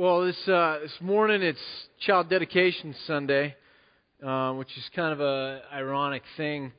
Well, 0.00 0.24
this 0.24 0.48
uh, 0.48 0.78
this 0.80 0.94
morning 1.02 1.42
it's 1.42 1.60
Child 2.06 2.30
Dedication 2.30 2.94
Sunday, 3.06 3.54
uh, 4.26 4.54
which 4.54 4.74
is 4.78 4.84
kind 4.96 5.12
of 5.12 5.20
a 5.20 5.60
ironic 5.74 6.22
thing. 6.38 6.72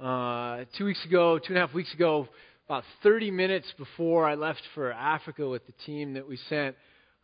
Uh, 0.00 0.64
two 0.76 0.86
weeks 0.86 0.98
ago, 1.04 1.38
two 1.38 1.50
and 1.50 1.58
a 1.58 1.60
half 1.60 1.72
weeks 1.72 1.94
ago, 1.94 2.26
about 2.66 2.82
30 3.04 3.30
minutes 3.30 3.72
before 3.78 4.28
I 4.28 4.34
left 4.34 4.60
for 4.74 4.90
Africa 4.90 5.48
with 5.48 5.64
the 5.68 5.72
team 5.86 6.14
that 6.14 6.26
we 6.26 6.36
sent, 6.48 6.74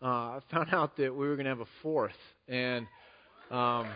uh, 0.01 0.07
I 0.07 0.39
found 0.53 0.69
out 0.73 0.97
that 0.99 1.13
we 1.13 1.27
were 1.27 1.35
going 1.35 1.47
to 1.47 1.51
have 1.51 1.59
a 1.59 1.83
fourth, 1.83 2.13
and 2.47 2.87
um, 3.51 3.89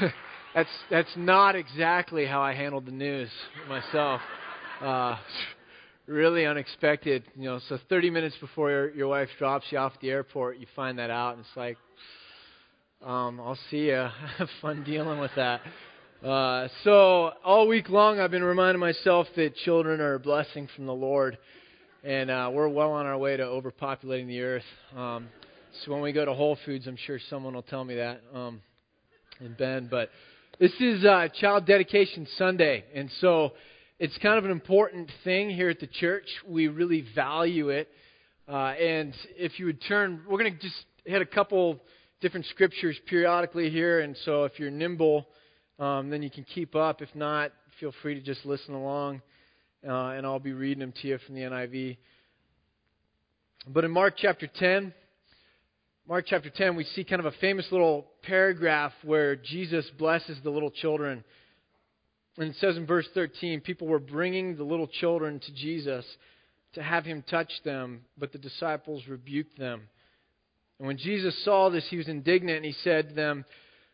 that's 0.52 0.68
that's 0.90 1.16
not 1.16 1.54
exactly 1.54 2.26
how 2.26 2.42
I 2.42 2.54
handled 2.54 2.86
the 2.86 2.90
news 2.90 3.30
myself. 3.68 4.20
Really 6.10 6.44
unexpected. 6.44 7.22
You 7.36 7.44
know, 7.44 7.60
so 7.68 7.78
30 7.88 8.10
minutes 8.10 8.34
before 8.40 8.68
your, 8.68 8.90
your 8.90 9.06
wife 9.06 9.28
drops 9.38 9.66
you 9.70 9.78
off 9.78 9.92
at 9.94 10.00
the 10.00 10.10
airport, 10.10 10.58
you 10.58 10.66
find 10.74 10.98
that 10.98 11.08
out, 11.08 11.36
and 11.36 11.46
it's 11.46 11.56
like, 11.56 11.76
um, 13.00 13.38
I'll 13.38 13.56
see 13.70 13.86
you. 13.86 14.08
Have 14.38 14.48
fun 14.60 14.82
dealing 14.82 15.20
with 15.20 15.30
that. 15.36 15.60
Uh, 16.20 16.66
so 16.82 17.30
all 17.44 17.68
week 17.68 17.88
long, 17.88 18.18
I've 18.18 18.32
been 18.32 18.42
reminding 18.42 18.80
myself 18.80 19.28
that 19.36 19.54
children 19.54 20.00
are 20.00 20.14
a 20.14 20.18
blessing 20.18 20.68
from 20.74 20.86
the 20.86 20.92
Lord, 20.92 21.38
and 22.02 22.28
uh, 22.28 22.50
we're 22.52 22.68
well 22.68 22.90
on 22.90 23.06
our 23.06 23.16
way 23.16 23.36
to 23.36 23.44
overpopulating 23.44 24.26
the 24.26 24.40
earth. 24.40 24.64
Um, 24.96 25.28
so 25.84 25.92
when 25.92 26.02
we 26.02 26.10
go 26.10 26.24
to 26.24 26.34
Whole 26.34 26.58
Foods, 26.66 26.88
I'm 26.88 26.98
sure 27.06 27.20
someone 27.30 27.54
will 27.54 27.62
tell 27.62 27.84
me 27.84 27.94
that 27.94 28.20
um, 28.34 28.60
in 29.38 29.54
Ben. 29.56 29.86
But 29.88 30.10
this 30.58 30.72
is 30.80 31.04
uh, 31.04 31.28
Child 31.40 31.66
Dedication 31.66 32.26
Sunday, 32.36 32.84
and 32.96 33.08
so 33.20 33.52
it's 34.00 34.16
kind 34.16 34.38
of 34.38 34.46
an 34.46 34.50
important 34.50 35.10
thing 35.24 35.50
here 35.50 35.68
at 35.68 35.78
the 35.78 35.86
church. 35.86 36.24
We 36.48 36.68
really 36.68 37.04
value 37.14 37.68
it. 37.68 37.86
Uh, 38.48 38.72
and 38.72 39.14
if 39.36 39.58
you 39.58 39.66
would 39.66 39.82
turn, 39.86 40.22
we're 40.26 40.38
going 40.38 40.54
to 40.54 40.58
just 40.58 40.86
hit 41.04 41.20
a 41.20 41.26
couple 41.26 41.78
different 42.22 42.46
scriptures 42.46 42.98
periodically 43.06 43.68
here. 43.68 44.00
And 44.00 44.16
so 44.24 44.44
if 44.44 44.58
you're 44.58 44.70
nimble, 44.70 45.28
um, 45.78 46.08
then 46.08 46.22
you 46.22 46.30
can 46.30 46.44
keep 46.44 46.74
up. 46.74 47.02
If 47.02 47.14
not, 47.14 47.52
feel 47.78 47.92
free 48.00 48.14
to 48.14 48.22
just 48.22 48.46
listen 48.46 48.72
along. 48.72 49.20
Uh, 49.86 50.12
and 50.12 50.24
I'll 50.24 50.38
be 50.38 50.54
reading 50.54 50.80
them 50.80 50.94
to 51.02 51.06
you 51.06 51.18
from 51.26 51.34
the 51.34 51.42
NIV. 51.42 51.98
But 53.68 53.84
in 53.84 53.90
Mark 53.90 54.14
chapter 54.16 54.46
10, 54.46 54.94
Mark 56.08 56.24
chapter 56.26 56.48
10, 56.48 56.74
we 56.74 56.84
see 56.84 57.04
kind 57.04 57.20
of 57.20 57.26
a 57.26 57.36
famous 57.38 57.66
little 57.70 58.06
paragraph 58.22 58.92
where 59.04 59.36
Jesus 59.36 59.84
blesses 59.98 60.38
the 60.42 60.48
little 60.48 60.70
children. 60.70 61.22
And 62.38 62.48
it 62.48 62.56
says 62.56 62.76
in 62.76 62.86
verse 62.86 63.08
13 63.14 63.60
people 63.60 63.86
were 63.86 63.98
bringing 63.98 64.56
the 64.56 64.64
little 64.64 64.86
children 64.86 65.40
to 65.40 65.52
Jesus 65.52 66.04
to 66.74 66.82
have 66.82 67.04
him 67.04 67.24
touch 67.28 67.50
them, 67.64 68.02
but 68.16 68.32
the 68.32 68.38
disciples 68.38 69.06
rebuked 69.08 69.58
them. 69.58 69.88
And 70.78 70.86
when 70.86 70.96
Jesus 70.96 71.36
saw 71.44 71.68
this, 71.68 71.86
he 71.90 71.96
was 71.96 72.08
indignant, 72.08 72.58
and 72.58 72.64
he 72.64 72.72
said 72.72 73.10
to 73.10 73.14
them, 73.14 73.44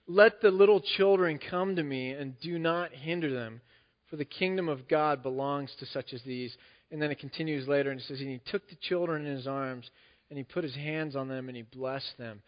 Let 0.06 0.40
the 0.40 0.50
little 0.50 0.80
children 0.80 1.38
come 1.38 1.76
to 1.76 1.82
me, 1.82 2.10
and 2.10 2.38
do 2.40 2.58
not 2.58 2.92
hinder 2.92 3.32
them, 3.32 3.60
for 4.08 4.16
the 4.16 4.24
kingdom 4.24 4.68
of 4.68 4.86
God 4.86 5.22
belongs 5.22 5.74
to 5.80 5.86
such 5.86 6.12
as 6.12 6.22
these. 6.22 6.56
And 6.92 7.02
then 7.02 7.10
it 7.10 7.18
continues 7.18 7.66
later, 7.66 7.90
and 7.90 7.98
it 7.98 8.06
says, 8.06 8.20
And 8.20 8.30
he 8.30 8.40
took 8.50 8.68
the 8.68 8.76
children 8.76 9.26
in 9.26 9.34
his 9.34 9.46
arms, 9.46 9.90
and 10.28 10.36
he 10.38 10.44
put 10.44 10.62
his 10.62 10.76
hands 10.76 11.16
on 11.16 11.28
them, 11.28 11.48
and 11.48 11.56
he 11.56 11.62
blessed 11.62 12.18
them. 12.18 12.42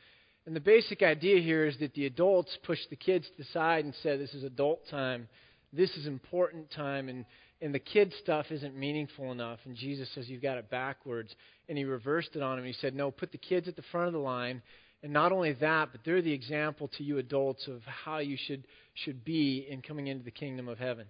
And 0.47 0.55
the 0.55 0.61
basic 0.61 1.03
idea 1.03 1.41
here 1.41 1.67
is 1.67 1.79
that 1.79 1.95
the 1.95 2.07
adults 2.07 2.57
pushed 2.63 2.91
the 2.91 2.97
kids 2.97 3.27
to 3.27 3.39
the 3.39 3.49
side 3.53 3.85
and 3.85 3.95
said, 4.03 4.21
This 4.21 4.35
is 4.35 4.45
adult 4.45 4.87
time 4.89 5.29
this 5.73 5.91
is 5.97 6.07
important 6.07 6.71
time 6.71 7.09
and 7.09 7.25
and 7.61 7.75
the 7.75 7.81
kid 7.81 8.15
stuff 8.23 8.47
isn't 8.51 8.77
meaningful 8.77 9.33
enough 9.33 9.59
and 9.65 9.75
Jesus 9.75 10.09
says 10.15 10.29
you've 10.29 10.43
got 10.43 10.59
it 10.59 10.71
backwards. 10.71 11.35
And 11.69 11.77
he 11.77 11.85
reversed 11.85 12.31
it 12.35 12.43
on 12.43 12.59
him. 12.59 12.65
He 12.65 12.73
said 12.73 12.95
no 12.95 13.11
put 13.11 13.33
the 13.33 13.39
kids 13.39 13.69
at 13.69 13.77
the 13.77 13.83
front 13.91 14.07
of 14.07 14.13
the 14.13 14.19
line. 14.19 14.63
And 15.03 15.13
not 15.13 15.33
only 15.33 15.53
that 15.55 15.91
but 15.93 16.01
they're 16.05 16.23
the 16.23 16.33
example 16.33 16.89
to 16.97 17.03
you 17.03 17.19
adults 17.19 17.67
of 17.67 17.83
how 17.83 18.19
you 18.19 18.37
should 18.47 18.65
should 18.95 19.25
be 19.25 19.67
in 19.69 19.83
coming 19.83 20.07
into 20.07 20.25
the 20.25 20.31
kingdom 20.31 20.69
of 20.69 20.79
heaven. 20.79 21.07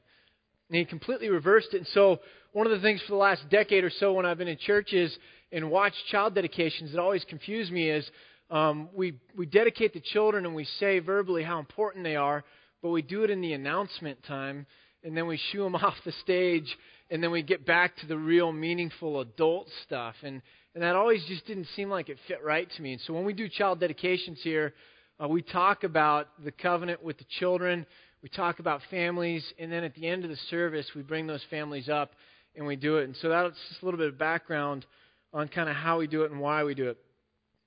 And 0.68 0.78
he 0.78 0.84
completely 0.84 1.28
reversed 1.28 1.68
it. 1.72 1.78
And 1.78 1.86
so 1.88 2.18
one 2.52 2.66
of 2.66 2.72
the 2.72 2.80
things 2.80 3.00
for 3.02 3.12
the 3.12 3.18
last 3.18 3.48
decade 3.50 3.84
or 3.84 3.90
so 3.90 4.12
when 4.12 4.26
I've 4.26 4.38
been 4.38 4.48
in 4.48 4.58
churches 4.58 5.16
and 5.52 5.70
watched 5.70 5.96
child 6.10 6.34
dedications 6.34 6.92
that 6.92 7.00
always 7.00 7.24
confused 7.24 7.72
me 7.72 7.88
is 7.88 8.08
um, 8.50 8.88
we 8.94 9.18
we 9.36 9.44
dedicate 9.46 9.92
the 9.92 10.00
children 10.00 10.46
and 10.46 10.54
we 10.54 10.64
say 10.78 10.98
verbally 10.98 11.42
how 11.42 11.58
important 11.58 12.04
they 12.04 12.16
are 12.16 12.44
but 12.82 12.90
we 12.90 13.02
do 13.02 13.24
it 13.24 13.30
in 13.30 13.40
the 13.40 13.52
announcement 13.52 14.22
time, 14.24 14.66
and 15.02 15.16
then 15.16 15.26
we 15.26 15.40
shoo 15.50 15.62
them 15.62 15.74
off 15.76 15.94
the 16.04 16.12
stage, 16.22 16.76
and 17.10 17.22
then 17.22 17.30
we 17.30 17.42
get 17.42 17.66
back 17.66 17.96
to 17.98 18.06
the 18.06 18.16
real 18.16 18.52
meaningful 18.52 19.20
adult 19.20 19.68
stuff. 19.84 20.14
And, 20.22 20.42
and 20.74 20.82
that 20.82 20.94
always 20.94 21.24
just 21.26 21.46
didn't 21.46 21.68
seem 21.74 21.88
like 21.88 22.08
it 22.08 22.18
fit 22.28 22.42
right 22.44 22.68
to 22.76 22.82
me. 22.82 22.92
And 22.92 23.00
so 23.02 23.14
when 23.14 23.24
we 23.24 23.32
do 23.32 23.48
child 23.48 23.80
dedications 23.80 24.40
here, 24.42 24.74
uh, 25.22 25.26
we 25.26 25.42
talk 25.42 25.84
about 25.84 26.28
the 26.44 26.52
covenant 26.52 27.02
with 27.02 27.18
the 27.18 27.24
children, 27.38 27.86
we 28.22 28.28
talk 28.28 28.58
about 28.58 28.80
families, 28.90 29.44
and 29.58 29.70
then 29.72 29.84
at 29.84 29.94
the 29.94 30.06
end 30.06 30.24
of 30.24 30.30
the 30.30 30.38
service, 30.50 30.86
we 30.94 31.02
bring 31.02 31.26
those 31.26 31.42
families 31.50 31.88
up 31.88 32.12
and 32.56 32.66
we 32.66 32.76
do 32.76 32.98
it. 32.98 33.04
And 33.04 33.16
so 33.16 33.28
that's 33.28 33.56
just 33.68 33.82
a 33.82 33.84
little 33.84 33.98
bit 33.98 34.08
of 34.08 34.18
background 34.18 34.84
on 35.32 35.48
kind 35.48 35.68
of 35.68 35.76
how 35.76 35.98
we 35.98 36.06
do 36.06 36.22
it 36.22 36.30
and 36.30 36.40
why 36.40 36.64
we 36.64 36.74
do 36.74 36.88
it. 36.88 36.98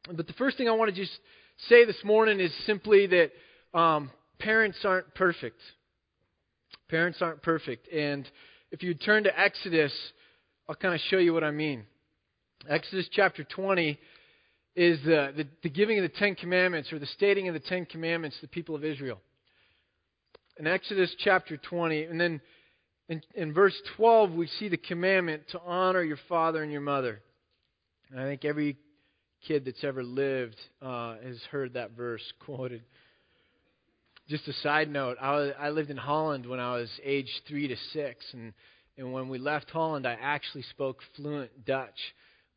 But 0.08 0.28
the 0.28 0.34
first 0.34 0.58
thing 0.58 0.68
I 0.68 0.72
want 0.72 0.94
to 0.94 1.00
just 1.00 1.12
say 1.70 1.86
this 1.86 2.04
morning 2.04 2.40
is 2.40 2.52
simply 2.66 3.08
that 3.08 3.78
um, 3.78 4.10
parents 4.41 4.79
aren't 4.84 5.13
perfect. 5.13 5.62
Parents 6.90 7.19
aren't 7.22 7.41
perfect. 7.41 7.88
And 7.94 8.28
if 8.72 8.84
you 8.84 8.94
turn 8.94 9.24
to 9.24 9.40
Exodus, 9.40 9.94
I'll 10.68 10.75
kind 10.75 10.96
of 10.96 11.02
show 11.09 11.18
you 11.18 11.34
what 11.34 11.44
I 11.44 11.52
mean. 11.52 11.85
Exodus 12.68 13.07
chapter 13.12 13.44
20 13.44 14.00
is 14.75 15.00
the, 15.03 15.34
the, 15.35 15.47
the, 15.63 15.69
giving 15.69 15.97
of 16.00 16.03
the 16.03 16.18
Ten 16.18 16.35
Commandments 16.35 16.91
or 16.91 17.00
the 17.00 17.06
stating 17.07 17.47
of 17.47 17.53
the 17.53 17.59
Ten 17.59 17.85
Commandments 17.85 18.38
to 18.38 18.41
the 18.44 18.50
people 18.50 18.75
of 18.75 18.84
Israel. 18.84 19.19
In 20.57 20.68
Exodus 20.68 21.13
chapter 21.19 21.57
20, 21.57 22.03
and 22.03 22.19
then 22.19 22.41
in, 23.09 23.22
in 23.35 23.53
verse 23.53 23.75
12, 23.97 24.31
we 24.31 24.47
see 24.47 24.69
the 24.69 24.78
commandment 24.78 25.44
to 25.51 25.62
honor 25.66 26.03
your 26.03 26.19
father 26.30 26.63
and 26.63 26.72
your 26.72 26.81
mother. 26.81 27.22
And 28.09 28.19
I 28.19 28.24
think 28.24 28.46
every 28.46 28.78
kid 29.47 29.66
that's 29.66 29.84
ever 29.84 30.03
lived 30.03 30.57
uh, 30.81 31.16
has 31.24 31.40
heard 31.51 31.74
that 31.74 31.91
verse 31.91 32.24
quoted. 32.46 32.84
Just 34.31 34.47
a 34.47 34.53
side 34.53 34.90
note, 34.90 35.18
I, 35.19 35.31
was, 35.36 35.53
I 35.59 35.69
lived 35.72 35.90
in 35.90 35.97
Holland 35.97 36.46
when 36.46 36.62
I 36.62 36.78
was 36.78 36.90
age 37.03 37.30
three 37.50 37.68
to 37.68 37.75
six, 37.92 38.24
and, 38.31 38.53
and 38.97 39.12
when 39.12 39.28
we 39.28 39.38
left 39.38 39.69
Holland, 39.69 40.08
I 40.08 40.14
actually 40.14 40.62
spoke 40.62 41.00
fluent 41.18 41.66
Dutch, 41.66 42.00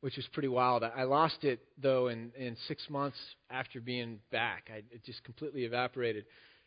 which 0.01 0.17
was 0.17 0.25
pretty 0.33 0.47
wild. 0.47 0.85
I, 0.85 1.03
lost 1.03 1.43
it, 1.43 1.59
though, 1.83 2.07
in, 2.07 2.31
in 2.39 2.57
six 2.69 2.89
months 2.89 3.17
after 3.51 3.81
being 3.81 4.21
back. 4.31 4.71
I, 4.73 4.85
it 4.93 5.05
just 5.05 5.25
completely 5.25 5.65
evaporated. 5.65 6.27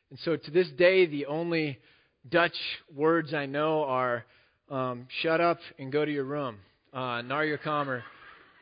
And 0.09 0.19
so 0.25 0.35
to 0.35 0.51
this 0.51 0.68
day, 0.78 1.06
the 1.06 1.28
only 1.28 1.79
Dutch 2.28 2.57
words 2.94 3.34
I 3.34 3.45
know 3.45 3.85
are 3.85 4.25
um, 4.69 5.07
shut 5.22 5.39
up 5.39 5.59
and 5.79 5.89
go 5.89 6.03
to 6.03 6.12
your 6.12 6.25
room, 6.25 6.57
uh, 6.91 7.22
je 7.22 7.56
kamer. 7.63 8.01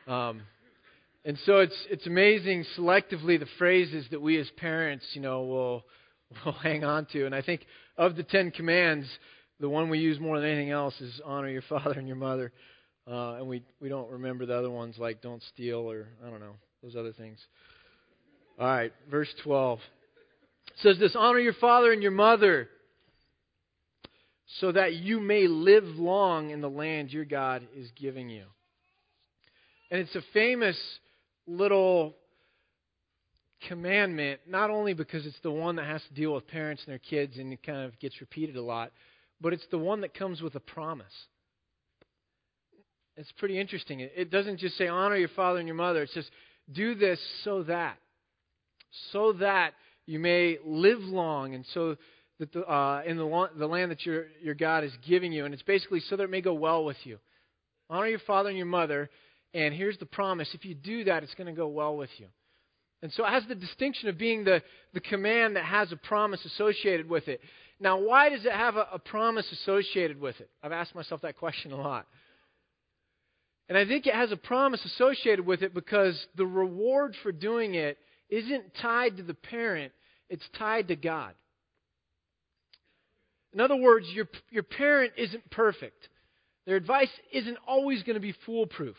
Um, 0.06 0.42
and 1.24 1.36
so 1.44 1.58
it's, 1.58 1.86
it's 1.90 2.06
amazing 2.06 2.64
selectively 2.78 3.36
the 3.36 3.48
phrases 3.58 4.06
that 4.12 4.22
we 4.22 4.38
as 4.38 4.48
parents, 4.58 5.04
you 5.14 5.20
know, 5.20 5.42
will 5.42 5.84
we'll 6.44 6.54
hang 6.54 6.84
on 6.84 7.06
to. 7.12 7.26
And 7.26 7.34
I 7.34 7.42
think 7.42 7.66
of 7.96 8.16
the 8.16 8.22
Ten 8.22 8.50
Commands, 8.50 9.06
the 9.60 9.68
one 9.68 9.88
we 9.88 9.98
use 9.98 10.20
more 10.20 10.40
than 10.40 10.50
anything 10.50 10.70
else 10.70 11.00
is 11.00 11.20
honor 11.24 11.48
your 11.48 11.62
father 11.62 11.92
and 11.98 12.06
your 12.06 12.16
mother. 12.16 12.52
Uh, 13.08 13.34
and 13.34 13.48
we, 13.48 13.62
we 13.80 13.88
don't 13.88 14.10
remember 14.10 14.46
the 14.46 14.56
other 14.56 14.70
ones 14.70 14.96
like 14.98 15.22
don't 15.22 15.42
steal 15.54 15.90
or, 15.90 16.08
I 16.26 16.30
don't 16.30 16.40
know, 16.40 16.56
those 16.82 16.96
other 16.96 17.12
things. 17.12 17.38
All 18.58 18.66
right, 18.66 18.92
verse 19.10 19.32
12 19.44 19.78
it 20.68 20.80
says 20.82 20.98
this 20.98 21.14
Honor 21.16 21.38
your 21.38 21.52
father 21.54 21.92
and 21.92 22.02
your 22.02 22.10
mother 22.12 22.68
so 24.60 24.72
that 24.72 24.94
you 24.94 25.20
may 25.20 25.46
live 25.46 25.84
long 25.84 26.50
in 26.50 26.60
the 26.60 26.70
land 26.70 27.12
your 27.12 27.24
God 27.24 27.66
is 27.76 27.90
giving 27.96 28.28
you. 28.28 28.44
And 29.90 30.00
it's 30.00 30.14
a 30.14 30.22
famous 30.32 30.76
little 31.46 32.16
commandment, 33.68 34.40
not 34.46 34.70
only 34.70 34.94
because 34.94 35.26
it's 35.26 35.38
the 35.42 35.50
one 35.50 35.76
that 35.76 35.86
has 35.86 36.02
to 36.08 36.14
deal 36.14 36.34
with 36.34 36.46
parents 36.46 36.82
and 36.86 36.92
their 36.92 36.98
kids 36.98 37.38
and 37.38 37.52
it 37.52 37.62
kind 37.62 37.78
of 37.78 37.98
gets 37.98 38.20
repeated 38.20 38.56
a 38.56 38.62
lot, 38.62 38.92
but 39.40 39.52
it's 39.52 39.66
the 39.70 39.78
one 39.78 40.00
that 40.02 40.14
comes 40.14 40.40
with 40.40 40.54
a 40.54 40.60
promise. 40.60 41.06
It's 43.16 43.32
pretty 43.32 43.58
interesting. 43.58 44.00
It 44.00 44.30
doesn't 44.30 44.58
just 44.58 44.76
say 44.76 44.88
honor 44.88 45.16
your 45.16 45.30
father 45.30 45.58
and 45.58 45.66
your 45.66 45.76
mother. 45.76 46.02
It 46.02 46.10
says 46.10 46.28
do 46.72 46.94
this 46.94 47.18
so 47.44 47.62
that, 47.64 47.96
so 49.12 49.32
that 49.34 49.72
you 50.04 50.18
may 50.18 50.58
live 50.64 51.00
long, 51.00 51.54
and 51.54 51.64
so 51.72 51.96
that 52.38 52.52
the, 52.52 52.60
uh, 52.60 53.02
in 53.06 53.16
the, 53.16 53.48
the 53.56 53.66
land 53.66 53.90
that 53.90 54.04
your 54.04 54.26
your 54.42 54.54
God 54.54 54.84
is 54.84 54.92
giving 55.06 55.32
you, 55.32 55.44
and 55.44 55.54
it's 55.54 55.62
basically 55.62 56.00
so 56.00 56.16
that 56.16 56.24
it 56.24 56.30
may 56.30 56.40
go 56.40 56.54
well 56.54 56.84
with 56.84 56.96
you. 57.04 57.18
Honor 57.88 58.08
your 58.08 58.20
father 58.20 58.48
and 58.48 58.58
your 58.58 58.66
mother, 58.66 59.08
and 59.54 59.74
here's 59.74 59.98
the 59.98 60.06
promise: 60.06 60.48
if 60.52 60.64
you 60.64 60.74
do 60.74 61.04
that, 61.04 61.22
it's 61.22 61.34
going 61.34 61.46
to 61.46 61.52
go 61.52 61.68
well 61.68 61.96
with 61.96 62.10
you. 62.18 62.26
And 63.06 63.12
so 63.12 63.24
it 63.24 63.30
has 63.30 63.44
the 63.46 63.54
distinction 63.54 64.08
of 64.08 64.18
being 64.18 64.42
the, 64.42 64.64
the 64.92 64.98
command 64.98 65.54
that 65.54 65.64
has 65.64 65.92
a 65.92 65.96
promise 65.96 66.44
associated 66.44 67.08
with 67.08 67.28
it. 67.28 67.40
Now, 67.78 68.00
why 68.00 68.30
does 68.30 68.44
it 68.44 68.50
have 68.50 68.74
a, 68.74 68.88
a 68.94 68.98
promise 68.98 69.46
associated 69.52 70.20
with 70.20 70.40
it? 70.40 70.50
I've 70.60 70.72
asked 70.72 70.92
myself 70.92 71.20
that 71.20 71.38
question 71.38 71.70
a 71.70 71.76
lot. 71.76 72.08
And 73.68 73.78
I 73.78 73.86
think 73.86 74.08
it 74.08 74.14
has 74.16 74.32
a 74.32 74.36
promise 74.36 74.84
associated 74.84 75.46
with 75.46 75.62
it 75.62 75.72
because 75.72 76.20
the 76.34 76.46
reward 76.46 77.14
for 77.22 77.30
doing 77.30 77.76
it 77.76 77.96
isn't 78.28 78.74
tied 78.82 79.18
to 79.18 79.22
the 79.22 79.34
parent, 79.34 79.92
it's 80.28 80.48
tied 80.58 80.88
to 80.88 80.96
God. 80.96 81.32
In 83.52 83.60
other 83.60 83.76
words, 83.76 84.08
your, 84.12 84.26
your 84.50 84.64
parent 84.64 85.12
isn't 85.16 85.48
perfect. 85.52 86.08
Their 86.66 86.74
advice 86.74 87.10
isn't 87.32 87.58
always 87.68 88.02
going 88.02 88.14
to 88.14 88.20
be 88.20 88.34
foolproof. 88.44 88.96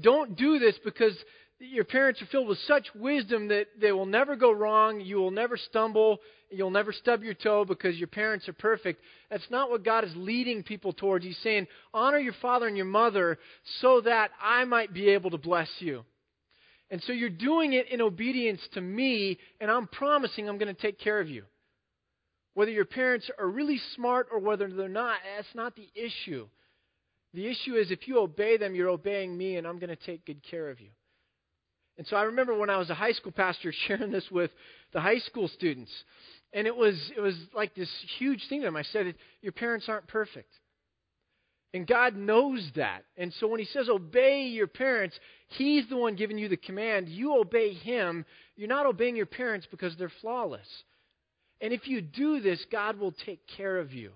Don't 0.00 0.38
do 0.38 0.58
this 0.58 0.76
because 0.82 1.12
your 1.60 1.84
parents 1.84 2.22
are 2.22 2.26
filled 2.26 2.48
with 2.48 2.58
such 2.66 2.86
wisdom 2.94 3.48
that 3.48 3.66
they 3.80 3.90
will 3.90 4.06
never 4.06 4.36
go 4.36 4.52
wrong, 4.52 5.00
you 5.00 5.16
will 5.16 5.32
never 5.32 5.56
stumble, 5.56 6.18
you'll 6.50 6.70
never 6.70 6.92
stub 6.92 7.22
your 7.22 7.34
toe 7.34 7.64
because 7.64 7.96
your 7.96 8.08
parents 8.08 8.48
are 8.48 8.52
perfect. 8.52 9.02
That's 9.30 9.50
not 9.50 9.68
what 9.68 9.84
God 9.84 10.04
is 10.04 10.12
leading 10.14 10.62
people 10.62 10.92
towards. 10.92 11.24
He's 11.24 11.38
saying, 11.38 11.66
honor 11.92 12.18
your 12.18 12.34
father 12.40 12.68
and 12.68 12.76
your 12.76 12.86
mother 12.86 13.38
so 13.80 14.00
that 14.02 14.30
I 14.40 14.64
might 14.64 14.94
be 14.94 15.08
able 15.10 15.30
to 15.30 15.38
bless 15.38 15.68
you. 15.80 16.04
And 16.90 17.02
so 17.02 17.12
you're 17.12 17.28
doing 17.28 17.72
it 17.74 17.88
in 17.90 18.00
obedience 18.00 18.60
to 18.74 18.80
me, 18.80 19.38
and 19.60 19.70
I'm 19.70 19.88
promising 19.88 20.48
I'm 20.48 20.58
going 20.58 20.74
to 20.74 20.80
take 20.80 20.98
care 20.98 21.20
of 21.20 21.28
you. 21.28 21.44
Whether 22.54 22.70
your 22.70 22.86
parents 22.86 23.30
are 23.38 23.48
really 23.48 23.80
smart 23.94 24.28
or 24.32 24.38
whether 24.38 24.68
they're 24.68 24.88
not, 24.88 25.18
that's 25.36 25.54
not 25.54 25.76
the 25.76 25.88
issue. 25.94 26.48
The 27.34 27.46
issue 27.46 27.74
is 27.74 27.90
if 27.90 28.08
you 28.08 28.20
obey 28.20 28.56
them, 28.56 28.74
you're 28.74 28.88
obeying 28.88 29.36
me, 29.36 29.56
and 29.56 29.66
I'm 29.66 29.78
going 29.78 29.90
to 29.90 29.96
take 29.96 30.24
good 30.24 30.42
care 30.48 30.70
of 30.70 30.80
you. 30.80 30.88
And 31.98 32.06
so 32.06 32.16
I 32.16 32.22
remember 32.22 32.56
when 32.56 32.70
I 32.70 32.78
was 32.78 32.90
a 32.90 32.94
high 32.94 33.12
school 33.12 33.32
pastor 33.32 33.72
sharing 33.86 34.12
this 34.12 34.30
with 34.30 34.50
the 34.92 35.00
high 35.00 35.18
school 35.18 35.48
students. 35.48 35.92
And 36.54 36.66
it 36.66 36.74
was 36.74 36.94
it 37.14 37.20
was 37.20 37.34
like 37.54 37.74
this 37.74 37.90
huge 38.18 38.48
thing 38.48 38.60
to 38.60 38.66
them. 38.66 38.76
I 38.76 38.84
said, 38.84 39.14
Your 39.42 39.52
parents 39.52 39.86
aren't 39.88 40.06
perfect. 40.06 40.50
And 41.74 41.86
God 41.86 42.16
knows 42.16 42.66
that. 42.76 43.04
And 43.18 43.30
so 43.34 43.46
when 43.48 43.60
He 43.60 43.66
says 43.66 43.90
obey 43.90 44.44
your 44.44 44.66
parents, 44.66 45.18
He's 45.48 45.86
the 45.90 45.98
one 45.98 46.16
giving 46.16 46.38
you 46.38 46.48
the 46.48 46.56
command. 46.56 47.08
You 47.10 47.38
obey 47.38 47.74
Him. 47.74 48.24
You're 48.56 48.68
not 48.68 48.86
obeying 48.86 49.16
your 49.16 49.26
parents 49.26 49.66
because 49.70 49.94
they're 49.96 50.12
flawless. 50.22 50.66
And 51.60 51.72
if 51.72 51.86
you 51.86 52.00
do 52.00 52.40
this, 52.40 52.64
God 52.72 52.98
will 52.98 53.12
take 53.26 53.40
care 53.56 53.78
of 53.78 53.92
you. 53.92 54.12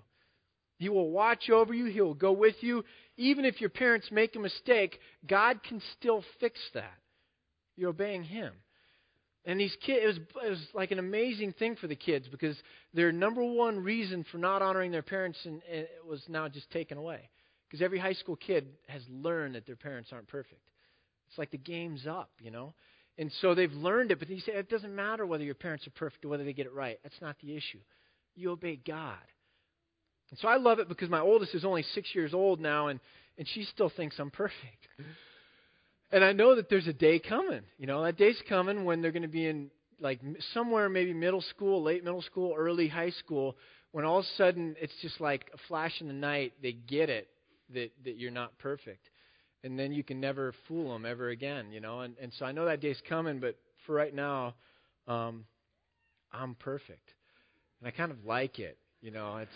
He 0.79 0.89
will 0.89 1.11
watch 1.11 1.49
over 1.51 1.73
you, 1.73 1.85
He 1.85 2.01
will 2.01 2.15
go 2.15 2.31
with 2.31 2.55
you. 2.61 2.83
Even 3.17 3.45
if 3.45 3.61
your 3.61 3.69
parents 3.69 4.07
make 4.11 4.35
a 4.35 4.39
mistake, 4.39 4.99
God 5.27 5.61
can 5.61 5.81
still 5.99 6.23
fix 6.39 6.59
that. 6.73 6.97
You're 7.75 7.89
obeying 7.89 8.23
Him. 8.23 8.53
And 9.45 9.59
these 9.59 9.75
kids, 9.85 10.03
it 10.03 10.07
was, 10.07 10.17
it 10.45 10.49
was 10.49 10.67
like 10.73 10.91
an 10.91 10.99
amazing 10.99 11.53
thing 11.53 11.75
for 11.75 11.87
the 11.87 11.95
kids 11.95 12.27
because 12.29 12.55
their 12.93 13.11
number 13.11 13.43
one 13.43 13.79
reason 13.79 14.25
for 14.31 14.37
not 14.37 14.61
honoring 14.61 14.91
their 14.91 15.01
parents 15.01 15.37
and, 15.43 15.61
and 15.71 15.85
was 16.07 16.23
now 16.29 16.47
just 16.47 16.71
taken 16.71 16.97
away. 16.97 17.29
Because 17.67 17.83
every 17.83 17.99
high 17.99 18.13
school 18.13 18.37
kid 18.37 18.67
has 18.87 19.01
learned 19.09 19.55
that 19.55 19.65
their 19.65 19.75
parents 19.75 20.11
aren't 20.13 20.27
perfect. 20.27 20.61
It's 21.27 21.37
like 21.37 21.51
the 21.51 21.57
game's 21.57 22.07
up, 22.07 22.29
you 22.39 22.51
know? 22.51 22.73
And 23.17 23.31
so 23.41 23.53
they've 23.53 23.71
learned 23.71 24.11
it, 24.11 24.19
but 24.19 24.29
you 24.29 24.39
say 24.39 24.53
it 24.53 24.69
doesn't 24.69 24.95
matter 24.95 25.25
whether 25.25 25.43
your 25.43 25.55
parents 25.55 25.85
are 25.87 25.91
perfect 25.91 26.23
or 26.23 26.29
whether 26.29 26.45
they 26.45 26.53
get 26.53 26.65
it 26.65 26.73
right. 26.73 26.99
That's 27.03 27.19
not 27.21 27.35
the 27.41 27.55
issue. 27.55 27.79
You 28.35 28.51
obey 28.51 28.77
God. 28.77 29.17
And 30.29 30.39
so 30.39 30.47
I 30.47 30.57
love 30.57 30.79
it 30.79 30.87
because 30.87 31.09
my 31.09 31.19
oldest 31.19 31.53
is 31.53 31.65
only 31.65 31.83
six 31.93 32.15
years 32.15 32.33
old 32.33 32.59
now, 32.59 32.87
and, 32.87 32.99
and 33.37 33.47
she 33.47 33.65
still 33.65 33.91
thinks 33.95 34.17
I'm 34.19 34.31
perfect. 34.31 34.87
And 36.13 36.23
I 36.23 36.31
know 36.31 36.55
that 36.55 36.69
there's 36.69 36.85
a 36.85 36.93
day 36.93 37.17
coming. 37.17 37.61
You 37.79 37.87
know, 37.87 38.03
that 38.03 38.17
day's 38.17 38.39
coming 38.47 38.85
when 38.85 39.01
they're 39.01 39.11
going 39.11 39.23
to 39.23 39.27
be 39.27 39.47
in 39.47 39.71
like 39.99 40.21
somewhere 40.53 40.87
maybe 40.87 41.11
middle 41.11 41.41
school, 41.41 41.81
late 41.81 42.03
middle 42.03 42.21
school, 42.21 42.53
early 42.55 42.87
high 42.87 43.09
school, 43.09 43.57
when 43.93 44.05
all 44.05 44.19
of 44.19 44.25
a 44.25 44.37
sudden 44.37 44.75
it's 44.79 44.93
just 45.01 45.19
like 45.19 45.49
a 45.55 45.57
flash 45.67 45.99
in 46.01 46.07
the 46.07 46.13
night. 46.13 46.53
They 46.61 46.73
get 46.73 47.09
it 47.09 47.29
that 47.73 47.91
that 48.05 48.17
you're 48.17 48.29
not 48.29 48.55
perfect, 48.59 49.09
and 49.63 49.77
then 49.77 49.91
you 49.91 50.03
can 50.03 50.19
never 50.19 50.53
fool 50.67 50.93
them 50.93 51.03
ever 51.03 51.29
again. 51.29 51.71
You 51.71 51.79
know, 51.79 52.01
and 52.01 52.15
and 52.21 52.31
so 52.37 52.45
I 52.45 52.51
know 52.51 52.65
that 52.65 52.79
day's 52.79 53.01
coming, 53.09 53.39
but 53.39 53.57
for 53.87 53.95
right 53.95 54.13
now, 54.13 54.53
um, 55.07 55.45
I'm 56.31 56.53
perfect, 56.53 57.09
and 57.79 57.87
I 57.87 57.91
kind 57.91 58.11
of 58.11 58.23
like 58.23 58.59
it. 58.59 58.77
You 59.01 59.09
know, 59.09 59.37
it's 59.37 59.51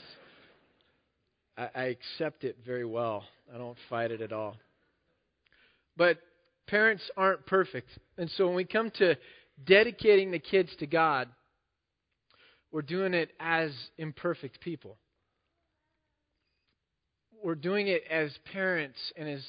I, 1.55 1.69
I 1.75 1.83
accept 1.85 2.45
it 2.45 2.57
very 2.65 2.85
well. 2.85 3.25
I 3.53 3.59
don't 3.59 3.77
fight 3.91 4.09
it 4.09 4.21
at 4.21 4.33
all. 4.33 4.57
But 5.95 6.17
Parents 6.67 7.03
aren't 7.15 7.45
perfect. 7.45 7.89
And 8.17 8.29
so 8.31 8.47
when 8.47 8.55
we 8.55 8.65
come 8.65 8.91
to 8.97 9.15
dedicating 9.65 10.31
the 10.31 10.39
kids 10.39 10.69
to 10.79 10.87
God, 10.87 11.29
we're 12.71 12.81
doing 12.81 13.13
it 13.13 13.31
as 13.39 13.71
imperfect 13.97 14.59
people. 14.59 14.97
We're 17.43 17.55
doing 17.55 17.87
it 17.87 18.03
as 18.09 18.31
parents 18.51 18.97
and 19.15 19.29
as 19.29 19.43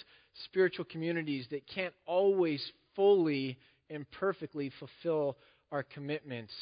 spiritual 0.44 0.85
communities 0.85 1.47
that 1.50 1.67
can't 1.67 1.94
always 2.06 2.73
fully 2.94 3.59
and 3.91 4.09
perfectly 4.12 4.70
fulfill 4.79 5.37
our 5.73 5.82
commitments 5.82 6.53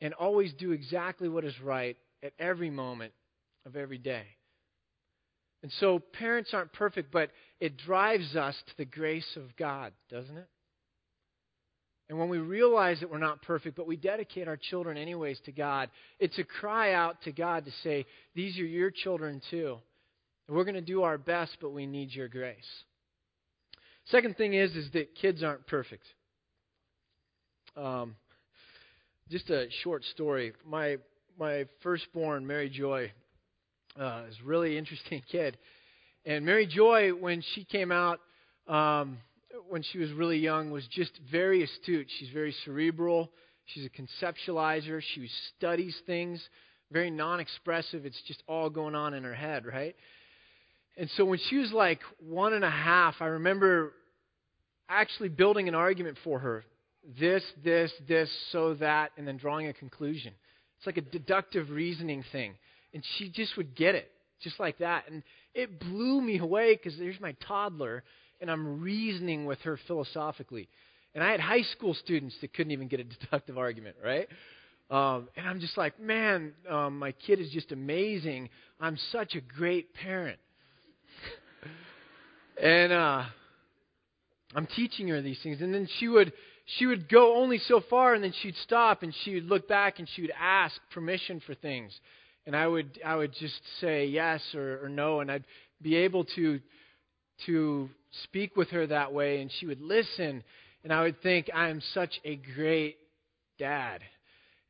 and 0.00 0.14
always 0.14 0.52
do 0.54 0.72
exactly 0.72 1.28
what 1.28 1.44
is 1.44 1.54
right 1.60 1.96
at 2.22 2.32
every 2.38 2.70
moment 2.70 3.12
of 3.64 3.76
every 3.76 3.98
day. 3.98 4.24
And 5.62 5.70
so 5.78 6.00
parents 6.00 6.50
aren't 6.52 6.72
perfect, 6.72 7.12
but 7.12 7.30
it 7.60 7.76
drives 7.76 8.34
us 8.34 8.56
to 8.66 8.76
the 8.78 8.84
grace 8.84 9.36
of 9.36 9.56
God, 9.56 9.92
doesn't 10.10 10.36
it? 10.36 10.48
And 12.08 12.18
when 12.18 12.28
we 12.28 12.38
realize 12.38 13.00
that 13.00 13.10
we're 13.10 13.18
not 13.18 13.42
perfect, 13.42 13.76
but 13.76 13.86
we 13.86 13.96
dedicate 13.96 14.48
our 14.48 14.58
children 14.58 14.98
anyways 14.98 15.38
to 15.46 15.52
God, 15.52 15.88
it's 16.18 16.38
a 16.38 16.44
cry 16.44 16.92
out 16.92 17.22
to 17.22 17.32
God 17.32 17.64
to 17.64 17.70
say, 17.82 18.04
These 18.34 18.58
are 18.58 18.66
your 18.66 18.90
children 18.90 19.40
too. 19.50 19.78
And 20.46 20.56
we're 20.56 20.64
going 20.64 20.74
to 20.74 20.80
do 20.80 21.04
our 21.04 21.16
best, 21.16 21.56
but 21.60 21.70
we 21.70 21.86
need 21.86 22.12
your 22.12 22.28
grace. 22.28 22.56
Second 24.06 24.36
thing 24.36 24.54
is, 24.54 24.74
is 24.74 24.90
that 24.92 25.14
kids 25.14 25.42
aren't 25.42 25.66
perfect. 25.68 26.04
Um, 27.76 28.16
just 29.30 29.48
a 29.48 29.68
short 29.82 30.04
story. 30.06 30.52
My 30.66 30.96
my 31.38 31.64
firstborn, 31.82 32.46
Mary 32.46 32.68
Joy, 32.68 33.10
uh, 33.98 34.22
is 34.28 34.36
really 34.44 34.78
interesting 34.78 35.22
kid. 35.30 35.56
And 36.24 36.44
Mary 36.44 36.66
Joy, 36.66 37.10
when 37.10 37.42
she 37.54 37.64
came 37.64 37.90
out, 37.90 38.20
um, 38.68 39.18
when 39.68 39.82
she 39.82 39.98
was 39.98 40.10
really 40.12 40.38
young, 40.38 40.70
was 40.70 40.86
just 40.88 41.12
very 41.30 41.62
astute. 41.64 42.06
She's 42.18 42.30
very 42.30 42.54
cerebral. 42.64 43.30
She's 43.66 43.86
a 43.86 43.90
conceptualizer. 43.90 45.02
She 45.14 45.28
studies 45.56 45.96
things, 46.06 46.42
very 46.90 47.10
non 47.10 47.40
expressive. 47.40 48.06
It's 48.06 48.20
just 48.26 48.42
all 48.46 48.70
going 48.70 48.94
on 48.94 49.14
in 49.14 49.24
her 49.24 49.34
head, 49.34 49.66
right? 49.66 49.96
And 50.96 51.10
so 51.16 51.24
when 51.24 51.38
she 51.48 51.56
was 51.56 51.72
like 51.72 52.00
one 52.20 52.52
and 52.52 52.64
a 52.64 52.70
half, 52.70 53.16
I 53.20 53.26
remember 53.26 53.92
actually 54.88 55.30
building 55.30 55.68
an 55.68 55.74
argument 55.74 56.18
for 56.22 56.38
her 56.38 56.64
this, 57.18 57.42
this, 57.64 57.90
this, 58.06 58.30
so 58.52 58.74
that, 58.74 59.10
and 59.16 59.26
then 59.26 59.36
drawing 59.36 59.66
a 59.66 59.72
conclusion. 59.72 60.32
It's 60.78 60.86
like 60.86 60.98
a 60.98 61.00
deductive 61.00 61.70
reasoning 61.70 62.24
thing 62.30 62.54
and 62.94 63.02
she 63.16 63.28
just 63.28 63.56
would 63.56 63.74
get 63.74 63.94
it 63.94 64.10
just 64.42 64.58
like 64.60 64.78
that. 64.78 65.04
And 65.10 65.22
it 65.54 65.78
blew 65.80 66.20
me 66.20 66.38
away 66.38 66.76
because 66.76 66.98
there's 66.98 67.20
my 67.20 67.34
toddler, 67.46 68.02
and 68.40 68.50
I'm 68.50 68.80
reasoning 68.80 69.46
with 69.46 69.60
her 69.60 69.78
philosophically. 69.86 70.68
And 71.14 71.22
I 71.22 71.30
had 71.30 71.40
high 71.40 71.62
school 71.62 71.94
students 71.94 72.34
that 72.40 72.54
couldn't 72.54 72.72
even 72.72 72.88
get 72.88 73.00
a 73.00 73.04
deductive 73.20 73.58
argument, 73.58 73.96
right? 74.02 74.28
Um, 74.90 75.28
and 75.36 75.48
I'm 75.48 75.60
just 75.60 75.78
like, 75.78 75.98
man, 75.98 76.52
um, 76.68 76.98
my 76.98 77.12
kid 77.12 77.40
is 77.40 77.50
just 77.50 77.72
amazing. 77.72 78.50
I'm 78.80 78.98
such 79.10 79.34
a 79.34 79.40
great 79.40 79.94
parent. 79.94 80.38
and 82.62 82.92
uh, 82.92 83.22
I'm 84.54 84.66
teaching 84.66 85.08
her 85.08 85.22
these 85.22 85.38
things, 85.42 85.62
and 85.62 85.72
then 85.72 85.88
she 85.98 86.08
would 86.08 86.32
she 86.78 86.86
would 86.86 87.08
go 87.08 87.38
only 87.38 87.58
so 87.58 87.82
far, 87.90 88.14
and 88.14 88.22
then 88.22 88.32
she'd 88.40 88.54
stop, 88.62 89.02
and 89.02 89.12
she 89.24 89.34
would 89.34 89.46
look 89.46 89.66
back, 89.66 89.98
and 89.98 90.08
she 90.14 90.22
would 90.22 90.32
ask 90.38 90.74
permission 90.92 91.40
for 91.44 91.54
things 91.54 91.92
and 92.46 92.56
I 92.56 92.66
would 92.66 93.00
I 93.04 93.16
would 93.16 93.32
just 93.32 93.60
say 93.80 94.06
yes 94.06 94.40
or, 94.54 94.84
or 94.84 94.88
no, 94.88 95.20
and 95.20 95.30
I'd 95.30 95.44
be 95.80 95.96
able 95.96 96.24
to 96.36 96.60
to 97.46 97.88
speak 98.24 98.56
with 98.56 98.70
her 98.70 98.86
that 98.86 99.12
way, 99.12 99.40
and 99.40 99.50
she 99.58 99.66
would 99.66 99.80
listen, 99.80 100.42
and 100.84 100.92
I 100.92 101.02
would 101.02 101.22
think 101.22 101.50
I 101.54 101.68
am 101.68 101.80
such 101.94 102.20
a 102.24 102.36
great 102.36 102.96
dad. 103.58 104.00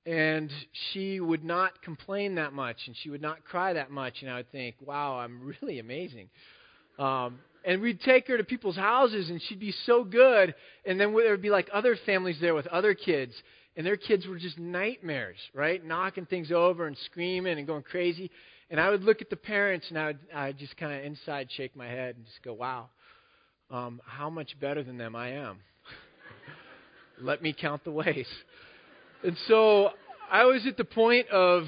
And 0.05 0.50
she 0.93 1.21
would 1.21 1.45
not 1.45 1.81
complain 1.83 2.35
that 2.35 2.52
much, 2.52 2.76
and 2.87 2.97
she 3.02 3.11
would 3.11 3.23
not 3.23 3.45
cry 3.45 3.75
that 3.75 3.91
much, 3.91 4.14
and 4.23 4.31
I 4.31 4.37
would 4.37 4.50
think, 4.50 4.75
wow, 4.85 5.19
I'm 5.19 5.55
really 5.62 5.79
amazing. 5.79 6.29
Um, 6.99 7.38
and 7.64 7.81
we'd 7.81 8.00
take 8.00 8.26
her 8.26 8.37
to 8.37 8.45
people's 8.45 8.76
houses, 8.76 9.31
and 9.31 9.41
she'd 9.43 9.61
be 9.61 9.75
so 9.87 10.02
good. 10.02 10.55
And 10.85 10.99
then 11.00 11.14
there 11.14 11.31
would 11.31 11.43
be 11.43 11.50
like 11.50 11.69
other 11.73 11.97
families 12.05 12.38
there 12.41 12.55
with 12.55 12.67
other 12.67 12.95
kids, 12.95 13.33
and 13.76 13.87
their 13.87 13.97
kids 13.97 14.26
were 14.26 14.38
just 14.38 14.59
nightmares, 14.59 15.37
right? 15.55 15.85
Knocking 15.85 16.26
things 16.26 16.52
over 16.52 16.87
and 16.87 16.97
screaming 17.07 17.59
and 17.59 17.67
going 17.67 17.83
crazy. 17.83 18.31
And 18.71 18.81
I 18.81 18.91
would 18.91 19.02
look 19.02 19.21
at 19.23 19.31
the 19.31 19.37
parents 19.37 19.87
and 19.88 19.99
I 19.99 20.07
would 20.09 20.19
I'd 20.35 20.59
just 20.59 20.76
kind 20.76 20.93
of 20.99 21.05
inside 21.05 21.49
shake 21.50 21.76
my 21.76 21.87
head 21.87 22.17
and 22.17 22.25
just 22.25 22.43
go, 22.43 22.52
wow, 22.52 22.88
um, 23.71 24.00
how 24.05 24.31
much 24.31 24.59
better 24.61 24.83
than 24.83 24.99
them 24.99 25.17
I 25.17 25.31
am. 25.33 25.59
Let 27.21 27.43
me 27.43 27.55
count 27.59 27.85
the 27.85 27.91
ways. 27.93 28.29
And 29.25 29.37
so 29.49 29.91
I 30.31 30.45
was 30.45 30.67
at 30.67 30.76
the 30.76 30.85
point 30.85 31.29
of 31.29 31.64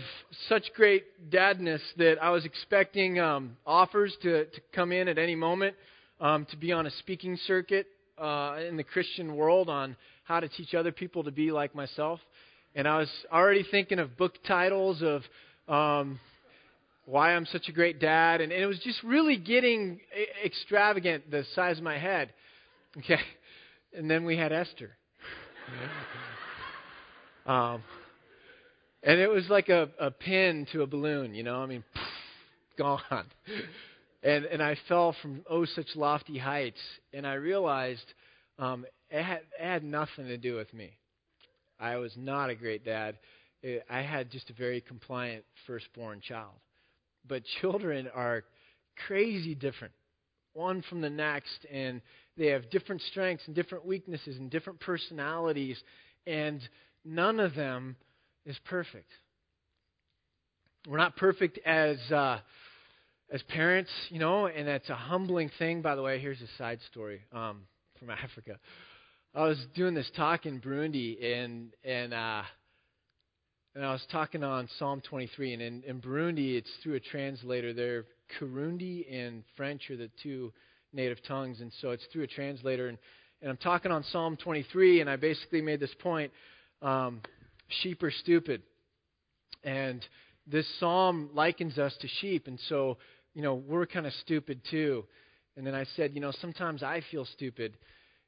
such 0.48 0.72
great 0.74 1.04
dadness 1.30 1.80
that 1.98 2.22
I 2.22 2.30
was 2.30 2.44
expecting 2.44 3.18
um, 3.18 3.56
offers 3.66 4.16
to, 4.22 4.46
to 4.46 4.60
come 4.74 4.92
in 4.92 5.08
at 5.08 5.18
any 5.18 5.34
moment. 5.34 5.76
um, 6.20 6.46
to 6.50 6.56
be 6.56 6.72
on 6.72 6.86
a 6.86 6.90
speaking 6.90 7.36
circuit 7.46 7.86
uh, 8.18 8.56
in 8.66 8.76
the 8.76 8.84
Christian 8.84 9.36
world 9.36 9.68
on 9.68 9.96
how 10.24 10.40
to 10.40 10.48
teach 10.48 10.74
other 10.74 10.92
people 10.92 11.24
to 11.24 11.30
be 11.30 11.52
like 11.52 11.74
myself. 11.74 12.20
And 12.74 12.88
I 12.88 12.98
was 12.98 13.10
already 13.32 13.64
thinking 13.70 13.98
of 13.98 14.16
book 14.16 14.34
titles 14.46 15.02
of 15.02 15.22
um, 15.72 16.18
why 17.06 17.34
I'm 17.34 17.46
such 17.46 17.68
a 17.68 17.72
great 17.72 18.00
dad, 18.00 18.40
and, 18.40 18.50
and 18.50 18.62
it 18.62 18.66
was 18.66 18.78
just 18.80 19.02
really 19.02 19.36
getting 19.36 20.00
extravagant, 20.44 21.30
the 21.30 21.44
size 21.54 21.78
of 21.78 21.84
my 21.84 21.98
head. 21.98 22.32
Okay, 22.96 23.18
and 23.92 24.08
then 24.08 24.24
we 24.24 24.36
had 24.36 24.52
Esther. 24.52 24.92
um, 27.44 27.82
and 29.02 29.18
it 29.18 29.28
was 29.28 29.48
like 29.48 29.68
a, 29.68 29.88
a 29.98 30.12
pin 30.12 30.64
to 30.70 30.82
a 30.82 30.86
balloon, 30.86 31.34
you 31.34 31.42
know. 31.42 31.56
I 31.56 31.66
mean, 31.66 31.82
gone. 32.78 33.00
And 34.22 34.44
and 34.44 34.62
I 34.62 34.76
fell 34.88 35.16
from 35.20 35.44
oh 35.50 35.64
such 35.64 35.88
lofty 35.96 36.38
heights, 36.38 36.78
and 37.12 37.26
I 37.26 37.34
realized 37.34 38.06
um, 38.60 38.86
it, 39.14 39.22
had, 39.22 39.40
it 39.60 39.64
had 39.64 39.84
nothing 39.84 40.26
to 40.26 40.36
do 40.36 40.56
with 40.56 40.74
me. 40.74 40.90
I 41.78 41.96
was 41.96 42.12
not 42.16 42.50
a 42.50 42.54
great 42.56 42.84
dad. 42.84 43.16
It, 43.62 43.84
I 43.88 44.02
had 44.02 44.30
just 44.30 44.50
a 44.50 44.54
very 44.54 44.80
compliant 44.80 45.44
firstborn 45.68 46.20
child. 46.20 46.54
But 47.26 47.44
children 47.60 48.08
are 48.12 48.42
crazy 49.06 49.54
different, 49.54 49.94
one 50.52 50.82
from 50.82 51.00
the 51.00 51.10
next, 51.10 51.64
and 51.72 52.00
they 52.36 52.48
have 52.48 52.68
different 52.70 53.02
strengths 53.02 53.46
and 53.46 53.54
different 53.54 53.86
weaknesses 53.86 54.36
and 54.36 54.50
different 54.50 54.80
personalities, 54.80 55.80
and 56.26 56.60
none 57.04 57.38
of 57.38 57.54
them 57.54 57.94
is 58.44 58.58
perfect. 58.64 59.10
We're 60.88 60.98
not 60.98 61.16
perfect 61.16 61.60
as 61.64 61.98
uh, 62.10 62.40
as 63.30 63.42
parents, 63.44 63.90
you 64.10 64.18
know, 64.18 64.48
and 64.48 64.66
that's 64.66 64.90
a 64.90 64.94
humbling 64.96 65.50
thing. 65.58 65.82
By 65.82 65.94
the 65.94 66.02
way, 66.02 66.18
here's 66.18 66.42
a 66.42 66.58
side 66.58 66.80
story 66.90 67.22
um, 67.32 67.62
from 67.98 68.10
Africa. 68.10 68.58
I 69.36 69.48
was 69.48 69.58
doing 69.74 69.94
this 69.94 70.08
talk 70.16 70.46
in 70.46 70.60
Burundi, 70.60 71.20
and 71.20 71.72
and 71.82 72.14
uh, 72.14 72.42
and 73.74 73.84
I 73.84 73.90
was 73.90 74.06
talking 74.12 74.44
on 74.44 74.68
Psalm 74.78 75.02
23, 75.08 75.54
and 75.54 75.62
in, 75.62 75.82
in 75.82 76.00
Burundi, 76.00 76.56
it's 76.56 76.70
through 76.84 76.94
a 76.94 77.00
translator. 77.00 77.72
There, 77.72 78.04
Kirundi 78.38 79.12
and 79.12 79.42
French 79.56 79.90
are 79.90 79.96
the 79.96 80.08
two 80.22 80.52
native 80.92 81.18
tongues, 81.26 81.60
and 81.60 81.72
so 81.80 81.90
it's 81.90 82.04
through 82.12 82.22
a 82.22 82.26
translator. 82.28 82.86
And, 82.86 82.96
and 83.42 83.50
I'm 83.50 83.56
talking 83.56 83.90
on 83.90 84.04
Psalm 84.12 84.36
23, 84.36 85.00
and 85.00 85.10
I 85.10 85.16
basically 85.16 85.62
made 85.62 85.80
this 85.80 85.94
point: 86.00 86.30
um, 86.80 87.20
sheep 87.82 88.04
are 88.04 88.12
stupid, 88.12 88.62
and 89.64 90.06
this 90.46 90.66
psalm 90.78 91.30
likens 91.34 91.76
us 91.76 91.92
to 92.02 92.06
sheep, 92.20 92.46
and 92.46 92.60
so 92.68 92.98
you 93.34 93.42
know 93.42 93.56
we're 93.56 93.86
kind 93.86 94.06
of 94.06 94.12
stupid 94.12 94.60
too. 94.70 95.04
And 95.56 95.66
then 95.66 95.74
I 95.74 95.86
said, 95.96 96.12
you 96.14 96.20
know, 96.20 96.32
sometimes 96.40 96.84
I 96.84 97.02
feel 97.10 97.24
stupid. 97.24 97.76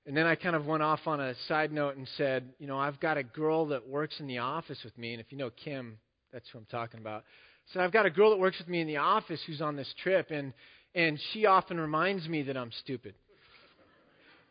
And 0.06 0.16
then 0.16 0.24
I 0.24 0.36
kind 0.36 0.54
of 0.54 0.66
went 0.66 0.84
off 0.84 1.00
on 1.06 1.20
a 1.20 1.34
side 1.48 1.72
note 1.72 1.96
and 1.96 2.06
said, 2.16 2.44
you 2.60 2.68
know, 2.68 2.78
I've 2.78 3.00
got 3.00 3.16
a 3.16 3.24
girl 3.24 3.66
that 3.66 3.88
works 3.88 4.20
in 4.20 4.28
the 4.28 4.38
office 4.38 4.78
with 4.84 4.96
me, 4.96 5.12
and 5.12 5.20
if 5.20 5.32
you 5.32 5.38
know 5.38 5.50
Kim, 5.50 5.98
that's 6.32 6.48
who 6.52 6.58
I'm 6.58 6.66
talking 6.66 7.00
about. 7.00 7.24
So 7.72 7.80
I've 7.80 7.92
got 7.92 8.06
a 8.06 8.10
girl 8.10 8.30
that 8.30 8.38
works 8.38 8.56
with 8.60 8.68
me 8.68 8.80
in 8.80 8.86
the 8.86 8.98
office 8.98 9.40
who's 9.48 9.60
on 9.60 9.74
this 9.74 9.92
trip, 10.02 10.30
and 10.30 10.52
and 10.94 11.18
she 11.32 11.46
often 11.46 11.78
reminds 11.78 12.28
me 12.28 12.42
that 12.44 12.56
I'm 12.56 12.70
stupid. 12.84 13.14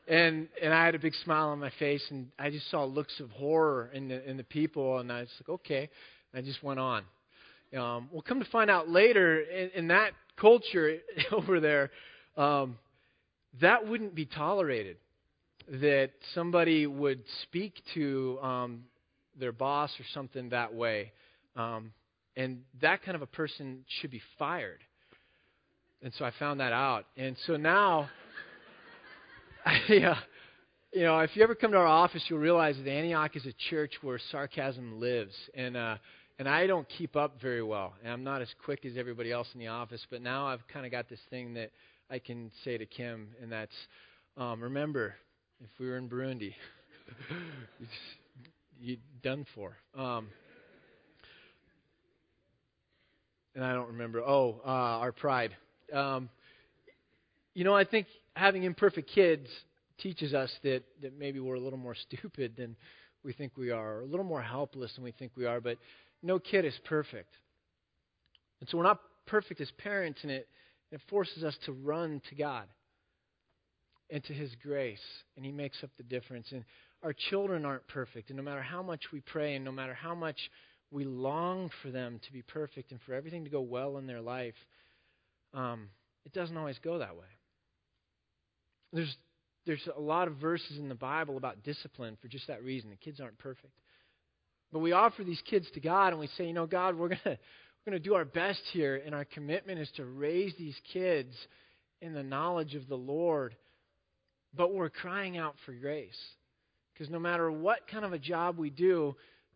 And 0.09 0.49
and 0.61 0.73
I 0.73 0.85
had 0.85 0.93
a 0.93 0.99
big 0.99 1.13
smile 1.23 1.47
on 1.47 1.59
my 1.59 1.71
face, 1.79 2.05
and 2.09 2.27
I 2.37 2.49
just 2.49 2.69
saw 2.69 2.83
looks 2.83 3.17
of 3.21 3.29
horror 3.31 3.89
in 3.93 4.09
the 4.09 4.29
in 4.29 4.35
the 4.35 4.43
people, 4.43 4.99
and 4.99 5.09
I 5.09 5.21
was 5.21 5.29
like, 5.39 5.49
okay. 5.61 5.89
And 6.33 6.43
I 6.43 6.45
just 6.45 6.61
went 6.63 6.81
on. 6.81 7.03
Um, 7.77 8.09
we'll 8.11 8.21
come 8.23 8.41
to 8.41 8.49
find 8.51 8.69
out 8.69 8.89
later 8.89 9.39
in, 9.39 9.69
in 9.73 9.87
that 9.87 10.11
culture 10.35 10.97
over 11.31 11.61
there, 11.61 11.91
um, 12.35 12.77
that 13.61 13.87
wouldn't 13.87 14.15
be 14.15 14.25
tolerated 14.25 14.97
that 15.67 16.11
somebody 16.33 16.87
would 16.87 17.23
speak 17.43 17.81
to 17.93 18.39
um, 18.41 18.83
their 19.39 19.51
boss 19.51 19.91
or 19.99 20.05
something 20.13 20.49
that 20.49 20.73
way. 20.73 21.11
Um, 21.55 21.91
and 22.37 22.61
that 22.81 23.03
kind 23.03 23.15
of 23.15 23.21
a 23.21 23.27
person 23.27 23.85
should 23.99 24.11
be 24.11 24.21
fired. 24.37 24.79
And 26.01 26.13
so 26.17 26.25
I 26.25 26.31
found 26.37 26.59
that 26.59 26.73
out. 26.73 27.05
And 27.17 27.35
so 27.47 27.55
now, 27.55 28.09
you 29.87 29.99
know, 30.93 31.19
if 31.19 31.35
you 31.35 31.43
ever 31.43 31.55
come 31.55 31.71
to 31.71 31.77
our 31.77 31.87
office, 31.87 32.23
you'll 32.27 32.39
realize 32.39 32.75
that 32.77 32.89
Antioch 32.89 33.35
is 33.35 33.45
a 33.45 33.53
church 33.69 33.93
where 34.01 34.19
sarcasm 34.31 34.99
lives. 34.99 35.33
And, 35.55 35.75
uh, 35.75 35.97
and 36.37 36.47
I 36.47 36.67
don't 36.67 36.87
keep 36.97 37.15
up 37.15 37.41
very 37.41 37.63
well. 37.63 37.93
And 38.03 38.11
I'm 38.11 38.23
not 38.23 38.41
as 38.41 38.49
quick 38.63 38.85
as 38.85 38.97
everybody 38.97 39.31
else 39.31 39.47
in 39.53 39.59
the 39.59 39.67
office. 39.67 40.05
But 40.09 40.21
now 40.21 40.47
I've 40.47 40.67
kind 40.67 40.85
of 40.85 40.91
got 40.91 41.09
this 41.09 41.21
thing 41.29 41.53
that 41.55 41.71
I 42.09 42.19
can 42.19 42.51
say 42.63 42.77
to 42.77 42.85
Kim, 42.85 43.29
and 43.41 43.51
that's 43.51 43.73
um, 44.37 44.61
remember, 44.61 45.15
if 45.63 45.69
we 45.79 45.87
were 45.87 45.97
in 45.97 46.09
Burundi. 46.09 46.53
you 48.79 48.97
done 49.23 49.45
for. 49.55 49.77
Um, 49.95 50.27
and 53.55 53.63
I 53.63 53.73
don't 53.73 53.87
remember. 53.87 54.21
Oh, 54.21 54.61
uh, 54.65 54.69
our 54.69 55.11
pride. 55.11 55.55
Um, 55.93 56.29
you 57.53 57.63
know, 57.63 57.75
I 57.75 57.85
think 57.85 58.07
having 58.35 58.63
imperfect 58.63 59.09
kids 59.13 59.47
teaches 59.99 60.33
us 60.33 60.51
that, 60.63 60.83
that 61.01 61.17
maybe 61.17 61.39
we're 61.39 61.55
a 61.55 61.59
little 61.59 61.79
more 61.79 61.95
stupid 62.11 62.55
than 62.57 62.75
we 63.23 63.33
think 63.33 63.53
we 63.57 63.71
are, 63.71 63.97
or 63.97 64.01
a 64.01 64.05
little 64.05 64.25
more 64.25 64.41
helpless 64.41 64.93
than 64.95 65.03
we 65.03 65.11
think 65.11 65.31
we 65.35 65.45
are, 65.45 65.59
but 65.59 65.77
no 66.21 66.37
kid 66.37 66.63
is 66.65 66.77
perfect. 66.85 67.33
And 68.59 68.69
so 68.69 68.77
we're 68.77 68.83
not 68.83 68.99
perfect 69.25 69.61
as 69.61 69.71
parents, 69.79 70.19
and 70.21 70.31
it, 70.31 70.47
it 70.91 71.01
forces 71.09 71.43
us 71.43 71.57
to 71.65 71.71
run 71.71 72.21
to 72.29 72.35
God 72.35 72.65
into 74.09 74.33
His 74.33 74.51
grace, 74.63 75.01
and 75.35 75.45
He 75.45 75.51
makes 75.51 75.83
up 75.83 75.89
the 75.97 76.03
difference. 76.03 76.47
And 76.51 76.63
our 77.03 77.13
children 77.29 77.65
aren't 77.65 77.87
perfect, 77.87 78.29
and 78.29 78.37
no 78.37 78.43
matter 78.43 78.61
how 78.61 78.81
much 78.81 79.03
we 79.11 79.21
pray, 79.21 79.55
and 79.55 79.65
no 79.65 79.71
matter 79.71 79.93
how 79.93 80.15
much 80.15 80.37
we 80.91 81.03
long 81.03 81.69
for 81.81 81.91
them 81.91 82.19
to 82.25 82.33
be 82.33 82.41
perfect 82.41 82.91
and 82.91 82.99
for 83.05 83.13
everything 83.13 83.43
to 83.43 83.49
go 83.49 83.61
well 83.61 83.97
in 83.97 84.07
their 84.07 84.21
life, 84.21 84.55
um, 85.53 85.89
it 86.25 86.33
doesn't 86.33 86.57
always 86.57 86.79
go 86.79 86.99
that 86.99 87.15
way. 87.15 87.25
There's 88.93 89.15
there's 89.65 89.87
a 89.95 89.99
lot 89.99 90.27
of 90.27 90.35
verses 90.35 90.77
in 90.77 90.89
the 90.89 90.95
Bible 90.95 91.37
about 91.37 91.63
discipline 91.63 92.17
for 92.21 92.27
just 92.27 92.47
that 92.47 92.63
reason. 92.63 92.91
The 92.91 92.95
kids 92.97 93.19
aren't 93.19 93.39
perfect. 93.39 93.73
But 94.71 94.79
we 94.79 94.91
offer 94.91 95.23
these 95.23 95.41
kids 95.49 95.65
to 95.73 95.79
God 95.79 96.09
and 96.09 96.19
we 96.19 96.27
say, 96.37 96.45
you 96.45 96.53
know, 96.53 96.67
God, 96.67 96.95
we're 96.95 97.09
to 97.09 97.17
we're 97.25 97.91
going 97.91 98.01
to 98.01 98.09
do 98.09 98.15
our 98.15 98.25
best 98.25 98.61
here 98.73 99.01
and 99.05 99.13
our 99.13 99.25
commitment 99.25 99.79
is 99.79 99.89
to 99.95 100.05
raise 100.05 100.53
these 100.57 100.79
kids 100.91 101.35
in 102.01 102.13
the 102.13 102.23
knowledge 102.23 102.75
of 102.75 102.87
the 102.87 102.95
Lord 102.95 103.55
but 104.55 104.73
we're 104.73 104.89
crying 104.89 105.37
out 105.37 105.55
for 105.65 105.73
grace. 105.73 106.17
Because 106.93 107.09
no 107.09 107.19
matter 107.19 107.51
what 107.51 107.87
kind 107.87 108.05
of 108.05 108.13
a 108.13 108.19
job 108.19 108.57
we 108.57 108.69
do, 108.69 109.15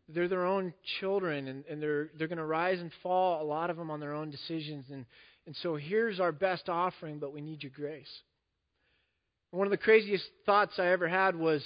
they're 0.10 0.28
their 0.28 0.46
own 0.46 0.74
children 1.00 1.48
and, 1.48 1.66
and 1.66 1.82
they're, 1.82 2.10
they're 2.18 2.28
going 2.28 2.38
to 2.38 2.46
rise 2.46 2.80
and 2.80 2.92
fall, 3.02 3.42
a 3.42 3.46
lot 3.46 3.70
of 3.70 3.78
them 3.78 3.92
on 3.92 4.00
their 4.00 4.14
own 4.14 4.30
decisions. 4.30 4.86
And, 4.92 5.06
and 5.46 5.56
so 5.62 5.76
here's 5.76 6.20
our 6.20 6.32
best 6.32 6.68
offering, 6.68 7.20
but 7.20 7.34
we 7.34 7.42
need 7.42 7.64
your 7.64 7.72
grace. 7.74 8.10
one 9.52 9.68
of 9.68 9.72
the 9.72 9.78
craziest 9.78 10.26
thoughts 10.46 10.74
I 10.78 10.88
ever 10.88 11.08
had 11.08 11.36
was, 11.36 11.64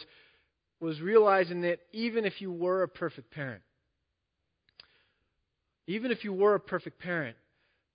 was 0.79 0.99
realizing 1.01 1.61
that 1.61 1.79
even 1.91 2.25
if 2.25 2.41
you 2.41 2.51
were 2.51 2.83
a 2.83 2.87
perfect 2.87 3.31
parent, 3.31 3.63
even 5.87 6.11
if 6.11 6.23
you 6.23 6.33
were 6.33 6.55
a 6.55 6.59
perfect 6.59 6.99
parent, 6.99 7.35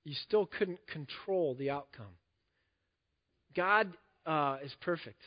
you 0.05 0.15
still 0.27 0.47
couldn't 0.47 0.81
control 0.89 1.55
the 1.55 1.71
outcome. 1.71 2.07
God 3.55 3.93
uh, 4.29 4.59
is 4.63 4.73
perfect. 4.83 5.21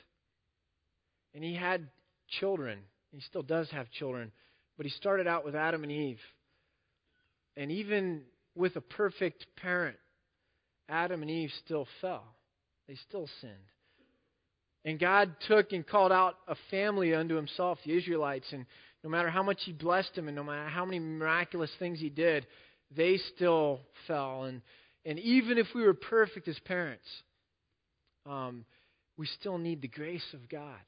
And 1.34 1.44
he 1.44 1.56
had 1.56 1.88
children. 2.40 2.80
He 3.12 3.20
still 3.22 3.42
does 3.42 3.70
have 3.72 3.90
children. 3.92 4.32
But 4.78 4.86
he 4.86 4.92
started 4.92 5.28
out 5.28 5.44
with 5.44 5.56
Adam 5.56 5.84
and 5.84 5.92
Eve. 5.92 6.20
And 7.58 7.72
even 7.72 8.22
with 8.56 8.76
a 8.76 8.82
perfect 8.82 9.46
parent, 9.62 9.98
Adam 10.88 11.22
and 11.22 11.32
Eve 11.32 11.52
still 11.66 11.88
fell. 12.00 12.24
They 12.88 12.96
still 13.10 13.28
sinned. 13.42 13.54
And 14.86 15.00
God 15.00 15.36
took 15.48 15.74
and 15.74 15.86
called 15.86 16.12
out 16.12 16.36
a 16.48 16.56
family 16.70 17.14
unto 17.14 17.36
himself, 17.36 17.80
the 17.86 17.98
Israelites. 17.98 18.48
And 18.52 18.66
no 19.04 19.10
matter 19.10 19.30
how 19.30 19.44
much 19.44 19.60
he 19.66 19.74
blessed 19.74 20.16
them 20.16 20.28
and 20.28 20.36
no 20.36 20.44
matter 20.44 20.68
how 20.68 20.86
many 20.86 21.00
miraculous 21.00 21.72
things 21.80 22.00
he 22.00 22.10
did, 22.10 22.46
they 22.96 23.18
still 23.36 23.80
fell. 24.08 24.44
And, 24.44 24.62
and 25.06 25.20
even 25.20 25.58
if 25.58 25.68
we 25.74 25.84
were 25.84 25.94
perfect 25.94 26.48
as 26.48 26.58
parents, 26.66 27.06
um, 28.26 28.66
we 29.18 29.26
still 29.40 29.58
need 29.58 29.82
the 29.82 29.88
grace 29.88 30.34
of 30.34 30.50
God. 30.50 30.80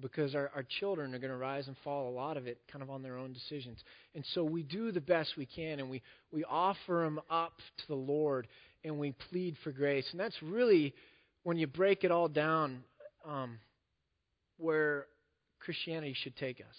Because 0.00 0.36
our, 0.36 0.50
our 0.54 0.64
children 0.78 1.12
are 1.12 1.18
going 1.18 1.32
to 1.32 1.36
rise 1.36 1.66
and 1.66 1.76
fall, 1.82 2.08
a 2.08 2.14
lot 2.14 2.36
of 2.36 2.46
it 2.46 2.60
kind 2.70 2.82
of 2.82 2.90
on 2.90 3.02
their 3.02 3.16
own 3.16 3.32
decisions. 3.32 3.82
And 4.14 4.24
so 4.32 4.44
we 4.44 4.62
do 4.62 4.92
the 4.92 5.00
best 5.00 5.36
we 5.36 5.46
can, 5.46 5.80
and 5.80 5.90
we, 5.90 6.02
we 6.30 6.44
offer 6.44 7.02
them 7.02 7.20
up 7.28 7.54
to 7.78 7.86
the 7.88 7.96
Lord, 7.96 8.46
and 8.84 8.98
we 8.98 9.12
plead 9.30 9.56
for 9.64 9.72
grace. 9.72 10.06
And 10.12 10.20
that's 10.20 10.40
really, 10.40 10.94
when 11.42 11.56
you 11.56 11.66
break 11.66 12.04
it 12.04 12.12
all 12.12 12.28
down, 12.28 12.84
um, 13.26 13.58
where 14.56 15.06
Christianity 15.58 16.14
should 16.22 16.36
take 16.36 16.60
us. 16.60 16.76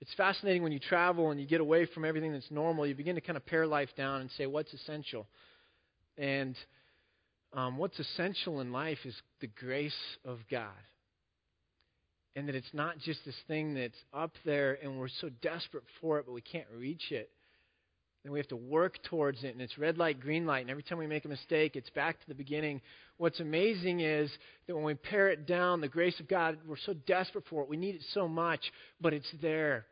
It's 0.00 0.12
fascinating 0.16 0.62
when 0.64 0.72
you 0.72 0.80
travel 0.80 1.30
and 1.30 1.40
you 1.40 1.46
get 1.46 1.60
away 1.60 1.86
from 1.86 2.04
everything 2.04 2.32
that's 2.32 2.50
normal, 2.50 2.86
you 2.86 2.94
begin 2.94 3.14
to 3.14 3.20
kind 3.20 3.36
of 3.36 3.46
pare 3.46 3.66
life 3.66 3.90
down 3.96 4.20
and 4.20 4.30
say, 4.32 4.46
what's 4.46 4.72
essential? 4.72 5.28
And 6.18 6.56
um, 7.52 7.78
what's 7.78 7.98
essential 7.98 8.60
in 8.60 8.72
life 8.72 8.98
is 9.04 9.14
the 9.40 9.48
grace 9.48 9.92
of 10.24 10.38
God. 10.50 10.68
And 12.36 12.48
that 12.48 12.54
it's 12.54 12.72
not 12.72 12.98
just 12.98 13.24
this 13.24 13.34
thing 13.48 13.74
that's 13.74 13.98
up 14.14 14.32
there 14.44 14.78
and 14.82 14.98
we're 14.98 15.08
so 15.20 15.30
desperate 15.42 15.84
for 16.00 16.18
it, 16.18 16.26
but 16.26 16.32
we 16.32 16.40
can't 16.40 16.68
reach 16.78 17.10
it. 17.10 17.30
Then 18.22 18.32
we 18.32 18.38
have 18.38 18.48
to 18.48 18.56
work 18.56 19.02
towards 19.04 19.44
it, 19.44 19.52
and 19.54 19.62
it's 19.62 19.78
red 19.78 19.96
light, 19.96 20.20
green 20.20 20.44
light, 20.44 20.60
and 20.60 20.70
every 20.70 20.82
time 20.82 20.98
we 20.98 21.06
make 21.06 21.24
a 21.24 21.28
mistake, 21.28 21.74
it's 21.74 21.88
back 21.90 22.20
to 22.20 22.28
the 22.28 22.34
beginning. 22.34 22.82
What's 23.16 23.40
amazing 23.40 24.00
is 24.00 24.30
that 24.66 24.74
when 24.74 24.84
we 24.84 24.92
pare 24.94 25.28
it 25.28 25.46
down, 25.46 25.80
the 25.80 25.88
grace 25.88 26.20
of 26.20 26.28
God, 26.28 26.58
we're 26.68 26.76
so 26.84 26.92
desperate 27.06 27.44
for 27.48 27.62
it. 27.62 27.68
We 27.70 27.78
need 27.78 27.94
it 27.94 28.04
so 28.12 28.28
much, 28.28 28.60
but 29.00 29.14
it's 29.14 29.32
there. 29.40 29.86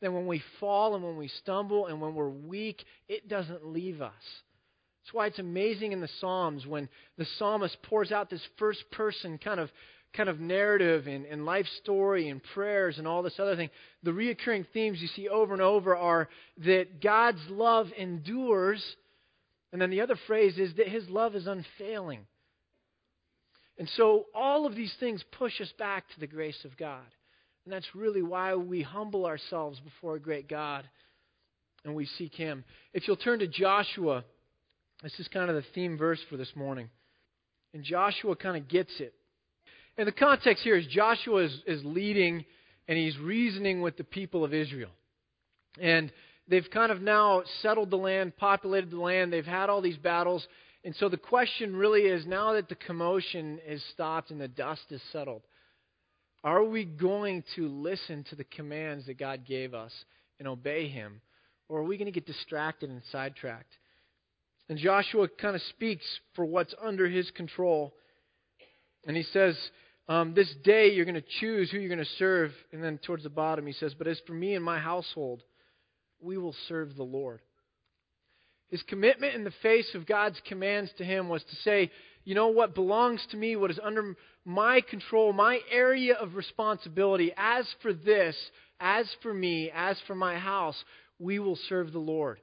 Then 0.00 0.14
when 0.14 0.26
we 0.26 0.42
fall 0.60 0.94
and 0.94 1.04
when 1.04 1.18
we 1.18 1.28
stumble 1.28 1.86
and 1.86 2.00
when 2.00 2.14
we're 2.14 2.30
weak, 2.30 2.82
it 3.06 3.28
doesn't 3.28 3.66
leave 3.66 4.00
us. 4.00 4.12
That's 5.04 5.12
why 5.12 5.26
it's 5.26 5.38
amazing 5.38 5.92
in 5.92 6.00
the 6.00 6.08
Psalms 6.18 6.66
when 6.66 6.88
the 7.18 7.26
psalmist 7.38 7.76
pours 7.82 8.10
out 8.10 8.30
this 8.30 8.46
first 8.58 8.90
person 8.90 9.36
kind 9.36 9.60
of 9.60 9.70
kind 10.14 10.30
of 10.30 10.40
narrative 10.40 11.06
and, 11.06 11.26
and 11.26 11.44
life 11.44 11.66
story 11.82 12.28
and 12.30 12.40
prayers 12.54 12.98
and 12.98 13.06
all 13.06 13.22
this 13.22 13.38
other 13.38 13.54
thing. 13.54 13.68
The 14.04 14.12
reoccurring 14.12 14.64
themes 14.72 15.02
you 15.02 15.08
see 15.08 15.28
over 15.28 15.52
and 15.52 15.60
over 15.60 15.94
are 15.94 16.28
that 16.64 17.02
God's 17.02 17.40
love 17.50 17.88
endures, 17.98 18.82
and 19.72 19.82
then 19.82 19.90
the 19.90 20.00
other 20.00 20.16
phrase 20.26 20.56
is 20.56 20.72
that 20.76 20.88
his 20.88 21.06
love 21.10 21.34
is 21.34 21.46
unfailing. 21.46 22.26
And 23.76 23.88
so 23.96 24.26
all 24.34 24.66
of 24.66 24.76
these 24.76 24.94
things 25.00 25.22
push 25.32 25.60
us 25.60 25.72
back 25.78 26.08
to 26.14 26.20
the 26.20 26.28
grace 26.28 26.64
of 26.64 26.76
God. 26.78 27.04
And 27.66 27.74
that's 27.74 27.94
really 27.94 28.22
why 28.22 28.54
we 28.54 28.82
humble 28.82 29.26
ourselves 29.26 29.80
before 29.80 30.14
a 30.14 30.20
great 30.20 30.48
God 30.48 30.88
and 31.84 31.94
we 31.94 32.06
seek 32.06 32.34
him. 32.34 32.64
If 32.94 33.06
you'll 33.06 33.16
turn 33.16 33.40
to 33.40 33.48
Joshua 33.48 34.24
this 35.04 35.20
is 35.20 35.28
kind 35.28 35.50
of 35.50 35.56
the 35.56 35.64
theme 35.74 35.98
verse 35.98 36.18
for 36.30 36.38
this 36.38 36.56
morning. 36.56 36.88
And 37.74 37.84
Joshua 37.84 38.34
kind 38.36 38.56
of 38.56 38.68
gets 38.68 38.92
it. 39.00 39.12
And 39.98 40.08
the 40.08 40.12
context 40.12 40.64
here 40.64 40.76
is 40.76 40.86
Joshua 40.86 41.44
is, 41.44 41.62
is 41.66 41.84
leading 41.84 42.46
and 42.88 42.98
he's 42.98 43.18
reasoning 43.18 43.82
with 43.82 43.98
the 43.98 44.04
people 44.04 44.44
of 44.44 44.54
Israel. 44.54 44.90
And 45.78 46.10
they've 46.48 46.68
kind 46.72 46.90
of 46.90 47.02
now 47.02 47.42
settled 47.60 47.90
the 47.90 47.96
land, 47.96 48.36
populated 48.38 48.90
the 48.90 49.00
land, 49.00 49.30
they've 49.30 49.44
had 49.44 49.68
all 49.68 49.82
these 49.82 49.98
battles. 49.98 50.46
And 50.84 50.96
so 50.96 51.10
the 51.10 51.18
question 51.18 51.76
really 51.76 52.02
is 52.02 52.24
now 52.24 52.54
that 52.54 52.70
the 52.70 52.74
commotion 52.74 53.60
is 53.66 53.84
stopped 53.92 54.30
and 54.30 54.40
the 54.40 54.48
dust 54.48 54.84
is 54.90 55.02
settled, 55.12 55.42
are 56.42 56.64
we 56.64 56.84
going 56.84 57.44
to 57.56 57.68
listen 57.68 58.24
to 58.30 58.36
the 58.36 58.44
commands 58.44 59.04
that 59.06 59.18
God 59.18 59.44
gave 59.46 59.74
us 59.74 59.92
and 60.38 60.48
obey 60.48 60.88
Him? 60.88 61.20
Or 61.68 61.80
are 61.80 61.84
we 61.84 61.98
going 61.98 62.06
to 62.06 62.12
get 62.12 62.26
distracted 62.26 62.88
and 62.88 63.02
sidetracked? 63.10 63.76
And 64.68 64.78
Joshua 64.78 65.28
kind 65.28 65.54
of 65.54 65.62
speaks 65.62 66.04
for 66.34 66.44
what's 66.44 66.74
under 66.82 67.08
his 67.08 67.30
control. 67.30 67.94
And 69.06 69.16
he 69.16 69.22
says, 69.24 69.56
um, 70.08 70.34
This 70.34 70.52
day 70.64 70.92
you're 70.92 71.04
going 71.04 71.14
to 71.14 71.24
choose 71.40 71.70
who 71.70 71.78
you're 71.78 71.94
going 71.94 71.98
to 71.98 72.12
serve. 72.18 72.52
And 72.72 72.82
then 72.82 72.98
towards 72.98 73.24
the 73.24 73.30
bottom, 73.30 73.66
he 73.66 73.72
says, 73.72 73.94
But 73.94 74.06
as 74.06 74.20
for 74.26 74.32
me 74.32 74.54
and 74.54 74.64
my 74.64 74.78
household, 74.78 75.42
we 76.20 76.38
will 76.38 76.54
serve 76.68 76.96
the 76.96 77.02
Lord. 77.02 77.40
His 78.70 78.82
commitment 78.84 79.34
in 79.34 79.44
the 79.44 79.52
face 79.62 79.94
of 79.94 80.06
God's 80.06 80.40
commands 80.48 80.90
to 80.98 81.04
him 81.04 81.28
was 81.28 81.44
to 81.44 81.56
say, 81.56 81.90
You 82.24 82.34
know 82.34 82.48
what 82.48 82.74
belongs 82.74 83.24
to 83.30 83.36
me, 83.36 83.56
what 83.56 83.70
is 83.70 83.78
under 83.82 84.16
my 84.44 84.80
control, 84.80 85.32
my 85.32 85.60
area 85.70 86.14
of 86.14 86.34
responsibility. 86.34 87.32
As 87.36 87.66
for 87.82 87.92
this, 87.92 88.34
as 88.80 89.06
for 89.22 89.32
me, 89.32 89.70
as 89.72 89.98
for 90.06 90.14
my 90.14 90.38
house, 90.38 90.82
we 91.18 91.38
will 91.38 91.58
serve 91.68 91.92
the 91.92 91.98
Lord. 91.98 92.40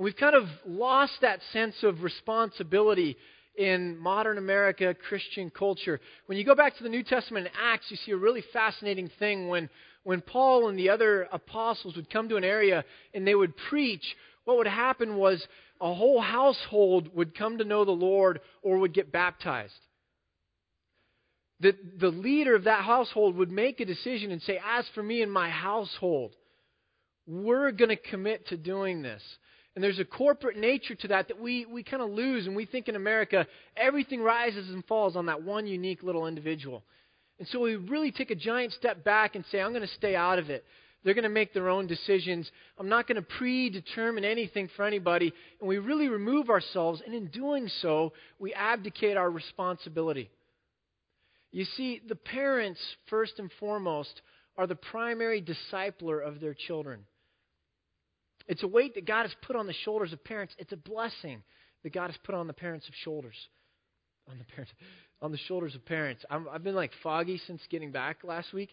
And 0.00 0.06
we've 0.06 0.16
kind 0.16 0.34
of 0.34 0.48
lost 0.64 1.12
that 1.20 1.40
sense 1.52 1.74
of 1.82 2.02
responsibility 2.02 3.18
in 3.54 3.98
modern 3.98 4.38
America 4.38 4.94
Christian 4.94 5.50
culture. 5.50 6.00
When 6.24 6.38
you 6.38 6.44
go 6.44 6.54
back 6.54 6.74
to 6.78 6.82
the 6.82 6.88
New 6.88 7.02
Testament 7.02 7.48
in 7.48 7.52
Acts, 7.62 7.90
you 7.90 7.98
see 7.98 8.12
a 8.12 8.16
really 8.16 8.42
fascinating 8.50 9.10
thing 9.18 9.48
when, 9.48 9.68
when 10.04 10.22
Paul 10.22 10.70
and 10.70 10.78
the 10.78 10.88
other 10.88 11.28
apostles 11.30 11.96
would 11.96 12.08
come 12.08 12.30
to 12.30 12.36
an 12.36 12.44
area 12.44 12.82
and 13.12 13.26
they 13.26 13.34
would 13.34 13.54
preach, 13.68 14.16
what 14.44 14.56
would 14.56 14.66
happen 14.66 15.18
was 15.18 15.46
a 15.82 15.92
whole 15.92 16.22
household 16.22 17.14
would 17.14 17.36
come 17.36 17.58
to 17.58 17.64
know 17.64 17.84
the 17.84 17.90
Lord 17.90 18.40
or 18.62 18.78
would 18.78 18.94
get 18.94 19.12
baptized. 19.12 19.74
The, 21.60 21.76
the 21.98 22.08
leader 22.08 22.54
of 22.54 22.64
that 22.64 22.84
household 22.84 23.36
would 23.36 23.50
make 23.50 23.80
a 23.80 23.84
decision 23.84 24.30
and 24.30 24.40
say, 24.40 24.58
As 24.66 24.86
for 24.94 25.02
me 25.02 25.20
and 25.20 25.30
my 25.30 25.50
household, 25.50 26.34
we're 27.26 27.70
going 27.70 27.90
to 27.90 27.96
commit 27.96 28.48
to 28.48 28.56
doing 28.56 29.02
this. 29.02 29.22
And 29.74 29.84
there's 29.84 30.00
a 30.00 30.04
corporate 30.04 30.56
nature 30.56 30.94
to 30.96 31.08
that 31.08 31.28
that 31.28 31.40
we, 31.40 31.64
we 31.64 31.82
kind 31.82 32.02
of 32.02 32.10
lose, 32.10 32.46
and 32.46 32.56
we 32.56 32.66
think 32.66 32.88
in 32.88 32.96
America 32.96 33.46
everything 33.76 34.20
rises 34.20 34.68
and 34.68 34.84
falls 34.86 35.16
on 35.16 35.26
that 35.26 35.42
one 35.42 35.66
unique 35.66 36.02
little 36.02 36.26
individual. 36.26 36.82
And 37.38 37.46
so 37.48 37.60
we 37.60 37.76
really 37.76 38.10
take 38.10 38.30
a 38.30 38.34
giant 38.34 38.72
step 38.72 39.04
back 39.04 39.34
and 39.34 39.44
say, 39.50 39.60
I'm 39.60 39.70
going 39.72 39.86
to 39.86 39.94
stay 39.94 40.14
out 40.16 40.38
of 40.38 40.50
it. 40.50 40.64
They're 41.02 41.14
going 41.14 41.22
to 41.22 41.30
make 41.30 41.54
their 41.54 41.70
own 41.70 41.86
decisions. 41.86 42.50
I'm 42.78 42.90
not 42.90 43.06
going 43.06 43.16
to 43.16 43.22
predetermine 43.38 44.24
anything 44.24 44.68
for 44.76 44.84
anybody. 44.84 45.32
And 45.60 45.68
we 45.68 45.78
really 45.78 46.08
remove 46.08 46.50
ourselves, 46.50 47.00
and 47.04 47.14
in 47.14 47.28
doing 47.28 47.70
so, 47.80 48.12
we 48.38 48.52
abdicate 48.52 49.16
our 49.16 49.30
responsibility. 49.30 50.30
You 51.52 51.64
see, 51.64 52.02
the 52.06 52.16
parents, 52.16 52.80
first 53.08 53.38
and 53.38 53.50
foremost, 53.58 54.20
are 54.56 54.66
the 54.66 54.76
primary 54.76 55.42
discipler 55.42 56.22
of 56.22 56.40
their 56.40 56.54
children. 56.54 57.06
It's 58.50 58.64
a 58.64 58.68
weight 58.68 58.96
that 58.96 59.06
God 59.06 59.22
has 59.22 59.34
put 59.42 59.54
on 59.54 59.68
the 59.68 59.72
shoulders 59.84 60.12
of 60.12 60.24
parents. 60.24 60.52
It's 60.58 60.72
a 60.72 60.76
blessing 60.76 61.44
that 61.84 61.92
God 61.92 62.08
has 62.08 62.16
put 62.24 62.34
on 62.34 62.48
the 62.48 62.52
parents 62.52 62.88
of 62.88 62.94
shoulders. 63.04 63.36
On 64.28 64.36
the 64.38 64.44
parents, 64.44 64.72
on 65.22 65.30
the 65.30 65.38
shoulders 65.38 65.76
of 65.76 65.86
parents. 65.86 66.24
i 66.28 66.38
have 66.52 66.64
been 66.64 66.74
like 66.74 66.90
foggy 67.00 67.40
since 67.46 67.62
getting 67.70 67.92
back 67.92 68.24
last 68.24 68.52
week. 68.52 68.70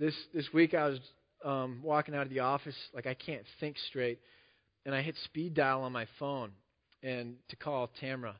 This 0.00 0.14
this 0.34 0.52
week 0.52 0.74
I 0.74 0.88
was 0.88 0.98
um, 1.44 1.80
walking 1.84 2.14
out 2.16 2.22
of 2.22 2.30
the 2.30 2.40
office 2.40 2.74
like 2.92 3.06
I 3.06 3.14
can't 3.14 3.44
think 3.60 3.76
straight, 3.88 4.18
and 4.84 4.92
I 4.92 5.00
hit 5.00 5.14
speed 5.24 5.54
dial 5.54 5.82
on 5.82 5.92
my 5.92 6.06
phone 6.18 6.50
and 7.04 7.36
to 7.50 7.56
call 7.56 7.90
Tamra. 8.02 8.34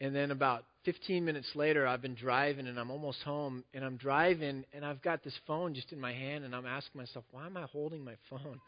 And 0.00 0.16
then 0.16 0.30
about 0.30 0.64
15 0.86 1.22
minutes 1.22 1.48
later, 1.54 1.86
I've 1.86 2.00
been 2.00 2.14
driving 2.14 2.66
and 2.66 2.78
I'm 2.78 2.90
almost 2.90 3.20
home. 3.24 3.62
And 3.74 3.84
I'm 3.84 3.98
driving 3.98 4.64
and 4.72 4.86
I've 4.86 5.02
got 5.02 5.22
this 5.22 5.38
phone 5.46 5.74
just 5.74 5.92
in 5.92 6.00
my 6.00 6.14
hand, 6.14 6.44
and 6.44 6.56
I'm 6.56 6.66
asking 6.66 6.98
myself, 6.98 7.26
why 7.30 7.44
am 7.44 7.58
I 7.58 7.64
holding 7.64 8.02
my 8.02 8.14
phone? 8.30 8.58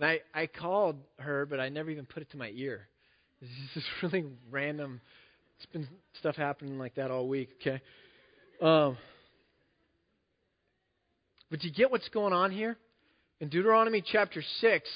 And 0.00 0.08
I, 0.08 0.20
I 0.34 0.46
called 0.46 0.96
her, 1.18 1.44
but 1.44 1.60
I 1.60 1.68
never 1.68 1.90
even 1.90 2.06
put 2.06 2.22
it 2.22 2.30
to 2.30 2.36
my 2.36 2.50
ear. 2.54 2.88
This 3.40 3.48
is 3.48 3.82
just 3.82 3.86
really 4.02 4.26
random. 4.50 5.00
It's 5.56 5.72
been 5.72 5.88
stuff 6.18 6.36
happening 6.36 6.78
like 6.78 6.96
that 6.96 7.10
all 7.10 7.26
week, 7.26 7.48
okay? 7.60 7.80
Um, 8.60 8.98
but 11.50 11.64
you 11.64 11.72
get 11.72 11.90
what's 11.90 12.08
going 12.10 12.34
on 12.34 12.50
here? 12.50 12.76
In 13.40 13.48
Deuteronomy 13.48 14.02
chapter 14.04 14.42
6, 14.60 14.90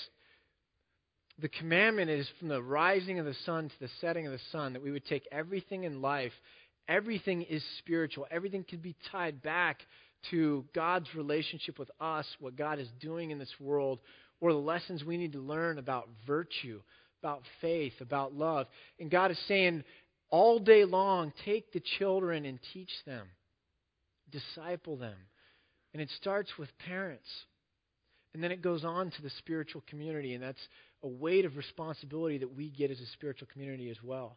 the 1.40 1.48
commandment 1.48 2.10
is 2.10 2.28
from 2.38 2.48
the 2.48 2.62
rising 2.62 3.18
of 3.18 3.24
the 3.24 3.34
sun 3.46 3.70
to 3.70 3.74
the 3.80 3.88
setting 4.02 4.26
of 4.26 4.32
the 4.32 4.40
sun 4.52 4.74
that 4.74 4.82
we 4.82 4.90
would 4.90 5.06
take 5.06 5.26
everything 5.32 5.84
in 5.84 6.02
life, 6.02 6.32
everything 6.86 7.42
is 7.42 7.64
spiritual, 7.78 8.26
everything 8.30 8.62
can 8.62 8.80
be 8.80 8.94
tied 9.10 9.42
back 9.42 9.78
to 10.30 10.64
God's 10.74 11.14
relationship 11.14 11.78
with 11.78 11.90
us, 11.98 12.26
what 12.40 12.56
God 12.56 12.78
is 12.78 12.88
doing 13.00 13.30
in 13.30 13.38
this 13.38 13.54
world, 13.58 14.00
or 14.40 14.52
the 14.52 14.58
lessons 14.58 15.04
we 15.04 15.16
need 15.16 15.32
to 15.32 15.40
learn 15.40 15.78
about 15.78 16.08
virtue, 16.26 16.80
about 17.22 17.42
faith, 17.60 17.94
about 18.00 18.34
love. 18.34 18.66
And 18.98 19.10
God 19.10 19.30
is 19.30 19.38
saying 19.48 19.84
all 20.30 20.58
day 20.58 20.84
long, 20.84 21.32
take 21.44 21.72
the 21.72 21.82
children 21.98 22.44
and 22.44 22.58
teach 22.72 22.90
them, 23.06 23.26
disciple 24.30 24.96
them. 24.96 25.16
And 25.92 26.02
it 26.02 26.10
starts 26.20 26.50
with 26.58 26.68
parents. 26.78 27.28
And 28.34 28.42
then 28.42 28.50
it 28.50 28.62
goes 28.62 28.84
on 28.84 29.10
to 29.12 29.22
the 29.22 29.30
spiritual 29.38 29.84
community, 29.88 30.34
and 30.34 30.42
that's 30.42 30.58
a 31.04 31.08
weight 31.08 31.44
of 31.44 31.56
responsibility 31.56 32.38
that 32.38 32.56
we 32.56 32.68
get 32.68 32.90
as 32.90 32.98
a 32.98 33.06
spiritual 33.12 33.46
community 33.52 33.90
as 33.90 33.96
well. 34.02 34.36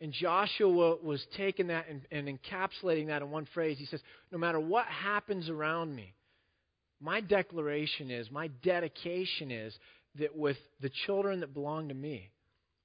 And 0.00 0.12
Joshua 0.12 0.96
was 1.02 1.24
taking 1.36 1.68
that 1.68 1.86
and, 1.88 2.02
and, 2.10 2.28
encapsulating 2.28 3.06
that 3.06 3.22
in 3.22 3.30
one 3.30 3.46
phrase. 3.54 3.78
He 3.78 3.86
says, 3.86 4.00
No 4.30 4.36
matter 4.36 4.60
what 4.60 4.86
happens 4.86 5.48
around 5.48 5.94
me, 5.94 6.12
my 7.00 7.20
declaration 7.20 8.10
is, 8.10 8.30
my 8.30 8.48
dedication 8.62 9.50
is 9.50 9.76
that 10.18 10.36
with 10.36 10.56
the 10.80 10.90
children 11.06 11.40
that 11.40 11.52
belong 11.52 11.88
to 11.88 11.94
me, 11.94 12.30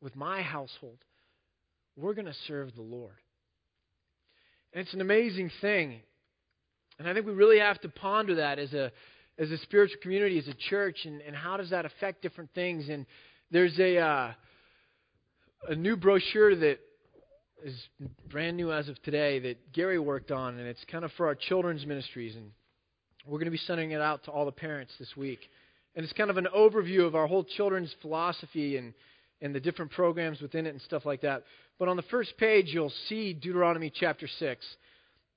with 0.02 0.16
my 0.16 0.42
household, 0.42 0.98
we're 1.96 2.14
going 2.14 2.26
to 2.26 2.36
serve 2.48 2.76
the 2.76 2.82
Lord. 2.82 3.16
And 4.74 4.82
it's 4.82 4.94
an 4.94 5.02
amazing 5.02 5.52
thing. 5.62 6.02
And 7.00 7.08
I 7.08 7.14
think 7.14 7.26
we 7.26 7.34
really 7.34 7.60
have 7.60 7.80
to 7.82 7.90
ponder 7.90 8.36
that 8.36 8.60
as 8.60 8.74
a, 8.74 8.92
as 9.38 9.52
a 9.52 9.58
spiritual 9.60 10.00
community, 10.02 10.38
as 10.38 10.48
a 10.48 10.54
church, 10.70 10.98
and, 11.06 11.22
and 11.22 11.36
how 11.36 11.58
does 11.58 11.70
that 11.70 11.86
affect 11.86 12.22
different 12.22 12.52
things. 12.54 12.90
And 12.90 13.06
there's 13.50 13.78
a, 13.80 13.98
uh, 13.98 14.32
a 15.70 15.76
new 15.76 15.96
brochure 15.96 16.56
that 16.56 16.80
is 17.64 17.80
brand 18.30 18.58
new 18.58 18.72
as 18.72 18.90
of 18.90 19.02
today 19.04 19.40
that 19.40 19.72
Gary 19.74 20.00
worked 20.00 20.32
on, 20.32 20.58
and 20.58 20.68
it's 20.68 20.84
kind 20.92 21.06
of 21.06 21.12
for 21.14 21.28
our 21.28 21.36
children's 21.36 21.86
ministries. 21.86 22.36
And 22.36 22.52
we're 23.26 23.38
going 23.38 23.46
to 23.46 23.52
be 23.52 23.58
sending 23.58 23.92
it 23.92 24.02
out 24.02 24.24
to 24.26 24.32
all 24.32 24.46
the 24.46 24.52
parents 24.52 24.94
this 25.00 25.16
week. 25.16 25.40
And 25.96 26.04
it's 26.04 26.14
kind 26.14 26.30
of 26.30 26.38
an 26.38 26.48
overview 26.56 27.06
of 27.06 27.16
our 27.16 27.28
whole 27.28 27.44
children's 27.44 27.94
philosophy 28.02 28.78
and, 28.78 28.94
and 29.42 29.54
the 29.54 29.60
different 29.60 29.92
programs 29.92 30.42
within 30.42 30.66
it 30.66 30.70
and 30.70 30.82
stuff 30.82 31.06
like 31.06 31.22
that. 31.22 31.44
But 31.78 31.88
on 31.88 31.98
the 31.98 32.04
first 32.04 32.38
page, 32.38 32.68
you'll 32.68 32.94
see 33.10 33.34
Deuteronomy 33.34 33.92
chapter 33.94 34.28
6. 34.28 34.66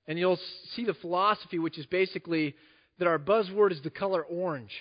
And 0.07 0.19
you'll 0.19 0.39
see 0.75 0.85
the 0.85 0.95
philosophy, 0.95 1.59
which 1.59 1.79
is 1.79 1.87
basically 1.87 2.55
that 2.99 3.09
our 3.09 3.19
buzzword 3.19 3.73
is 3.73 3.81
the 3.83 3.91
color 3.91 4.23
orange. 4.23 4.73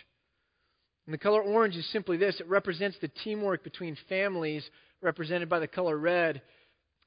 And 1.06 1.14
the 1.14 1.18
color 1.18 1.42
orange 1.42 1.76
is 1.76 1.86
simply 1.92 2.18
this 2.18 2.40
it 2.40 2.48
represents 2.48 2.98
the 3.02 3.10
teamwork 3.24 3.64
between 3.64 3.98
families, 4.08 4.64
represented 5.02 5.50
by 5.50 5.60
the 5.60 5.68
color 5.68 5.98
red, 5.98 6.42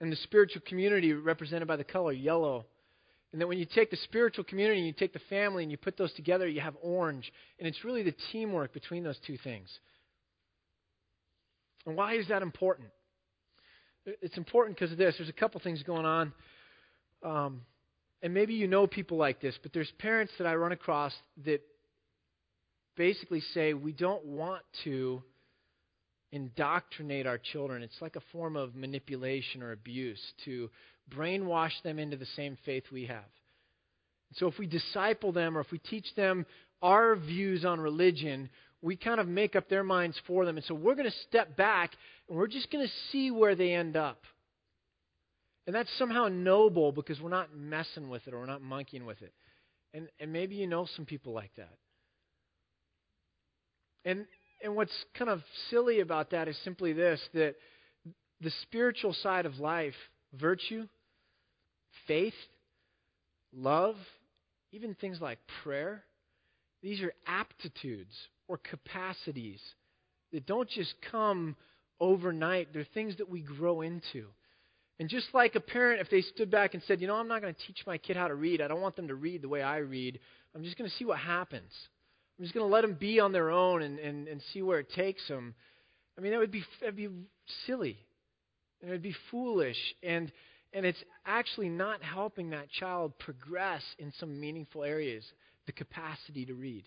and 0.00 0.12
the 0.12 0.16
spiritual 0.16 0.62
community, 0.66 1.12
represented 1.12 1.68
by 1.68 1.76
the 1.76 1.84
color 1.84 2.12
yellow. 2.12 2.66
And 3.36 3.42
that 3.42 3.48
when 3.48 3.58
you 3.58 3.66
take 3.66 3.90
the 3.90 3.98
spiritual 3.98 4.44
community 4.44 4.78
and 4.78 4.86
you 4.86 4.94
take 4.94 5.12
the 5.12 5.20
family 5.28 5.62
and 5.62 5.70
you 5.70 5.76
put 5.76 5.98
those 5.98 6.10
together, 6.14 6.48
you 6.48 6.62
have 6.62 6.74
orange. 6.80 7.30
And 7.58 7.68
it's 7.68 7.84
really 7.84 8.02
the 8.02 8.14
teamwork 8.32 8.72
between 8.72 9.04
those 9.04 9.18
two 9.26 9.36
things. 9.36 9.68
And 11.84 11.98
why 11.98 12.14
is 12.14 12.28
that 12.28 12.40
important? 12.40 12.88
It's 14.06 14.38
important 14.38 14.78
because 14.78 14.90
of 14.90 14.96
this. 14.96 15.16
There's 15.18 15.28
a 15.28 15.34
couple 15.34 15.60
things 15.60 15.82
going 15.82 16.06
on. 16.06 16.32
Um, 17.22 17.60
and 18.22 18.32
maybe 18.32 18.54
you 18.54 18.68
know 18.68 18.86
people 18.86 19.18
like 19.18 19.42
this, 19.42 19.54
but 19.62 19.70
there's 19.74 19.92
parents 19.98 20.32
that 20.38 20.46
I 20.46 20.54
run 20.54 20.72
across 20.72 21.12
that 21.44 21.60
basically 22.96 23.42
say 23.52 23.74
we 23.74 23.92
don't 23.92 24.24
want 24.24 24.62
to 24.84 25.22
indoctrinate 26.32 27.26
our 27.26 27.36
children. 27.36 27.82
It's 27.82 28.00
like 28.00 28.16
a 28.16 28.22
form 28.32 28.56
of 28.56 28.74
manipulation 28.74 29.62
or 29.62 29.72
abuse 29.72 30.22
to 30.46 30.70
brainwash 31.14 31.72
them 31.82 31.98
into 31.98 32.16
the 32.16 32.26
same 32.36 32.56
faith 32.64 32.84
we 32.92 33.06
have. 33.06 33.24
So 34.34 34.48
if 34.48 34.58
we 34.58 34.66
disciple 34.66 35.32
them 35.32 35.56
or 35.56 35.60
if 35.60 35.70
we 35.70 35.78
teach 35.78 36.06
them 36.16 36.46
our 36.82 37.16
views 37.16 37.64
on 37.64 37.80
religion, 37.80 38.50
we 38.82 38.96
kind 38.96 39.20
of 39.20 39.28
make 39.28 39.56
up 39.56 39.68
their 39.68 39.84
minds 39.84 40.20
for 40.26 40.44
them. 40.44 40.56
And 40.56 40.66
so 40.66 40.74
we're 40.74 40.94
going 40.94 41.10
to 41.10 41.16
step 41.28 41.56
back 41.56 41.92
and 42.28 42.36
we're 42.36 42.48
just 42.48 42.70
going 42.70 42.86
to 42.86 42.92
see 43.10 43.30
where 43.30 43.54
they 43.54 43.72
end 43.72 43.96
up. 43.96 44.22
And 45.66 45.74
that's 45.74 45.90
somehow 45.98 46.28
noble 46.28 46.92
because 46.92 47.20
we're 47.20 47.30
not 47.30 47.56
messing 47.56 48.08
with 48.08 48.22
it 48.26 48.34
or 48.34 48.38
we're 48.40 48.46
not 48.46 48.62
monkeying 48.62 49.04
with 49.04 49.20
it. 49.22 49.32
And, 49.94 50.08
and 50.20 50.32
maybe 50.32 50.56
you 50.56 50.66
know 50.66 50.86
some 50.96 51.06
people 51.06 51.32
like 51.32 51.50
that. 51.56 51.74
And, 54.04 54.26
and 54.62 54.76
what's 54.76 54.92
kind 55.18 55.30
of 55.30 55.42
silly 55.70 56.00
about 56.00 56.30
that 56.30 56.46
is 56.46 56.56
simply 56.62 56.92
this 56.92 57.20
that 57.34 57.56
the 58.40 58.52
spiritual 58.62 59.14
side 59.14 59.46
of 59.46 59.58
life, 59.58 59.94
virtue, 60.34 60.86
faith, 62.06 62.34
love, 63.52 63.96
even 64.72 64.94
things 64.94 65.20
like 65.20 65.38
prayer, 65.62 66.02
these 66.82 67.00
are 67.00 67.12
aptitudes 67.26 68.14
or 68.48 68.58
capacities 68.58 69.60
that 70.32 70.46
don't 70.46 70.68
just 70.68 70.94
come 71.10 71.56
overnight. 72.00 72.72
They're 72.72 72.86
things 72.94 73.16
that 73.18 73.28
we 73.28 73.40
grow 73.40 73.80
into. 73.80 74.26
And 74.98 75.08
just 75.08 75.26
like 75.34 75.54
a 75.54 75.60
parent, 75.60 76.00
if 76.00 76.10
they 76.10 76.22
stood 76.22 76.50
back 76.50 76.74
and 76.74 76.82
said, 76.86 77.00
you 77.00 77.06
know, 77.06 77.16
I'm 77.16 77.28
not 77.28 77.42
going 77.42 77.54
to 77.54 77.66
teach 77.66 77.82
my 77.86 77.98
kid 77.98 78.16
how 78.16 78.28
to 78.28 78.34
read, 78.34 78.60
I 78.60 78.68
don't 78.68 78.80
want 78.80 78.96
them 78.96 79.08
to 79.08 79.14
read 79.14 79.42
the 79.42 79.48
way 79.48 79.62
I 79.62 79.78
read, 79.78 80.18
I'm 80.54 80.64
just 80.64 80.78
going 80.78 80.88
to 80.88 80.96
see 80.96 81.04
what 81.04 81.18
happens. 81.18 81.70
I'm 82.38 82.44
just 82.44 82.54
going 82.54 82.66
to 82.66 82.72
let 82.72 82.82
them 82.82 82.96
be 82.98 83.20
on 83.20 83.32
their 83.32 83.50
own 83.50 83.82
and, 83.82 83.98
and, 83.98 84.28
and 84.28 84.40
see 84.52 84.62
where 84.62 84.78
it 84.78 84.90
takes 84.90 85.26
them. 85.28 85.54
I 86.16 86.22
mean, 86.22 86.32
that 86.32 86.38
would 86.38 86.50
be, 86.50 86.64
that'd 86.80 86.96
be 86.96 87.08
silly. 87.66 87.98
And 88.80 88.90
it 88.90 88.92
would 88.92 89.02
be 89.02 89.16
foolish. 89.30 89.76
And, 90.02 90.32
and 90.72 90.84
it's 90.84 91.02
actually 91.24 91.68
not 91.68 92.02
helping 92.02 92.50
that 92.50 92.70
child 92.70 93.18
progress 93.18 93.82
in 93.98 94.12
some 94.18 94.38
meaningful 94.40 94.84
areas, 94.84 95.24
the 95.66 95.72
capacity 95.72 96.44
to 96.46 96.54
read. 96.54 96.84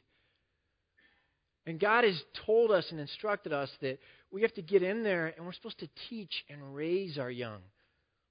And 1.65 1.79
God 1.79 2.03
has 2.03 2.19
told 2.45 2.71
us 2.71 2.87
and 2.91 2.99
instructed 2.99 3.53
us 3.53 3.69
that 3.81 3.99
we 4.31 4.41
have 4.41 4.53
to 4.55 4.61
get 4.61 4.81
in 4.83 5.03
there 5.03 5.27
and 5.27 5.45
we're 5.45 5.53
supposed 5.53 5.79
to 5.79 5.89
teach 6.09 6.43
and 6.49 6.75
raise 6.75 7.17
our 7.17 7.31
young. 7.31 7.59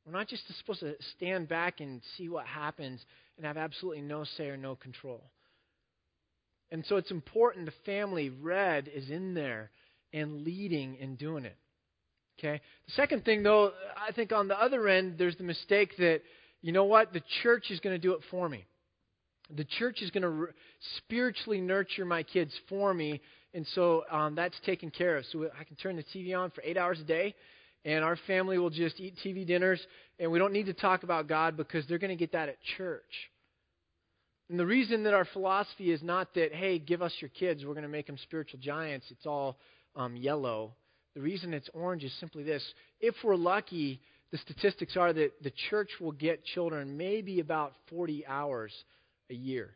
We're 0.04 0.12
not 0.12 0.28
just 0.28 0.42
supposed 0.58 0.80
to 0.80 0.94
stand 1.16 1.48
back 1.48 1.80
and 1.80 2.00
see 2.16 2.28
what 2.28 2.46
happens 2.46 3.04
and 3.36 3.44
have 3.44 3.56
absolutely 3.56 4.02
no 4.02 4.24
say 4.24 4.48
or 4.48 4.56
no 4.56 4.74
control. 4.74 5.22
And 6.70 6.84
so 6.86 6.96
it's 6.96 7.10
important 7.10 7.66
the 7.66 7.72
family, 7.84 8.30
red, 8.30 8.90
is 8.92 9.10
in 9.10 9.34
there 9.34 9.70
and 10.12 10.44
leading 10.44 10.98
and 11.00 11.18
doing 11.18 11.44
it. 11.44 11.56
Okay? 12.38 12.60
The 12.86 12.92
second 12.92 13.24
thing, 13.24 13.42
though, 13.42 13.72
I 13.96 14.12
think 14.12 14.32
on 14.32 14.48
the 14.48 14.60
other 14.60 14.88
end, 14.88 15.16
there's 15.18 15.36
the 15.36 15.44
mistake 15.44 15.96
that, 15.98 16.20
you 16.62 16.72
know 16.72 16.84
what, 16.84 17.12
the 17.12 17.22
church 17.42 17.70
is 17.70 17.80
going 17.80 17.94
to 17.94 17.98
do 18.00 18.12
it 18.12 18.20
for 18.30 18.48
me. 18.48 18.66
The 19.56 19.64
church 19.64 20.02
is 20.02 20.10
going 20.10 20.22
to 20.22 20.28
re- 20.28 20.50
spiritually 20.98 21.60
nurture 21.60 22.04
my 22.04 22.22
kids 22.22 22.52
for 22.68 22.92
me, 22.92 23.20
and 23.54 23.66
so 23.74 24.04
um, 24.10 24.34
that's 24.34 24.58
taken 24.64 24.90
care 24.90 25.16
of. 25.16 25.24
So 25.32 25.48
I 25.58 25.64
can 25.64 25.76
turn 25.76 25.96
the 25.96 26.04
TV 26.04 26.38
on 26.38 26.50
for 26.50 26.62
eight 26.62 26.76
hours 26.76 27.00
a 27.00 27.04
day, 27.04 27.34
and 27.84 28.04
our 28.04 28.16
family 28.26 28.58
will 28.58 28.70
just 28.70 29.00
eat 29.00 29.14
TV 29.24 29.46
dinners, 29.46 29.80
and 30.18 30.30
we 30.30 30.38
don't 30.38 30.52
need 30.52 30.66
to 30.66 30.74
talk 30.74 31.02
about 31.02 31.28
God 31.28 31.56
because 31.56 31.86
they're 31.86 31.98
going 31.98 32.10
to 32.10 32.16
get 32.16 32.32
that 32.32 32.48
at 32.50 32.58
church. 32.76 33.30
And 34.50 34.58
the 34.58 34.66
reason 34.66 35.04
that 35.04 35.14
our 35.14 35.26
philosophy 35.32 35.92
is 35.92 36.02
not 36.02 36.34
that, 36.34 36.52
hey, 36.52 36.78
give 36.78 37.02
us 37.02 37.12
your 37.20 37.30
kids, 37.30 37.64
we're 37.64 37.74
going 37.74 37.82
to 37.82 37.88
make 37.88 38.06
them 38.06 38.18
spiritual 38.22 38.60
giants, 38.60 39.06
it's 39.10 39.26
all 39.26 39.58
um, 39.96 40.16
yellow. 40.16 40.74
The 41.18 41.24
reason 41.24 41.52
it's 41.52 41.68
orange 41.74 42.04
is 42.04 42.12
simply 42.20 42.44
this. 42.44 42.62
If 43.00 43.12
we're 43.24 43.34
lucky, 43.34 44.00
the 44.30 44.38
statistics 44.38 44.96
are 44.96 45.12
that 45.12 45.32
the 45.42 45.52
church 45.68 45.90
will 46.00 46.12
get 46.12 46.44
children 46.44 46.96
maybe 46.96 47.40
about 47.40 47.72
40 47.90 48.24
hours 48.24 48.72
a 49.28 49.34
year, 49.34 49.74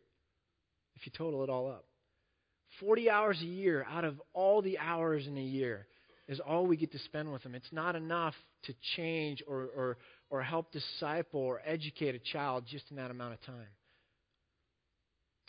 if 0.94 1.04
you 1.04 1.10
total 1.18 1.42
it 1.42 1.50
all 1.50 1.68
up. 1.68 1.84
40 2.78 3.10
hours 3.10 3.40
a 3.42 3.46
year 3.46 3.84
out 3.90 4.04
of 4.04 4.22
all 4.32 4.62
the 4.62 4.78
hours 4.78 5.26
in 5.26 5.36
a 5.36 5.42
year 5.42 5.88
is 6.28 6.38
all 6.38 6.64
we 6.64 6.76
get 6.76 6.92
to 6.92 7.00
spend 7.00 7.32
with 7.32 7.42
them. 7.42 7.56
It's 7.56 7.72
not 7.72 7.96
enough 7.96 8.34
to 8.66 8.74
change 8.94 9.42
or, 9.48 9.68
or, 9.76 9.96
or 10.30 10.42
help 10.44 10.70
disciple 10.70 11.40
or 11.40 11.60
educate 11.66 12.14
a 12.14 12.20
child 12.20 12.66
just 12.70 12.84
in 12.92 12.98
that 12.98 13.10
amount 13.10 13.32
of 13.32 13.42
time. 13.42 13.66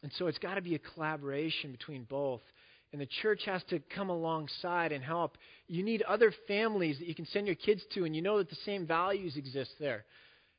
And 0.02 0.12
so 0.18 0.26
it's 0.26 0.40
got 0.40 0.56
to 0.56 0.62
be 0.64 0.74
a 0.74 0.80
collaboration 0.80 1.72
between 1.72 2.06
both. 2.06 2.42
And 2.94 3.02
the 3.02 3.08
church 3.08 3.42
has 3.46 3.64
to 3.70 3.80
come 3.94 4.10
alongside 4.10 4.92
and 4.92 5.04
help. 5.04 5.38
You 5.68 5.84
need 5.84 6.04
other 6.04 6.32
families 6.48 7.00
that 7.00 7.08
you 7.08 7.16
can 7.16 7.26
send 7.26 7.48
your 7.48 7.56
kids 7.56 7.82
to, 7.96 8.06
and 8.06 8.16
you 8.16 8.22
know 8.22 8.38
that 8.38 8.52
the 8.52 8.56
same 8.68 8.86
values 8.86 9.36
exist 9.36 9.72
there. 9.80 10.06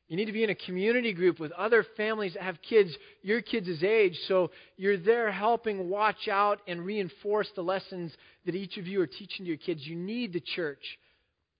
You 0.09 0.17
need 0.17 0.25
to 0.25 0.33
be 0.33 0.43
in 0.43 0.49
a 0.51 0.55
community 0.55 1.13
group 1.13 1.39
with 1.39 1.51
other 1.53 1.83
families 1.97 2.33
that 2.33 2.43
have 2.43 2.61
kids 2.61 2.95
your 3.23 3.41
kids' 3.41 3.83
age, 3.83 4.15
so 4.27 4.51
you're 4.77 4.97
there 4.97 5.31
helping 5.31 5.89
watch 5.89 6.27
out 6.29 6.59
and 6.67 6.85
reinforce 6.85 7.47
the 7.55 7.63
lessons 7.63 8.13
that 8.45 8.53
each 8.53 8.77
of 8.77 8.85
you 8.85 9.01
are 9.01 9.07
teaching 9.07 9.45
to 9.45 9.49
your 9.49 9.57
kids. 9.57 9.87
You 9.87 9.95
need 9.95 10.33
the 10.33 10.41
church, 10.41 10.83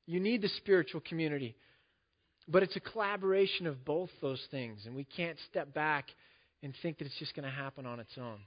you 0.05 0.19
need 0.19 0.41
the 0.41 0.49
spiritual 0.49 1.01
community. 1.01 1.55
But 2.47 2.61
it's 2.61 2.75
a 2.75 2.81
collaboration 2.81 3.65
of 3.65 3.83
both 3.83 4.11
those 4.21 4.45
things, 4.51 4.85
and 4.85 4.95
we 4.95 5.05
can't 5.05 5.37
step 5.49 5.73
back 5.73 6.09
and 6.61 6.75
think 6.83 6.99
that 6.99 7.05
it's 7.05 7.17
just 7.17 7.33
going 7.33 7.49
to 7.49 7.55
happen 7.55 7.87
on 7.87 7.99
its 7.99 8.15
own. 8.19 8.37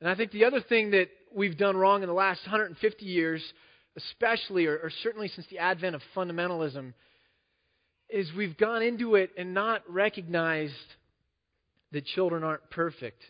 And 0.00 0.08
I 0.08 0.14
think 0.14 0.32
the 0.32 0.44
other 0.44 0.60
thing 0.60 0.92
that 0.92 1.08
we've 1.34 1.56
done 1.56 1.76
wrong 1.76 2.02
in 2.02 2.08
the 2.08 2.14
last 2.14 2.40
150 2.42 3.04
years, 3.04 3.42
especially, 3.96 4.66
or, 4.66 4.78
or 4.78 4.90
certainly 5.02 5.28
since 5.28 5.46
the 5.50 5.58
advent 5.58 5.94
of 5.94 6.02
fundamentalism, 6.16 6.92
is 8.08 8.28
we've 8.36 8.56
gone 8.56 8.82
into 8.82 9.14
it 9.14 9.30
and 9.36 9.54
not 9.54 9.82
recognized 9.88 10.74
that 11.92 12.04
children 12.06 12.42
aren't 12.42 12.68
perfect, 12.70 13.22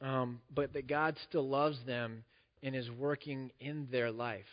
um, 0.00 0.40
but 0.54 0.72
that 0.74 0.86
God 0.86 1.16
still 1.28 1.48
loves 1.48 1.78
them 1.86 2.24
and 2.62 2.74
is 2.74 2.90
working 2.90 3.50
in 3.60 3.88
their 3.90 4.10
life. 4.10 4.44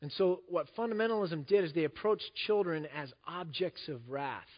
And 0.00 0.10
so, 0.12 0.40
what 0.48 0.66
fundamentalism 0.76 1.46
did 1.46 1.64
is 1.64 1.72
they 1.72 1.84
approached 1.84 2.28
children 2.46 2.86
as 2.96 3.12
objects 3.26 3.88
of 3.88 4.00
wrath. 4.08 4.48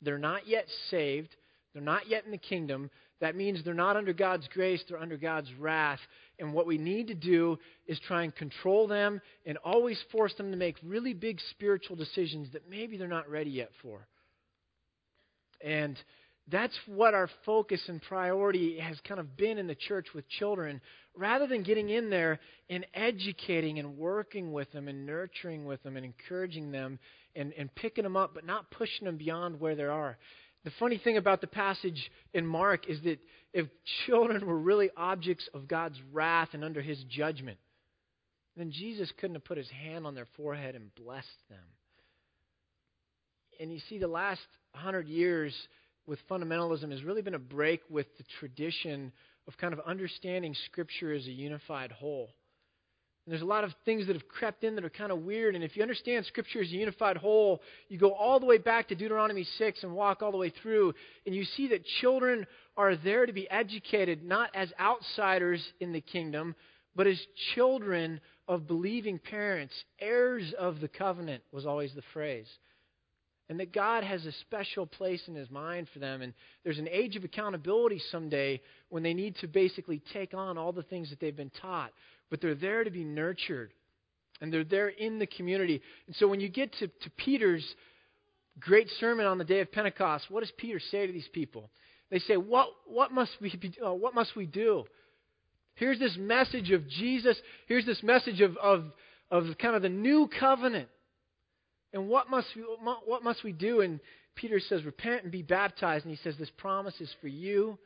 They're 0.00 0.18
not 0.18 0.46
yet 0.46 0.66
saved, 0.90 1.34
they're 1.72 1.82
not 1.82 2.08
yet 2.08 2.24
in 2.24 2.30
the 2.30 2.38
kingdom. 2.38 2.90
That 3.22 3.36
means 3.36 3.62
they're 3.62 3.72
not 3.72 3.96
under 3.96 4.12
God's 4.12 4.48
grace, 4.52 4.82
they're 4.88 4.98
under 4.98 5.16
God's 5.16 5.48
wrath. 5.54 6.00
And 6.40 6.52
what 6.52 6.66
we 6.66 6.76
need 6.76 7.06
to 7.06 7.14
do 7.14 7.56
is 7.86 8.00
try 8.00 8.24
and 8.24 8.34
control 8.34 8.88
them 8.88 9.20
and 9.46 9.56
always 9.58 10.02
force 10.10 10.34
them 10.34 10.50
to 10.50 10.56
make 10.56 10.74
really 10.84 11.14
big 11.14 11.38
spiritual 11.50 11.94
decisions 11.94 12.48
that 12.52 12.68
maybe 12.68 12.96
they're 12.96 13.06
not 13.06 13.30
ready 13.30 13.50
yet 13.50 13.70
for. 13.80 14.08
And 15.64 15.96
that's 16.48 16.76
what 16.86 17.14
our 17.14 17.30
focus 17.46 17.80
and 17.86 18.02
priority 18.02 18.80
has 18.80 18.98
kind 19.06 19.20
of 19.20 19.36
been 19.36 19.56
in 19.56 19.68
the 19.68 19.76
church 19.76 20.08
with 20.12 20.28
children. 20.28 20.80
Rather 21.16 21.46
than 21.46 21.62
getting 21.62 21.90
in 21.90 22.10
there 22.10 22.40
and 22.68 22.84
educating 22.92 23.78
and 23.78 23.96
working 23.96 24.52
with 24.52 24.72
them 24.72 24.88
and 24.88 25.06
nurturing 25.06 25.64
with 25.64 25.80
them 25.84 25.96
and 25.96 26.04
encouraging 26.04 26.72
them 26.72 26.98
and, 27.36 27.52
and 27.56 27.72
picking 27.76 28.02
them 28.02 28.16
up, 28.16 28.34
but 28.34 28.44
not 28.44 28.68
pushing 28.72 29.04
them 29.04 29.16
beyond 29.16 29.60
where 29.60 29.76
they 29.76 29.84
are. 29.84 30.18
The 30.64 30.72
funny 30.78 30.98
thing 30.98 31.16
about 31.16 31.40
the 31.40 31.48
passage 31.48 32.10
in 32.32 32.46
Mark 32.46 32.88
is 32.88 33.00
that 33.02 33.18
if 33.52 33.66
children 34.06 34.46
were 34.46 34.58
really 34.58 34.90
objects 34.96 35.48
of 35.54 35.66
God's 35.66 36.00
wrath 36.12 36.50
and 36.52 36.64
under 36.64 36.80
his 36.80 37.02
judgment, 37.04 37.58
then 38.56 38.70
Jesus 38.70 39.10
couldn't 39.18 39.34
have 39.34 39.44
put 39.44 39.58
his 39.58 39.70
hand 39.70 40.06
on 40.06 40.14
their 40.14 40.28
forehead 40.36 40.74
and 40.74 40.94
blessed 40.94 41.26
them. 41.48 41.64
And 43.60 43.72
you 43.72 43.80
see, 43.88 43.98
the 43.98 44.08
last 44.08 44.40
hundred 44.72 45.08
years 45.08 45.54
with 46.06 46.18
fundamentalism 46.30 46.90
has 46.90 47.02
really 47.02 47.22
been 47.22 47.34
a 47.34 47.38
break 47.38 47.80
with 47.88 48.06
the 48.18 48.24
tradition 48.40 49.12
of 49.46 49.56
kind 49.58 49.72
of 49.72 49.80
understanding 49.80 50.54
Scripture 50.66 51.12
as 51.12 51.26
a 51.26 51.30
unified 51.30 51.92
whole. 51.92 52.30
And 53.24 53.32
there's 53.32 53.42
a 53.42 53.46
lot 53.46 53.62
of 53.62 53.72
things 53.84 54.08
that 54.08 54.16
have 54.16 54.26
crept 54.26 54.64
in 54.64 54.74
that 54.74 54.84
are 54.84 54.90
kind 54.90 55.12
of 55.12 55.20
weird. 55.20 55.54
And 55.54 55.62
if 55.62 55.76
you 55.76 55.82
understand 55.82 56.26
Scripture 56.26 56.60
as 56.60 56.68
a 56.68 56.72
unified 56.72 57.16
whole, 57.16 57.62
you 57.88 57.96
go 57.96 58.12
all 58.12 58.40
the 58.40 58.46
way 58.46 58.58
back 58.58 58.88
to 58.88 58.96
Deuteronomy 58.96 59.44
6 59.58 59.82
and 59.84 59.92
walk 59.94 60.22
all 60.22 60.32
the 60.32 60.38
way 60.38 60.50
through, 60.50 60.92
and 61.24 61.34
you 61.34 61.44
see 61.44 61.68
that 61.68 61.84
children 62.00 62.46
are 62.76 62.96
there 62.96 63.24
to 63.24 63.32
be 63.32 63.48
educated 63.48 64.24
not 64.24 64.50
as 64.54 64.72
outsiders 64.80 65.64
in 65.78 65.92
the 65.92 66.00
kingdom, 66.00 66.56
but 66.96 67.06
as 67.06 67.20
children 67.54 68.20
of 68.48 68.66
believing 68.66 69.20
parents. 69.20 69.74
Heirs 70.00 70.52
of 70.58 70.80
the 70.80 70.88
covenant 70.88 71.44
was 71.52 71.64
always 71.64 71.94
the 71.94 72.02
phrase. 72.12 72.48
And 73.48 73.60
that 73.60 73.72
God 73.72 74.02
has 74.02 74.24
a 74.24 74.32
special 74.32 74.86
place 74.86 75.22
in 75.28 75.34
His 75.34 75.50
mind 75.50 75.86
for 75.92 75.98
them. 75.98 76.22
And 76.22 76.32
there's 76.64 76.78
an 76.78 76.88
age 76.88 77.16
of 77.16 77.24
accountability 77.24 78.00
someday 78.10 78.60
when 78.88 79.02
they 79.02 79.14
need 79.14 79.36
to 79.36 79.46
basically 79.46 80.00
take 80.12 80.32
on 80.32 80.56
all 80.56 80.72
the 80.72 80.82
things 80.82 81.10
that 81.10 81.20
they've 81.20 81.36
been 81.36 81.52
taught 81.60 81.92
but 82.32 82.40
they're 82.40 82.54
there 82.54 82.82
to 82.82 82.90
be 82.90 83.04
nurtured. 83.04 83.74
And 84.40 84.50
they're 84.50 84.64
there 84.64 84.88
in 84.88 85.18
the 85.18 85.26
community. 85.26 85.82
And 86.06 86.16
so 86.16 86.26
when 86.26 86.40
you 86.40 86.48
get 86.48 86.72
to, 86.78 86.86
to 86.86 87.10
Peter's 87.18 87.62
great 88.58 88.88
sermon 88.98 89.26
on 89.26 89.36
the 89.36 89.44
day 89.44 89.60
of 89.60 89.70
Pentecost, 89.70 90.30
what 90.30 90.40
does 90.40 90.50
Peter 90.56 90.80
say 90.80 91.06
to 91.06 91.12
these 91.12 91.28
people? 91.34 91.68
They 92.10 92.20
say, 92.20 92.38
What, 92.38 92.68
what, 92.86 93.12
must, 93.12 93.32
we 93.38 93.54
be, 93.54 93.74
uh, 93.86 93.92
what 93.92 94.14
must 94.14 94.34
we 94.34 94.46
do? 94.46 94.84
Here's 95.74 95.98
this 95.98 96.16
message 96.18 96.70
of 96.70 96.88
Jesus. 96.88 97.36
Here's 97.68 97.84
this 97.84 98.02
message 98.02 98.40
of, 98.40 98.56
of, 98.56 98.86
of 99.30 99.44
kind 99.58 99.76
of 99.76 99.82
the 99.82 99.90
new 99.90 100.26
covenant. 100.40 100.88
And 101.92 102.08
what 102.08 102.30
must, 102.30 102.48
we, 102.56 102.62
what 102.62 103.22
must 103.22 103.44
we 103.44 103.52
do? 103.52 103.82
And 103.82 104.00
Peter 104.36 104.58
says, 104.58 104.84
Repent 104.84 105.24
and 105.24 105.30
be 105.30 105.42
baptized. 105.42 106.06
And 106.06 106.16
he 106.16 106.22
says, 106.24 106.38
This 106.38 106.50
promise 106.56 106.98
is 106.98 107.14
for 107.20 107.28
you 107.28 107.78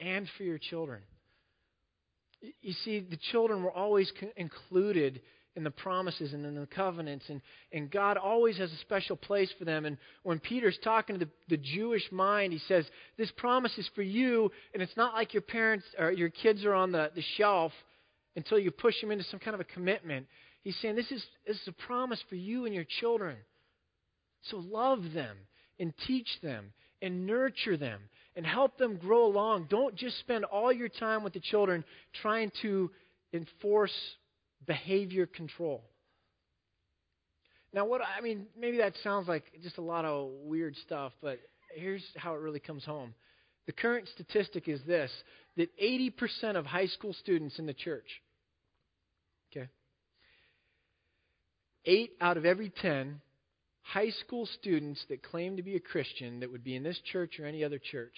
and 0.00 0.28
for 0.36 0.42
your 0.42 0.58
children. 0.58 1.00
You 2.40 2.72
see, 2.84 3.00
the 3.00 3.18
children 3.30 3.62
were 3.62 3.72
always 3.72 4.12
included 4.36 5.20
in 5.56 5.64
the 5.64 5.70
promises 5.72 6.32
and 6.32 6.46
in 6.46 6.54
the 6.54 6.66
covenants, 6.66 7.24
and, 7.28 7.42
and 7.72 7.90
God 7.90 8.16
always 8.16 8.56
has 8.58 8.70
a 8.70 8.76
special 8.76 9.16
place 9.16 9.52
for 9.58 9.64
them. 9.64 9.86
And 9.86 9.98
when 10.22 10.38
Peter's 10.38 10.78
talking 10.84 11.18
to 11.18 11.24
the, 11.24 11.30
the 11.48 11.56
Jewish 11.56 12.04
mind, 12.12 12.52
he 12.52 12.60
says, 12.60 12.86
This 13.16 13.32
promise 13.36 13.76
is 13.76 13.90
for 13.96 14.02
you, 14.02 14.52
and 14.72 14.80
it's 14.80 14.96
not 14.96 15.14
like 15.14 15.34
your 15.34 15.42
parents 15.42 15.84
or 15.98 16.12
your 16.12 16.28
kids 16.28 16.64
are 16.64 16.74
on 16.74 16.92
the, 16.92 17.10
the 17.16 17.24
shelf 17.36 17.72
until 18.36 18.58
you 18.58 18.70
push 18.70 19.00
them 19.00 19.10
into 19.10 19.24
some 19.24 19.40
kind 19.40 19.54
of 19.54 19.60
a 19.60 19.64
commitment. 19.64 20.28
He's 20.62 20.76
saying, 20.80 20.94
This 20.94 21.10
is, 21.10 21.24
this 21.44 21.56
is 21.56 21.68
a 21.68 21.72
promise 21.72 22.22
for 22.28 22.36
you 22.36 22.64
and 22.64 22.74
your 22.74 22.86
children. 23.00 23.36
So 24.42 24.58
love 24.58 25.12
them 25.12 25.36
and 25.80 25.92
teach 26.06 26.28
them 26.40 26.72
and 27.02 27.26
nurture 27.26 27.76
them 27.76 28.00
and 28.36 28.46
help 28.46 28.78
them 28.78 28.96
grow 28.96 29.26
along. 29.26 29.66
Don't 29.68 29.96
just 29.96 30.18
spend 30.20 30.44
all 30.44 30.72
your 30.72 30.88
time 30.88 31.24
with 31.24 31.32
the 31.32 31.40
children 31.40 31.84
trying 32.22 32.52
to 32.62 32.90
enforce 33.32 33.94
behavior 34.66 35.26
control. 35.26 35.82
Now, 37.72 37.84
what 37.84 38.00
I 38.00 38.20
mean, 38.20 38.46
maybe 38.58 38.78
that 38.78 38.94
sounds 39.02 39.28
like 39.28 39.44
just 39.62 39.78
a 39.78 39.82
lot 39.82 40.04
of 40.04 40.30
weird 40.44 40.74
stuff, 40.86 41.12
but 41.20 41.38
here's 41.74 42.04
how 42.16 42.34
it 42.34 42.40
really 42.40 42.60
comes 42.60 42.84
home. 42.84 43.14
The 43.66 43.72
current 43.72 44.08
statistic 44.14 44.68
is 44.68 44.80
this 44.86 45.10
that 45.56 45.68
80% 45.78 46.56
of 46.56 46.64
high 46.64 46.86
school 46.86 47.12
students 47.12 47.58
in 47.58 47.66
the 47.66 47.74
church, 47.74 48.06
okay, 49.52 49.68
8 51.84 52.12
out 52.20 52.36
of 52.36 52.46
every 52.46 52.70
10 52.80 53.20
high 53.92 54.10
school 54.10 54.46
students 54.60 55.02
that 55.08 55.22
claim 55.22 55.56
to 55.56 55.62
be 55.62 55.76
a 55.76 55.80
Christian 55.80 56.40
that 56.40 56.52
would 56.52 56.62
be 56.62 56.76
in 56.76 56.82
this 56.82 57.00
church 57.10 57.40
or 57.40 57.46
any 57.46 57.64
other 57.64 57.78
church, 57.78 58.14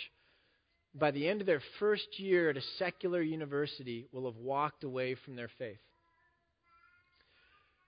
by 0.95 1.13
the 1.13 1.29
end 1.29 1.41
of 1.41 1.47
their 1.47 1.63
first 1.79 2.19
year 2.19 2.51
at 2.51 2.57
a 2.57 2.63
secular 2.79 3.23
university, 3.23 4.09
will 4.13 4.25
have 4.25 4.41
walked 4.41 4.83
away 4.83 5.15
from 5.25 5.37
their 5.37 5.51
faith. 5.59 5.79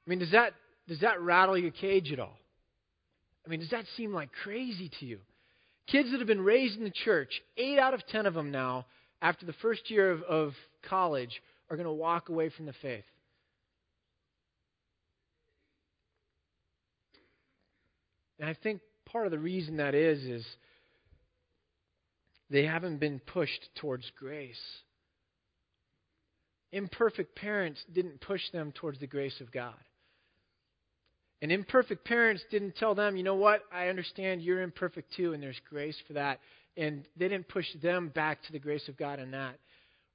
I 0.07 0.11
mean, 0.11 0.21
does 0.21 0.31
that, 0.31 0.53
does 0.87 1.01
that 1.01 1.21
rattle 1.21 1.59
your 1.59 1.73
cage 1.73 2.13
at 2.13 2.21
all? 2.21 2.39
I 3.45 3.51
mean, 3.51 3.59
does 3.59 3.71
that 3.71 3.85
seem 3.97 4.13
like 4.13 4.31
crazy 4.45 4.91
to 5.01 5.07
you? 5.07 5.19
Kids 5.89 6.13
that 6.13 6.19
have 6.19 6.29
been 6.29 6.41
raised 6.41 6.79
in 6.79 6.85
the 6.85 6.93
church, 7.05 7.31
eight 7.57 7.81
out 7.81 7.95
of 7.95 8.07
ten 8.07 8.27
of 8.27 8.35
them 8.35 8.53
now, 8.53 8.87
after 9.21 9.45
the 9.45 9.55
first 9.55 9.91
year 9.91 10.13
of, 10.13 10.23
of 10.23 10.53
college, 10.89 11.43
are 11.69 11.77
going 11.77 11.87
to 11.87 11.93
walk 11.93 12.29
away 12.29 12.51
from 12.51 12.67
the 12.67 12.75
faith. 12.81 13.05
And 18.39 18.49
I 18.49 18.55
think 18.55 18.81
part 19.07 19.27
of 19.27 19.33
the 19.33 19.39
reason 19.39 19.77
that 19.77 19.95
is 19.95 20.23
is 20.23 20.47
they 22.51 22.65
haven't 22.65 22.99
been 22.99 23.21
pushed 23.21 23.69
towards 23.77 24.11
grace. 24.19 24.61
Imperfect 26.73 27.37
parents 27.37 27.83
didn't 27.93 28.21
push 28.21 28.43
them 28.53 28.73
towards 28.73 28.99
the 28.99 29.07
grace 29.07 29.41
of 29.41 29.53
God. 29.53 29.75
And 31.43 31.51
imperfect 31.51 32.05
parents 32.05 32.43
didn't 32.51 32.77
tell 32.77 32.95
them, 32.95 33.17
you 33.17 33.25
know 33.25 33.35
what, 33.35 33.63
I 33.73 33.89
understand 33.89 34.43
you're 34.43 34.63
imperfect 34.63 35.13
too, 35.17 35.33
and 35.33 35.43
there's 35.43 35.61
grace 35.69 35.97
for 36.07 36.13
that. 36.13 36.39
And 36.77 37.07
they 37.17 37.29
didn't 37.29 37.49
push 37.49 37.67
them 37.83 38.09
back 38.09 38.43
to 38.45 38.53
the 38.53 38.59
grace 38.59 38.89
of 38.89 38.97
God 38.97 39.19
in 39.19 39.33
that. 39.33 39.59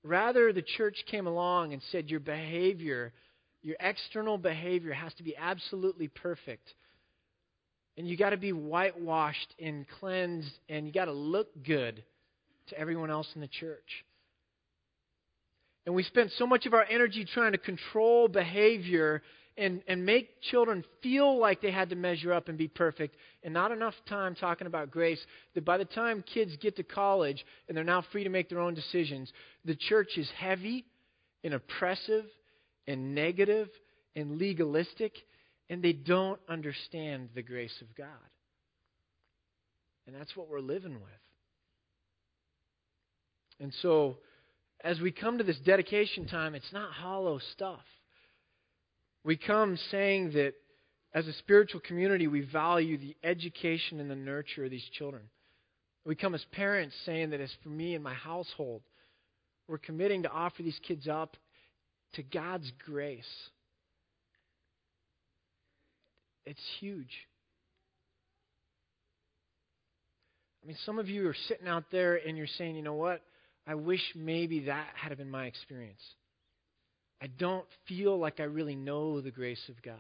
Rather, 0.04 0.54
the 0.54 0.62
church 0.62 0.96
came 1.12 1.28
along 1.28 1.74
and 1.74 1.82
said, 1.92 2.10
your 2.10 2.22
behavior, 2.22 3.14
your 3.62 3.76
external 3.80 4.38
behavior 4.38 4.94
has 4.94 5.14
to 5.16 5.24
be 5.24 5.36
absolutely 5.36 6.08
perfect 6.08 6.74
and 7.98 8.08
you 8.08 8.16
got 8.16 8.30
to 8.30 8.38
be 8.38 8.54
whitewashed 8.54 9.56
and 9.60 9.86
cleansed, 10.00 10.52
and 10.70 10.86
you 10.86 10.94
got 10.94 11.06
to 11.06 11.12
look 11.12 11.48
good 11.66 12.04
to 12.70 12.80
everyone 12.80 13.10
else 13.10 13.28
in 13.34 13.42
the 13.42 13.48
church. 13.48 14.06
And 15.86 15.96
we 15.96 16.04
spent 16.04 16.32
so 16.38 16.46
much 16.46 16.66
of 16.66 16.74
our 16.74 16.86
energy 16.90 17.26
trying 17.26 17.54
to 17.54 17.58
control 17.58 18.28
behavior 18.28 19.24
and, 19.58 19.82
and 19.88 20.06
make 20.06 20.42
children 20.42 20.84
feel 21.02 21.40
like 21.40 21.62
they 21.62 21.72
had 21.72 21.90
to 21.90 21.96
measure 21.96 22.32
up 22.32 22.48
and 22.48 22.58
be 22.58 22.68
perfect, 22.68 23.16
and 23.44 23.54
not 23.54 23.72
enough 23.72 23.96
time 24.08 24.36
talking 24.36 24.68
about 24.68 24.92
grace 24.92 25.20
that 25.56 25.66
by 25.66 25.78
the 25.78 25.86
time 25.86 26.24
kids 26.32 26.56
get 26.58 26.76
to 26.76 26.84
college 26.84 27.44
and 27.68 27.76
they're 27.76 27.84
now 27.84 28.04
free 28.12 28.24
to 28.24 28.30
make 28.30 28.50
their 28.50 28.60
own 28.60 28.76
decisions, 28.76 29.32
the 29.66 29.76
church 29.76 30.10
is 30.18 30.30
heavy 30.38 30.86
and 31.44 31.56
oppressive 31.56 32.26
and 32.86 33.16
negative 33.16 33.70
and 34.16 34.38
legalistic 34.38 35.14
and 35.70 35.84
they 35.84 35.94
don't 35.94 36.40
understand 36.48 37.30
the 37.36 37.42
grace 37.42 37.76
of 37.82 37.96
God. 37.96 38.08
And 40.06 40.16
that's 40.16 40.36
what 40.36 40.50
we're 40.50 40.60
living 40.60 40.94
with. 40.94 41.02
And 43.60 43.74
so, 43.82 44.18
as 44.84 45.00
we 45.02 45.12
come 45.12 45.40
to 45.40 45.44
this 45.44 45.60
dedication 45.60 46.28
time, 46.28 46.56
it's 46.56 46.72
not 46.72 46.94
hollow 46.94 47.40
stuff. 47.54 47.82
We 49.24 49.36
come 49.36 49.78
saying 49.92 50.32
that 50.34 50.54
as 51.14 51.28
a 51.28 51.34
spiritual 51.34 51.82
community, 51.82 52.28
we 52.28 52.42
value 52.42 52.98
the 52.98 53.16
education 53.24 54.00
and 54.00 54.10
the 54.10 54.16
nurture 54.16 54.66
of 54.66 54.72
these 54.72 54.88
children. 54.94 55.24
We 56.06 56.16
come 56.16 56.36
as 56.36 56.46
parents 56.52 56.96
saying 57.06 57.32
that 57.32 57.42
as 57.42 57.52
for 57.64 57.70
me 57.70 57.96
and 57.96 58.04
my 58.04 58.14
household, 58.14 58.84
we're 59.68 59.80
committing 59.80 60.24
to 60.24 60.32
offer 60.32 60.64
these 60.64 60.80
kids 60.88 61.08
up 61.08 61.36
to 62.14 62.24
God's 62.24 62.72
grace 62.86 63.26
it's 66.48 66.60
huge. 66.80 67.14
I 70.64 70.68
mean, 70.68 70.78
some 70.86 71.00
of 71.00 71.10
you 71.10 71.28
are 71.28 71.36
sitting 71.48 71.68
out 71.68 71.86
there 71.92 72.16
and 72.16 72.38
you're 72.38 72.48
saying, 72.58 72.76
you 72.76 72.82
know 72.82 72.94
what? 72.94 73.22
I 73.66 73.76
wish 73.76 74.02
maybe 74.16 74.66
that 74.66 74.88
had 74.96 75.16
been 75.18 75.30
my 75.30 75.46
experience. 75.46 76.02
I 77.22 77.28
don't 77.28 77.66
feel 77.88 78.18
like 78.18 78.40
I 78.40 78.44
really 78.44 78.76
know 78.76 79.22
the 79.22 79.32
grace 79.32 79.62
of 79.70 79.82
God. 79.82 79.96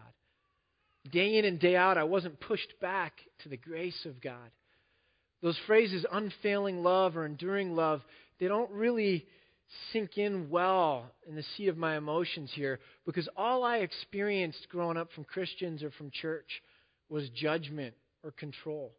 Day 1.11 1.37
in 1.37 1.45
and 1.45 1.59
day 1.59 1.75
out, 1.75 1.97
I 1.97 2.03
wasn't 2.03 2.39
pushed 2.39 2.79
back 2.81 3.13
to 3.43 3.49
the 3.49 3.57
grace 3.57 4.05
of 4.05 4.21
God. 4.21 4.51
Those 5.41 5.57
phrases, 5.67 6.05
unfailing 6.11 6.83
love 6.83 7.15
or 7.15 7.25
enduring 7.25 7.75
love, 7.75 8.01
they 8.39 8.47
don't 8.47 8.71
really 8.71 9.25
sink 9.91 10.17
in 10.17 10.49
well 10.49 11.11
in 11.27 11.35
the 11.35 11.43
seat 11.55 11.67
of 11.67 11.77
my 11.77 11.97
emotions 11.97 12.51
here 12.53 12.79
because 13.05 13.27
all 13.35 13.63
I 13.63 13.77
experienced 13.77 14.67
growing 14.69 14.97
up 14.97 15.11
from 15.13 15.23
Christians 15.23 15.83
or 15.83 15.91
from 15.91 16.11
church 16.11 16.47
was 17.09 17.29
judgment 17.29 17.93
or 18.23 18.31
control. 18.31 18.93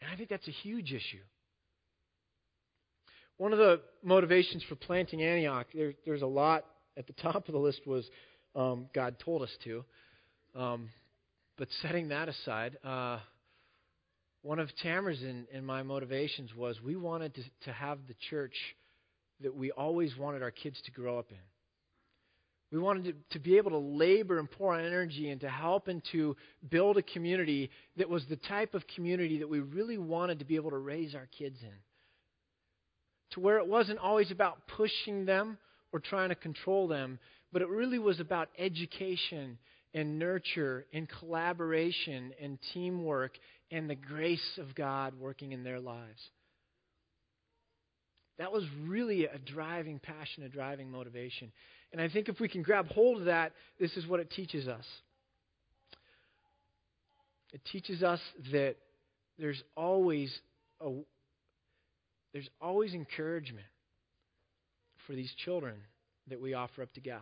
And 0.00 0.10
I 0.10 0.16
think 0.16 0.28
that's 0.28 0.48
a 0.48 0.52
huge 0.52 0.92
issue. 0.92 1.22
One 3.36 3.52
of 3.52 3.58
the 3.58 3.80
motivations 4.02 4.62
for 4.68 4.74
planting 4.74 5.22
Antioch, 5.22 5.66
there, 5.74 5.94
there's 6.04 6.22
a 6.22 6.26
lot 6.26 6.64
at 6.96 7.06
the 7.06 7.12
top 7.22 7.48
of 7.48 7.52
the 7.52 7.58
list 7.58 7.86
was 7.86 8.04
um, 8.54 8.86
God 8.94 9.16
told 9.18 9.42
us 9.42 9.56
to. 9.64 9.84
Um, 10.54 10.90
but 11.56 11.68
setting 11.82 12.08
that 12.08 12.28
aside, 12.28 12.78
uh, 12.84 13.18
one 14.42 14.58
of 14.58 14.70
Tamara's 14.82 15.22
and, 15.22 15.46
and, 15.52 15.66
my 15.66 15.82
motivations 15.82 16.54
was 16.54 16.80
we 16.80 16.96
wanted 16.96 17.34
to, 17.34 17.42
to 17.64 17.72
have 17.72 17.98
the 18.08 18.14
church 18.30 18.54
that 19.42 19.54
we 19.54 19.70
always 19.70 20.16
wanted 20.16 20.42
our 20.42 20.50
kids 20.50 20.80
to 20.86 20.90
grow 20.90 21.18
up 21.18 21.30
in. 21.30 21.36
We 22.72 22.78
wanted 22.78 23.04
to, 23.04 23.38
to, 23.38 23.38
be 23.40 23.56
able 23.56 23.72
to 23.72 23.78
labor 23.78 24.38
and 24.38 24.48
pour 24.48 24.74
our 24.74 24.80
energy 24.80 25.30
and 25.30 25.40
to 25.40 25.50
help 25.50 25.88
and 25.88 26.02
to 26.12 26.36
build 26.68 26.98
a 26.98 27.02
community 27.02 27.70
that 27.96 28.08
was 28.08 28.24
the 28.26 28.36
type 28.36 28.74
of 28.74 28.86
community 28.94 29.38
that 29.38 29.48
we 29.48 29.60
really 29.60 29.98
wanted 29.98 30.38
to 30.38 30.44
be 30.44 30.56
able 30.56 30.70
to 30.70 30.78
raise 30.78 31.14
our 31.14 31.28
kids 31.36 31.56
in. 31.62 31.74
To 33.32 33.40
where 33.40 33.58
it 33.58 33.66
wasn't 33.66 33.98
always 33.98 34.30
about 34.30 34.68
pushing 34.68 35.24
them 35.24 35.58
or 35.92 35.98
trying 35.98 36.28
to 36.28 36.34
control 36.36 36.86
them, 36.86 37.18
but 37.52 37.62
it 37.62 37.68
really 37.68 37.98
was 37.98 38.20
about 38.20 38.48
education 38.56 39.58
and 39.94 40.18
nurture 40.18 40.86
and 40.92 41.08
collaboration 41.08 42.32
and 42.40 42.58
teamwork 42.72 43.32
and 43.70 43.88
the 43.88 43.94
grace 43.94 44.58
of 44.58 44.74
God 44.74 45.14
working 45.18 45.52
in 45.52 45.64
their 45.64 45.80
lives. 45.80 46.20
That 48.38 48.52
was 48.52 48.64
really 48.84 49.26
a 49.26 49.38
driving 49.38 49.98
passion, 49.98 50.44
a 50.44 50.48
driving 50.48 50.90
motivation. 50.90 51.52
And 51.92 52.00
I 52.00 52.08
think 52.08 52.28
if 52.28 52.40
we 52.40 52.48
can 52.48 52.62
grab 52.62 52.88
hold 52.88 53.18
of 53.18 53.24
that, 53.26 53.52
this 53.78 53.96
is 53.96 54.06
what 54.06 54.20
it 54.20 54.30
teaches 54.30 54.66
us. 54.66 54.84
It 57.52 57.60
teaches 57.70 58.02
us 58.02 58.20
that 58.52 58.76
there's 59.38 59.62
always 59.76 60.32
a, 60.80 60.90
there's 62.32 62.48
always 62.60 62.94
encouragement 62.94 63.66
for 65.06 65.14
these 65.14 65.32
children 65.44 65.74
that 66.28 66.40
we 66.40 66.54
offer 66.54 66.82
up 66.82 66.92
to 66.94 67.00
God 67.00 67.20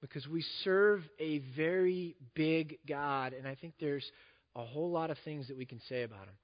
because 0.00 0.26
we 0.26 0.44
serve 0.64 1.02
a 1.18 1.38
very 1.56 2.16
big 2.34 2.78
God, 2.88 3.32
and 3.32 3.46
I 3.46 3.54
think 3.54 3.74
there's 3.80 4.08
a 4.56 4.64
whole 4.64 4.90
lot 4.90 5.10
of 5.10 5.18
things 5.24 5.48
that 5.48 5.56
we 5.56 5.66
can 5.66 5.80
say 5.88 6.02
about 6.02 6.24
Him. 6.24 6.34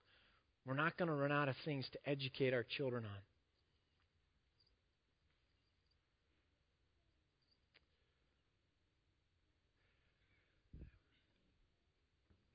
We're 0.67 0.75
not 0.75 0.97
going 0.97 1.09
to 1.09 1.15
run 1.15 1.33
out 1.33 1.49
of 1.49 1.55
things 1.65 1.87
to 1.93 2.11
educate 2.11 2.53
our 2.53 2.65
children 2.77 3.05
on. 3.05 3.11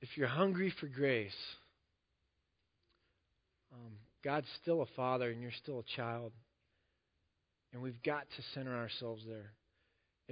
If 0.02 0.18
you're 0.18 0.28
hungry 0.28 0.74
for 0.78 0.88
grace, 0.88 1.30
um, 3.72 3.92
God's 4.24 4.48
still 4.60 4.82
a 4.82 4.86
father 4.96 5.30
and 5.30 5.40
you're 5.40 5.52
still 5.62 5.78
a 5.78 5.96
child. 5.96 6.32
And 7.72 7.80
we've 7.80 8.02
got 8.02 8.26
to 8.36 8.42
center 8.52 8.76
ourselves 8.76 9.22
there. 9.26 9.52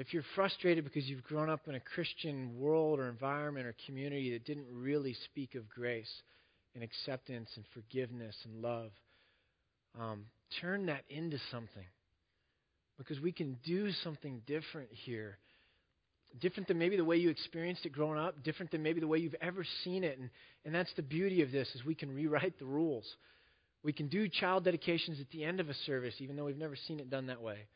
If 0.00 0.14
you're 0.14 0.24
frustrated 0.34 0.82
because 0.84 1.04
you've 1.04 1.22
grown 1.24 1.50
up 1.50 1.68
in 1.68 1.74
a 1.74 1.80
Christian 1.80 2.58
world 2.58 2.98
or 2.98 3.10
environment 3.10 3.66
or 3.66 3.74
community 3.84 4.32
that 4.32 4.46
didn't 4.46 4.64
really 4.72 5.14
speak 5.26 5.54
of 5.54 5.68
grace 5.68 6.10
and 6.74 6.82
acceptance 6.82 7.50
and 7.54 7.66
forgiveness 7.74 8.34
and 8.46 8.62
love, 8.62 8.92
um, 10.00 10.24
turn 10.62 10.86
that 10.86 11.04
into 11.10 11.36
something. 11.50 11.84
Because 12.96 13.20
we 13.20 13.30
can 13.30 13.58
do 13.62 13.92
something 14.02 14.40
different 14.46 14.88
here. 14.90 15.36
Different 16.40 16.66
than 16.68 16.78
maybe 16.78 16.96
the 16.96 17.04
way 17.04 17.16
you 17.16 17.28
experienced 17.28 17.84
it 17.84 17.92
growing 17.92 18.18
up, 18.18 18.42
different 18.42 18.70
than 18.72 18.82
maybe 18.82 19.00
the 19.00 19.06
way 19.06 19.18
you've 19.18 19.34
ever 19.42 19.66
seen 19.84 20.02
it. 20.02 20.18
And, 20.18 20.30
and 20.64 20.74
that's 20.74 20.94
the 20.96 21.02
beauty 21.02 21.42
of 21.42 21.52
this 21.52 21.68
is 21.74 21.84
we 21.84 21.94
can 21.94 22.14
rewrite 22.14 22.58
the 22.58 22.64
rules. 22.64 23.04
We 23.84 23.92
can 23.92 24.08
do 24.08 24.28
child 24.28 24.64
dedications 24.64 25.20
at 25.20 25.28
the 25.30 25.44
end 25.44 25.60
of 25.60 25.68
a 25.68 25.74
service, 25.84 26.14
even 26.20 26.36
though 26.36 26.46
we've 26.46 26.56
never 26.56 26.76
seen 26.88 27.00
it 27.00 27.10
done 27.10 27.26
that 27.26 27.42
way. 27.42 27.66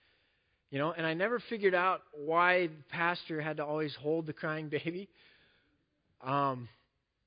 You 0.75 0.81
know, 0.81 0.91
and 0.91 1.07
I 1.07 1.15
never 1.15 1.39
figured 1.39 1.73
out 1.73 2.01
why 2.17 2.67
the 2.67 2.83
pastor 2.91 3.41
had 3.41 3.59
to 3.59 3.65
always 3.65 3.95
hold 3.95 4.27
the 4.27 4.33
crying 4.33 4.69
baby. 4.85 5.09
Um, 6.21 6.69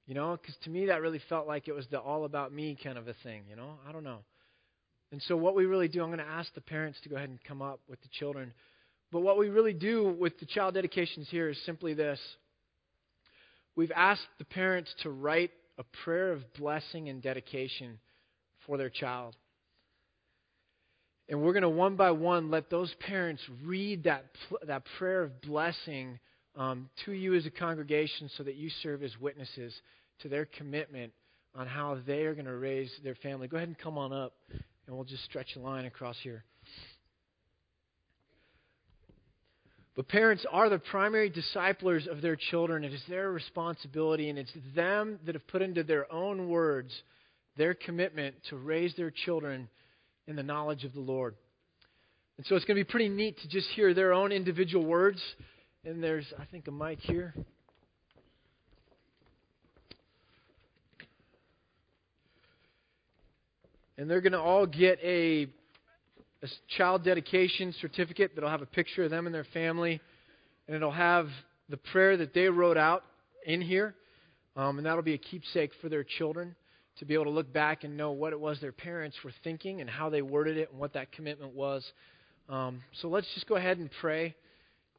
you 0.05 0.15
know, 0.15 0.35
because 0.35 0.53
to 0.65 0.69
me 0.69 0.87
that 0.87 1.01
really 1.01 1.21
felt 1.29 1.47
like 1.47 1.69
it 1.69 1.71
was 1.71 1.87
the 1.89 1.97
all 1.97 2.25
about 2.25 2.51
me 2.51 2.77
kind 2.83 2.97
of 2.97 3.07
a 3.07 3.13
thing. 3.23 3.43
You 3.49 3.55
know, 3.55 3.75
I 3.87 3.93
don't 3.93 4.03
know. 4.03 4.17
And 5.13 5.21
so 5.29 5.37
what 5.37 5.55
we 5.55 5.65
really 5.65 5.87
do, 5.87 6.03
I'm 6.03 6.09
going 6.09 6.19
to 6.19 6.25
ask 6.25 6.53
the 6.55 6.61
parents 6.61 6.99
to 7.03 7.09
go 7.09 7.15
ahead 7.15 7.29
and 7.29 7.41
come 7.45 7.61
up 7.61 7.79
with 7.87 8.01
the 8.01 8.09
children. 8.11 8.51
But 9.13 9.21
what 9.21 9.37
we 9.37 9.47
really 9.47 9.71
do 9.71 10.13
with 10.19 10.37
the 10.41 10.45
child 10.45 10.73
dedications 10.73 11.29
here 11.29 11.47
is 11.47 11.57
simply 11.65 11.93
this. 11.93 12.19
We've 13.77 13.93
asked 13.95 14.27
the 14.39 14.45
parents 14.45 14.93
to 15.03 15.09
write 15.09 15.51
a 15.77 15.85
prayer 16.03 16.33
of 16.33 16.41
blessing 16.55 17.07
and 17.07 17.21
dedication 17.21 17.99
for 18.65 18.77
their 18.77 18.89
child. 18.89 19.37
And 21.29 21.41
we're 21.41 21.53
going 21.53 21.63
to 21.63 21.69
one 21.69 21.95
by 21.95 22.11
one 22.11 22.49
let 22.49 22.69
those 22.69 22.93
parents 23.01 23.41
read 23.65 24.03
that, 24.05 24.25
that 24.65 24.83
prayer 24.97 25.23
of 25.23 25.41
blessing 25.41 26.19
um, 26.55 26.89
to 27.05 27.11
you 27.11 27.35
as 27.35 27.45
a 27.45 27.51
congregation 27.51 28.29
so 28.37 28.43
that 28.43 28.55
you 28.55 28.69
serve 28.81 29.03
as 29.03 29.11
witnesses 29.19 29.73
to 30.21 30.29
their 30.29 30.45
commitment 30.45 31.11
on 31.53 31.67
how 31.67 31.97
they 32.07 32.21
are 32.21 32.33
going 32.33 32.45
to 32.45 32.55
raise 32.55 32.91
their 33.03 33.15
family. 33.15 33.47
Go 33.47 33.57
ahead 33.57 33.67
and 33.67 33.77
come 33.77 33.97
on 33.97 34.13
up, 34.13 34.33
and 34.49 34.95
we'll 34.95 35.05
just 35.05 35.23
stretch 35.25 35.55
a 35.55 35.59
line 35.59 35.85
across 35.85 36.15
here. 36.21 36.43
But 39.95 40.07
parents 40.07 40.45
are 40.51 40.69
the 40.69 40.77
primary 40.77 41.29
disciplers 41.29 42.07
of 42.07 42.21
their 42.21 42.35
children. 42.35 42.83
It 42.83 42.93
is 42.93 43.01
their 43.09 43.31
responsibility, 43.31 44.29
and 44.29 44.37
it's 44.37 44.51
them 44.75 45.19
that 45.25 45.33
have 45.33 45.47
put 45.47 45.63
into 45.63 45.83
their 45.83 46.11
own 46.13 46.49
words 46.49 46.93
their 47.57 47.73
commitment 47.73 48.35
to 48.49 48.55
raise 48.55 48.95
their 48.95 49.11
children 49.11 49.67
in 50.27 50.35
the 50.35 50.43
knowledge 50.43 50.83
of 50.83 50.93
the 50.93 50.99
Lord. 50.99 51.35
And 52.37 52.45
so 52.45 52.55
it's 52.55 52.65
going 52.65 52.77
to 52.77 52.83
be 52.83 52.89
pretty 52.89 53.09
neat 53.09 53.39
to 53.39 53.47
just 53.47 53.67
hear 53.69 53.93
their 53.93 54.13
own 54.13 54.31
individual 54.31 54.85
words. 54.85 55.21
And 55.85 56.03
there's, 56.03 56.25
I 56.37 56.45
think, 56.45 56.67
a 56.67 56.71
mic 56.71 56.99
here. 56.99 57.33
And 63.97 64.09
they're 64.09 64.21
going 64.21 64.33
to 64.33 64.39
all 64.39 64.67
get 64.67 64.99
a, 65.01 65.47
a 66.43 66.47
child 66.77 67.03
dedication 67.03 67.73
certificate 67.81 68.33
that'll 68.35 68.49
have 68.49 68.61
a 68.61 68.67
picture 68.67 69.05
of 69.05 69.09
them 69.09 69.25
and 69.25 69.33
their 69.33 69.47
family. 69.53 69.99
And 70.67 70.75
it'll 70.75 70.91
have 70.91 71.29
the 71.69 71.77
prayer 71.77 72.17
that 72.17 72.33
they 72.35 72.49
wrote 72.49 72.77
out 72.77 73.03
in 73.45 73.61
here. 73.61 73.95
Um, 74.55 74.77
and 74.77 74.85
that'll 74.85 75.01
be 75.01 75.15
a 75.15 75.19
keepsake 75.19 75.71
for 75.81 75.89
their 75.89 76.03
children 76.03 76.55
to 76.99 77.05
be 77.05 77.13
able 77.13 77.25
to 77.25 77.31
look 77.31 77.51
back 77.51 77.83
and 77.83 77.95
know 77.95 78.11
what 78.11 78.33
it 78.33 78.39
was 78.39 78.59
their 78.59 78.71
parents 78.71 79.17
were 79.23 79.33
thinking 79.43 79.81
and 79.81 79.89
how 79.89 80.09
they 80.09 80.21
worded 80.21 80.57
it 80.57 80.71
and 80.71 80.79
what 80.79 80.93
that 80.93 81.11
commitment 81.11 81.53
was. 81.53 81.85
Um, 82.49 82.81
so 83.01 83.07
let's 83.07 83.27
just 83.33 83.47
go 83.47 83.55
ahead 83.55 83.77
and 83.77 83.89
pray, 84.01 84.35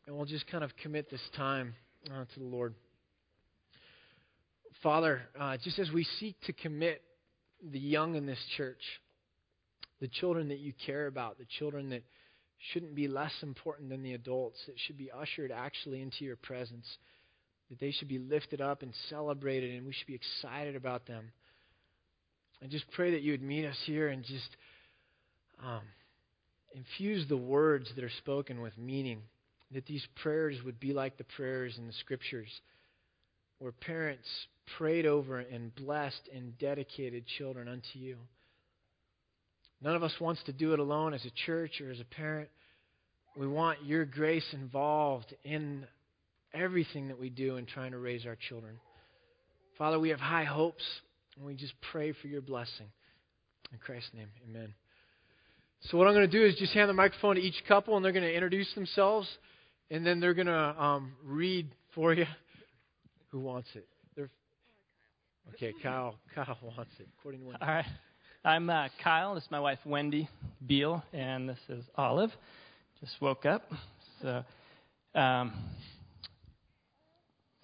and 0.06 0.16
we'll 0.16 0.26
just 0.26 0.46
kind 0.46 0.62
of 0.62 0.70
commit 0.82 1.10
this 1.10 1.20
time 1.36 1.74
uh, 2.12 2.24
to 2.34 2.40
the 2.40 2.46
Lord. 2.46 2.74
Father, 4.82 5.22
uh, 5.38 5.56
just 5.62 5.78
as 5.78 5.90
we 5.90 6.04
seek 6.20 6.36
to 6.42 6.52
commit 6.52 7.02
the 7.72 7.80
young 7.80 8.14
in 8.14 8.26
this 8.26 8.38
church, 8.56 8.82
the 10.00 10.08
children 10.08 10.48
that 10.48 10.58
you 10.58 10.72
care 10.86 11.08
about, 11.08 11.38
the 11.38 11.46
children 11.58 11.90
that 11.90 12.04
shouldn't 12.72 12.94
be 12.94 13.08
less 13.08 13.32
important 13.42 13.88
than 13.88 14.02
the 14.02 14.14
adults, 14.14 14.58
that 14.66 14.76
should 14.86 14.96
be 14.96 15.10
ushered 15.10 15.50
actually 15.50 16.00
into 16.00 16.24
your 16.24 16.36
presence, 16.36 16.86
that 17.70 17.80
they 17.80 17.90
should 17.90 18.08
be 18.08 18.18
lifted 18.18 18.60
up 18.60 18.82
and 18.82 18.92
celebrated, 19.08 19.74
and 19.74 19.86
we 19.86 19.92
should 19.92 20.06
be 20.06 20.14
excited 20.14 20.76
about 20.76 21.06
them. 21.06 21.32
I 22.62 22.66
just 22.66 22.90
pray 22.92 23.12
that 23.12 23.22
you 23.22 23.32
would 23.32 23.42
meet 23.42 23.64
us 23.64 23.76
here 23.84 24.08
and 24.08 24.24
just 24.24 24.48
um, 25.64 25.82
infuse 26.74 27.28
the 27.28 27.36
words 27.36 27.88
that 27.94 28.04
are 28.04 28.10
spoken 28.18 28.60
with 28.60 28.76
meaning. 28.76 29.22
That 29.72 29.86
these 29.86 30.06
prayers 30.22 30.56
would 30.64 30.80
be 30.80 30.94
like 30.94 31.18
the 31.18 31.24
prayers 31.24 31.76
in 31.76 31.86
the 31.86 31.92
scriptures, 31.92 32.48
where 33.58 33.70
parents 33.70 34.26
prayed 34.78 35.04
over 35.04 35.40
and 35.40 35.74
blessed 35.74 36.28
and 36.34 36.58
dedicated 36.58 37.26
children 37.26 37.68
unto 37.68 37.98
you. 37.98 38.16
None 39.82 39.94
of 39.94 40.02
us 40.02 40.14
wants 40.20 40.42
to 40.44 40.52
do 40.52 40.72
it 40.72 40.78
alone 40.78 41.12
as 41.12 41.24
a 41.24 41.30
church 41.46 41.80
or 41.80 41.90
as 41.90 42.00
a 42.00 42.04
parent. 42.04 42.48
We 43.36 43.46
want 43.46 43.84
your 43.84 44.04
grace 44.04 44.46
involved 44.52 45.34
in 45.44 45.86
everything 46.54 47.08
that 47.08 47.20
we 47.20 47.28
do 47.28 47.56
in 47.56 47.66
trying 47.66 47.92
to 47.92 47.98
raise 47.98 48.26
our 48.26 48.36
children. 48.48 48.80
Father, 49.76 50.00
we 50.00 50.08
have 50.08 50.18
high 50.18 50.44
hopes 50.44 50.82
and 51.38 51.46
we 51.46 51.54
just 51.54 51.74
pray 51.92 52.12
for 52.12 52.26
your 52.26 52.42
blessing. 52.42 52.86
In 53.72 53.78
Christ's 53.78 54.10
name, 54.14 54.28
amen. 54.48 54.74
So, 55.82 55.96
what 55.96 56.08
I'm 56.08 56.14
going 56.14 56.28
to 56.28 56.38
do 56.38 56.44
is 56.44 56.56
just 56.56 56.72
hand 56.72 56.88
the 56.88 56.94
microphone 56.94 57.36
to 57.36 57.40
each 57.40 57.62
couple, 57.68 57.96
and 57.96 58.04
they're 58.04 58.12
going 58.12 58.24
to 58.24 58.34
introduce 58.34 58.72
themselves, 58.74 59.28
and 59.90 60.04
then 60.04 60.20
they're 60.20 60.34
going 60.34 60.48
to 60.48 60.82
um, 60.82 61.12
read 61.24 61.68
for 61.94 62.12
you. 62.12 62.26
Who 63.30 63.40
wants 63.40 63.68
it? 63.74 63.86
They're, 64.16 64.30
okay, 65.54 65.72
Kyle. 65.82 66.16
Kyle 66.34 66.58
wants 66.62 66.90
it. 66.98 67.06
According 67.18 67.42
to 67.42 67.46
Wendy. 67.46 67.62
All 67.62 67.68
right. 67.68 67.84
I'm 68.44 68.70
uh, 68.70 68.88
Kyle. 69.04 69.34
This 69.34 69.44
is 69.44 69.50
my 69.50 69.60
wife 69.60 69.78
Wendy 69.84 70.28
Beal, 70.66 71.02
and 71.12 71.48
this 71.48 71.58
is 71.68 71.84
Olive. 71.96 72.30
Just 73.00 73.20
woke 73.20 73.44
up. 73.46 73.70
So, 74.22 74.42
um, 75.14 75.52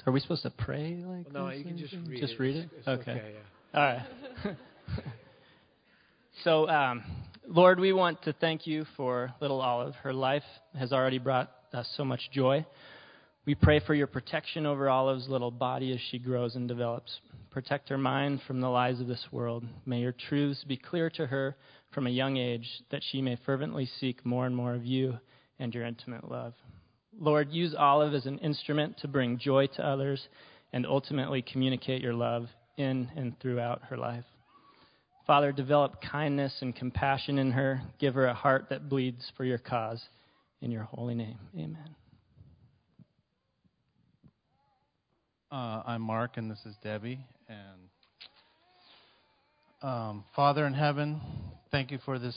are 0.06 0.12
we 0.12 0.20
supposed 0.20 0.42
to 0.42 0.50
pray 0.50 1.02
like? 1.04 1.32
Well, 1.32 1.46
no, 1.46 1.50
you 1.50 1.64
can 1.64 1.78
just 1.78 1.94
read 2.06 2.20
just 2.20 2.34
it. 2.34 2.40
read 2.40 2.56
it. 2.56 2.64
It's, 2.64 2.72
it's 2.80 2.88
okay. 2.88 3.10
okay 3.12 3.30
yeah. 3.32 3.53
All 3.74 3.82
right. 3.82 4.06
so, 6.44 6.68
um, 6.68 7.02
Lord, 7.48 7.80
we 7.80 7.92
want 7.92 8.22
to 8.22 8.32
thank 8.32 8.68
you 8.68 8.86
for 8.96 9.34
little 9.40 9.60
Olive. 9.60 9.96
Her 9.96 10.12
life 10.12 10.44
has 10.78 10.92
already 10.92 11.18
brought 11.18 11.50
us 11.72 11.92
so 11.96 12.04
much 12.04 12.20
joy. 12.30 12.64
We 13.46 13.56
pray 13.56 13.80
for 13.80 13.92
your 13.92 14.06
protection 14.06 14.64
over 14.64 14.88
Olive's 14.88 15.28
little 15.28 15.50
body 15.50 15.92
as 15.92 15.98
she 16.12 16.20
grows 16.20 16.54
and 16.54 16.68
develops. 16.68 17.18
Protect 17.50 17.88
her 17.88 17.98
mind 17.98 18.42
from 18.46 18.60
the 18.60 18.68
lies 18.68 19.00
of 19.00 19.08
this 19.08 19.26
world. 19.32 19.64
May 19.84 19.98
your 19.98 20.14
truths 20.28 20.62
be 20.62 20.76
clear 20.76 21.10
to 21.10 21.26
her 21.26 21.56
from 21.92 22.06
a 22.06 22.10
young 22.10 22.36
age 22.36 22.68
that 22.92 23.02
she 23.10 23.20
may 23.20 23.36
fervently 23.44 23.90
seek 23.98 24.24
more 24.24 24.46
and 24.46 24.54
more 24.54 24.76
of 24.76 24.84
you 24.84 25.18
and 25.58 25.74
your 25.74 25.84
intimate 25.84 26.30
love. 26.30 26.54
Lord, 27.18 27.50
use 27.50 27.74
Olive 27.76 28.14
as 28.14 28.26
an 28.26 28.38
instrument 28.38 28.98
to 28.98 29.08
bring 29.08 29.36
joy 29.36 29.66
to 29.66 29.84
others 29.84 30.28
and 30.72 30.86
ultimately 30.86 31.42
communicate 31.42 32.02
your 32.02 32.14
love 32.14 32.46
in 32.76 33.10
and 33.16 33.38
throughout 33.40 33.82
her 33.88 33.96
life. 33.96 34.24
Father, 35.26 35.52
develop 35.52 36.02
kindness 36.02 36.54
and 36.60 36.76
compassion 36.76 37.38
in 37.38 37.52
her. 37.52 37.80
Give 37.98 38.14
her 38.14 38.26
a 38.26 38.34
heart 38.34 38.66
that 38.70 38.88
bleeds 38.88 39.32
for 39.36 39.44
your 39.44 39.58
cause. 39.58 40.02
In 40.60 40.70
your 40.70 40.84
holy 40.84 41.14
name, 41.14 41.38
amen. 41.54 41.94
Uh, 45.52 45.82
I'm 45.86 46.02
Mark, 46.02 46.36
and 46.36 46.50
this 46.50 46.60
is 46.66 46.74
Debbie. 46.82 47.20
And 47.48 47.90
um, 49.82 50.24
Father 50.34 50.66
in 50.66 50.74
heaven, 50.74 51.20
thank 51.70 51.90
you 51.90 51.98
for 52.04 52.18
this. 52.18 52.36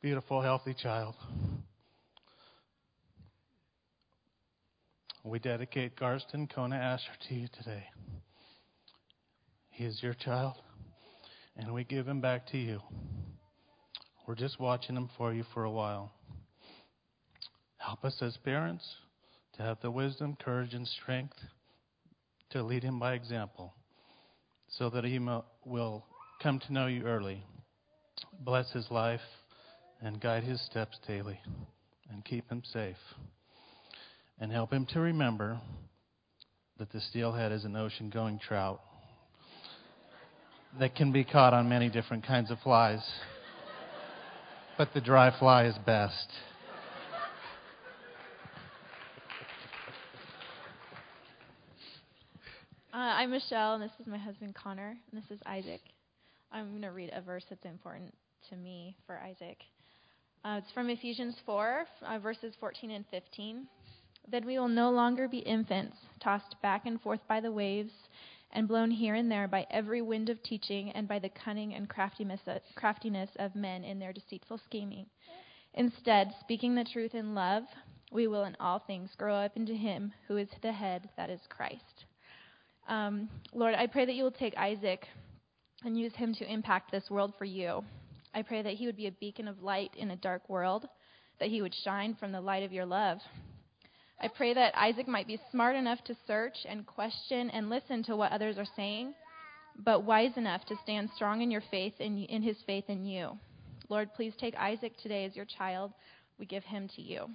Beautiful, 0.00 0.42
healthy 0.42 0.74
child. 0.74 1.14
We 5.28 5.38
dedicate 5.38 5.94
Garston 5.94 6.48
Kona 6.48 6.76
Asher 6.76 7.12
to 7.28 7.34
you 7.34 7.48
today. 7.48 7.84
He 9.68 9.84
is 9.84 10.02
your 10.02 10.14
child, 10.14 10.54
and 11.54 11.74
we 11.74 11.84
give 11.84 12.08
him 12.08 12.22
back 12.22 12.46
to 12.52 12.56
you. 12.56 12.80
We're 14.26 14.36
just 14.36 14.58
watching 14.58 14.96
him 14.96 15.10
for 15.18 15.34
you 15.34 15.44
for 15.52 15.64
a 15.64 15.70
while. 15.70 16.12
Help 17.76 18.06
us 18.06 18.16
as 18.22 18.38
parents 18.38 18.82
to 19.58 19.62
have 19.62 19.76
the 19.82 19.90
wisdom, 19.90 20.34
courage, 20.42 20.72
and 20.72 20.88
strength 20.88 21.36
to 22.48 22.62
lead 22.62 22.82
him 22.82 22.98
by 22.98 23.12
example 23.12 23.74
so 24.66 24.88
that 24.88 25.04
he 25.04 25.18
will 25.18 26.06
come 26.42 26.58
to 26.58 26.72
know 26.72 26.86
you 26.86 27.02
early. 27.02 27.44
Bless 28.40 28.72
his 28.72 28.90
life 28.90 29.20
and 30.00 30.22
guide 30.22 30.44
his 30.44 30.64
steps 30.64 30.98
daily 31.06 31.38
and 32.10 32.24
keep 32.24 32.48
him 32.48 32.62
safe. 32.64 32.96
And 34.40 34.52
help 34.52 34.72
him 34.72 34.86
to 34.92 35.00
remember 35.00 35.60
that 36.78 36.92
the 36.92 37.00
steelhead 37.00 37.50
is 37.50 37.64
an 37.64 37.74
ocean 37.74 38.08
going 38.08 38.38
trout 38.38 38.80
that 40.78 40.94
can 40.94 41.10
be 41.10 41.24
caught 41.24 41.54
on 41.54 41.68
many 41.68 41.88
different 41.88 42.24
kinds 42.24 42.50
of 42.50 42.58
flies. 42.60 43.04
But 44.76 44.94
the 44.94 45.00
dry 45.00 45.36
fly 45.36 45.64
is 45.64 45.74
best. 45.84 46.28
Uh, 52.92 52.96
I'm 52.96 53.30
Michelle, 53.30 53.74
and 53.74 53.82
this 53.82 53.92
is 54.00 54.06
my 54.06 54.18
husband 54.18 54.54
Connor, 54.54 54.96
and 55.10 55.22
this 55.22 55.30
is 55.30 55.40
Isaac. 55.46 55.80
I'm 56.52 56.70
going 56.70 56.82
to 56.82 56.88
read 56.88 57.10
a 57.12 57.20
verse 57.20 57.44
that's 57.50 57.64
important 57.64 58.14
to 58.50 58.56
me 58.56 58.96
for 59.06 59.18
Isaac. 59.18 59.58
Uh, 60.44 60.60
it's 60.62 60.72
from 60.72 60.88
Ephesians 60.90 61.36
4, 61.44 61.86
uh, 62.02 62.18
verses 62.20 62.54
14 62.60 62.92
and 62.92 63.04
15. 63.10 63.66
Then 64.30 64.44
we 64.44 64.58
will 64.58 64.68
no 64.68 64.90
longer 64.90 65.26
be 65.28 65.38
infants, 65.38 65.96
tossed 66.20 66.60
back 66.62 66.86
and 66.86 67.00
forth 67.00 67.20
by 67.28 67.40
the 67.40 67.52
waves, 67.52 67.92
and 68.52 68.68
blown 68.68 68.90
here 68.90 69.14
and 69.14 69.30
there 69.30 69.48
by 69.48 69.66
every 69.70 70.02
wind 70.02 70.28
of 70.28 70.42
teaching, 70.42 70.90
and 70.92 71.08
by 71.08 71.18
the 71.18 71.30
cunning 71.30 71.74
and 71.74 71.88
craftiness, 71.88 73.30
of 73.36 73.54
men 73.54 73.84
in 73.84 73.98
their 73.98 74.12
deceitful 74.12 74.58
scheming. 74.58 75.06
Instead, 75.74 76.34
speaking 76.40 76.74
the 76.74 76.84
truth 76.84 77.14
in 77.14 77.34
love, 77.34 77.64
we 78.10 78.26
will 78.26 78.44
in 78.44 78.56
all 78.58 78.78
things 78.78 79.10
grow 79.16 79.34
up 79.34 79.56
into 79.56 79.74
Him 79.74 80.12
who 80.26 80.36
is 80.36 80.48
the 80.62 80.72
head, 80.72 81.08
that 81.16 81.30
is 81.30 81.40
Christ. 81.48 82.04
Um, 82.88 83.28
Lord, 83.52 83.74
I 83.74 83.86
pray 83.86 84.06
that 84.06 84.14
you 84.14 84.24
will 84.24 84.30
take 84.30 84.56
Isaac 84.56 85.06
and 85.84 85.98
use 85.98 86.14
him 86.14 86.34
to 86.34 86.50
impact 86.50 86.90
this 86.90 87.10
world 87.10 87.34
for 87.38 87.44
you. 87.44 87.84
I 88.34 88.42
pray 88.42 88.62
that 88.62 88.74
he 88.74 88.86
would 88.86 88.96
be 88.96 89.06
a 89.06 89.12
beacon 89.12 89.46
of 89.46 89.62
light 89.62 89.92
in 89.96 90.10
a 90.10 90.16
dark 90.16 90.48
world, 90.48 90.88
that 91.38 91.50
he 91.50 91.62
would 91.62 91.74
shine 91.84 92.14
from 92.18 92.32
the 92.32 92.40
light 92.40 92.62
of 92.62 92.72
your 92.72 92.86
love. 92.86 93.18
I 94.20 94.28
pray 94.28 94.54
that 94.54 94.76
Isaac 94.76 95.06
might 95.06 95.26
be 95.26 95.40
smart 95.50 95.76
enough 95.76 96.02
to 96.04 96.16
search 96.26 96.56
and 96.68 96.86
question 96.86 97.50
and 97.50 97.70
listen 97.70 98.02
to 98.04 98.16
what 98.16 98.32
others 98.32 98.58
are 98.58 98.66
saying, 98.76 99.14
but 99.76 100.04
wise 100.04 100.36
enough 100.36 100.64
to 100.66 100.76
stand 100.82 101.10
strong 101.14 101.40
in 101.40 101.50
your 101.50 101.62
faith 101.70 101.94
in, 102.00 102.24
in 102.24 102.42
his 102.42 102.56
faith 102.66 102.84
in 102.88 103.04
you. 103.04 103.38
Lord, 103.88 104.12
please 104.14 104.34
take 104.38 104.56
Isaac 104.56 104.92
today 105.02 105.24
as 105.24 105.36
your 105.36 105.44
child. 105.44 105.92
We 106.38 106.46
give 106.46 106.64
him 106.64 106.88
to 106.96 107.02
you. 107.02 107.30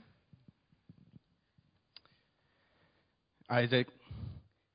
Isaac, 3.50 3.88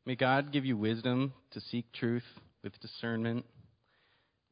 may 0.07 0.17
God 0.17 0.53
give 0.53 0.65
you 0.65 0.77
wisdom 0.77 1.33
to 1.53 1.61
seek 1.61 1.93
truth 1.93 2.25
with 2.63 2.79
discernment 2.81 3.45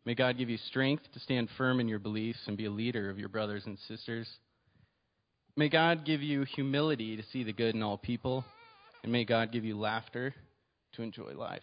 May 0.07 0.15
God 0.15 0.39
give 0.39 0.49
you 0.49 0.57
strength 0.57 1.03
to 1.15 1.19
stand 1.19 1.49
firm 1.59 1.81
in 1.81 1.89
your 1.89 1.99
beliefs 1.99 2.39
and 2.47 2.57
be 2.57 2.67
a 2.67 2.71
leader 2.71 3.11
of 3.11 3.19
your 3.19 3.29
brothers 3.29 3.67
and 3.67 3.77
sisters. 3.89 4.29
May 5.59 5.71
God 5.71 6.05
give 6.05 6.21
you 6.21 6.45
humility 6.45 7.17
to 7.17 7.23
see 7.33 7.43
the 7.43 7.53
good 7.53 7.75
in 7.75 7.83
all 7.83 7.97
people. 7.97 8.45
And 9.03 9.11
may 9.11 9.25
God 9.25 9.53
give 9.53 9.65
you 9.65 9.79
laughter 9.79 10.35
to 10.93 11.03
enjoy 11.03 11.33
life. 11.35 11.63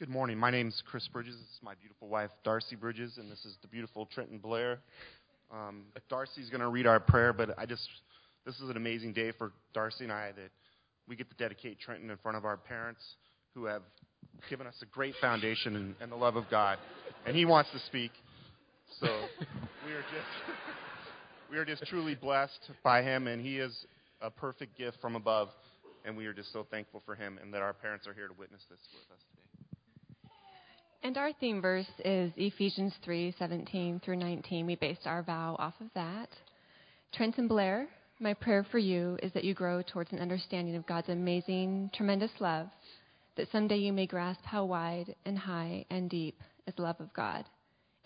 Good 0.00 0.08
morning. 0.08 0.36
My 0.36 0.50
name 0.50 0.66
is 0.66 0.82
Chris 0.84 1.06
Bridges. 1.06 1.36
This 1.36 1.46
is 1.46 1.60
my 1.62 1.74
beautiful 1.80 2.08
wife, 2.08 2.30
Darcy 2.42 2.74
Bridges, 2.74 3.18
and 3.18 3.30
this 3.30 3.44
is 3.44 3.56
the 3.62 3.68
beautiful 3.68 4.06
Trenton 4.06 4.38
Blair. 4.38 4.80
Um, 5.52 5.84
Darcy's 6.10 6.50
going 6.50 6.60
to 6.60 6.68
read 6.68 6.88
our 6.88 6.98
prayer, 6.98 7.32
but 7.32 7.56
I 7.56 7.64
just, 7.64 7.88
this 8.44 8.56
is 8.56 8.68
an 8.68 8.76
amazing 8.76 9.12
day 9.12 9.30
for 9.30 9.52
Darcy 9.74 10.04
and 10.04 10.12
I 10.12 10.32
that 10.32 10.50
we 11.06 11.14
get 11.14 11.30
to 11.30 11.36
dedicate 11.36 11.78
Trenton 11.78 12.10
in 12.10 12.16
front 12.16 12.36
of 12.36 12.44
our 12.44 12.56
parents 12.56 13.00
who 13.54 13.66
have 13.66 13.82
given 14.50 14.66
us 14.66 14.74
a 14.82 14.86
great 14.86 15.14
foundation 15.20 15.76
and, 15.76 15.94
and 16.00 16.10
the 16.10 16.16
love 16.16 16.34
of 16.34 16.50
God. 16.50 16.78
And 17.26 17.36
He 17.36 17.44
wants 17.44 17.70
to 17.70 17.78
speak. 17.86 18.10
So 19.00 19.06
we 19.86 19.92
are 19.92 20.02
just 20.02 20.58
we 21.50 21.58
are 21.58 21.64
just 21.64 21.84
truly 21.86 22.14
blessed 22.14 22.70
by 22.82 23.02
Him, 23.02 23.26
and 23.26 23.40
He 23.40 23.58
is 23.58 23.86
a 24.20 24.30
perfect 24.30 24.76
gift 24.76 24.98
from 25.00 25.16
above. 25.16 25.48
And 26.04 26.16
we 26.16 26.26
are 26.26 26.32
just 26.32 26.52
so 26.52 26.66
thankful 26.70 27.02
for 27.04 27.14
Him, 27.14 27.38
and 27.42 27.52
that 27.52 27.60
our 27.60 27.72
parents 27.74 28.06
are 28.06 28.14
here 28.14 28.28
to 28.28 28.34
witness 28.34 28.62
this 28.70 28.80
with 28.92 29.16
us 29.16 29.22
today. 29.30 29.48
And 31.02 31.16
our 31.16 31.32
theme 31.32 31.60
verse 31.60 31.90
is 32.04 32.32
Ephesians 32.36 32.94
3:17 33.04 34.02
through 34.02 34.16
19. 34.16 34.66
We 34.66 34.74
based 34.74 35.06
our 35.06 35.22
vow 35.22 35.56
off 35.58 35.74
of 35.80 35.88
that. 35.94 36.28
Trenton 37.12 37.48
Blair, 37.48 37.88
my 38.20 38.34
prayer 38.34 38.64
for 38.64 38.78
you 38.78 39.18
is 39.22 39.32
that 39.32 39.44
you 39.44 39.54
grow 39.54 39.82
towards 39.82 40.12
an 40.12 40.18
understanding 40.18 40.74
of 40.76 40.86
God's 40.86 41.08
amazing, 41.08 41.90
tremendous 41.94 42.32
love 42.40 42.68
that 43.36 43.50
someday 43.52 43.76
you 43.76 43.92
may 43.92 44.06
grasp 44.06 44.44
how 44.44 44.64
wide 44.64 45.14
and 45.24 45.38
high 45.38 45.84
and 45.90 46.10
deep 46.10 46.42
is 46.66 46.74
love 46.78 47.00
of 47.00 47.12
God. 47.14 47.44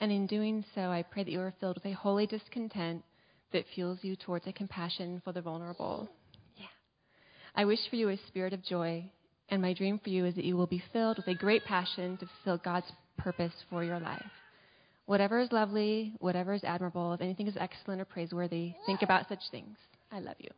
And 0.02 0.10
in 0.10 0.26
doing 0.26 0.64
so, 0.74 0.90
I 0.90 1.04
pray 1.04 1.22
that 1.22 1.30
you 1.30 1.38
are 1.38 1.54
filled 1.60 1.76
with 1.76 1.86
a 1.86 1.92
holy 1.92 2.26
discontent 2.26 3.04
that 3.52 3.64
fuels 3.72 4.00
you 4.02 4.16
towards 4.16 4.48
a 4.48 4.52
compassion 4.52 5.22
for 5.24 5.32
the 5.32 5.40
vulnerable. 5.40 6.08
Yeah. 6.56 6.66
I 7.54 7.64
wish 7.66 7.78
for 7.88 7.94
you 7.94 8.08
a 8.08 8.16
spirit 8.26 8.52
of 8.52 8.64
joy, 8.64 9.08
and 9.48 9.62
my 9.62 9.72
dream 9.72 10.00
for 10.02 10.10
you 10.10 10.24
is 10.26 10.34
that 10.34 10.44
you 10.44 10.56
will 10.56 10.66
be 10.66 10.82
filled 10.92 11.18
with 11.18 11.28
a 11.28 11.36
great 11.36 11.64
passion 11.64 12.16
to 12.16 12.26
fulfill 12.26 12.60
God's 12.64 12.90
purpose 13.16 13.52
for 13.70 13.84
your 13.84 14.00
life. 14.00 14.24
Whatever 15.06 15.38
is 15.38 15.52
lovely, 15.52 16.14
whatever 16.18 16.52
is 16.52 16.64
admirable, 16.64 17.12
if 17.12 17.20
anything 17.20 17.46
is 17.46 17.56
excellent 17.56 18.00
or 18.00 18.04
praiseworthy, 18.04 18.74
think 18.86 19.02
about 19.02 19.28
such 19.28 19.50
things. 19.52 19.76
I 20.10 20.18
love 20.18 20.36
you. 20.40 20.50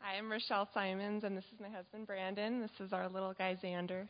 Hi, 0.00 0.18
I'm 0.18 0.28
Rochelle 0.28 0.68
Simons, 0.74 1.22
and 1.22 1.36
this 1.36 1.44
is 1.54 1.60
my 1.60 1.68
husband 1.68 2.08
Brandon. 2.08 2.60
This 2.60 2.84
is 2.84 2.92
our 2.92 3.08
little 3.08 3.34
guy 3.34 3.56
Xander. 3.62 4.08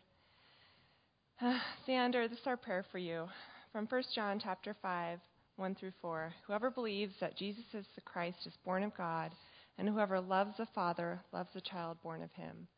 Xander, 1.89 2.29
this 2.29 2.39
is 2.39 2.47
our 2.47 2.57
prayer 2.57 2.85
for 2.93 2.99
you 2.99 3.27
from 3.73 3.87
1 3.87 4.03
John 4.15 4.41
chapter 4.41 4.77
5, 4.81 5.19
1 5.57 5.75
through 5.75 5.93
4. 6.01 6.33
Whoever 6.47 6.71
believes 6.71 7.15
that 7.21 7.37
Jesus 7.37 7.65
is 7.75 7.85
the 7.97 8.01
Christ 8.01 8.39
is 8.47 8.53
born 8.65 8.85
of 8.85 8.97
God, 8.97 9.33
and 9.77 9.89
whoever 9.89 10.21
loves 10.21 10.57
the 10.57 10.69
Father 10.73 11.21
loves 11.33 11.49
the 11.53 11.61
child 11.61 11.97
born 12.01 12.23
of 12.23 12.31
him. 12.33 12.69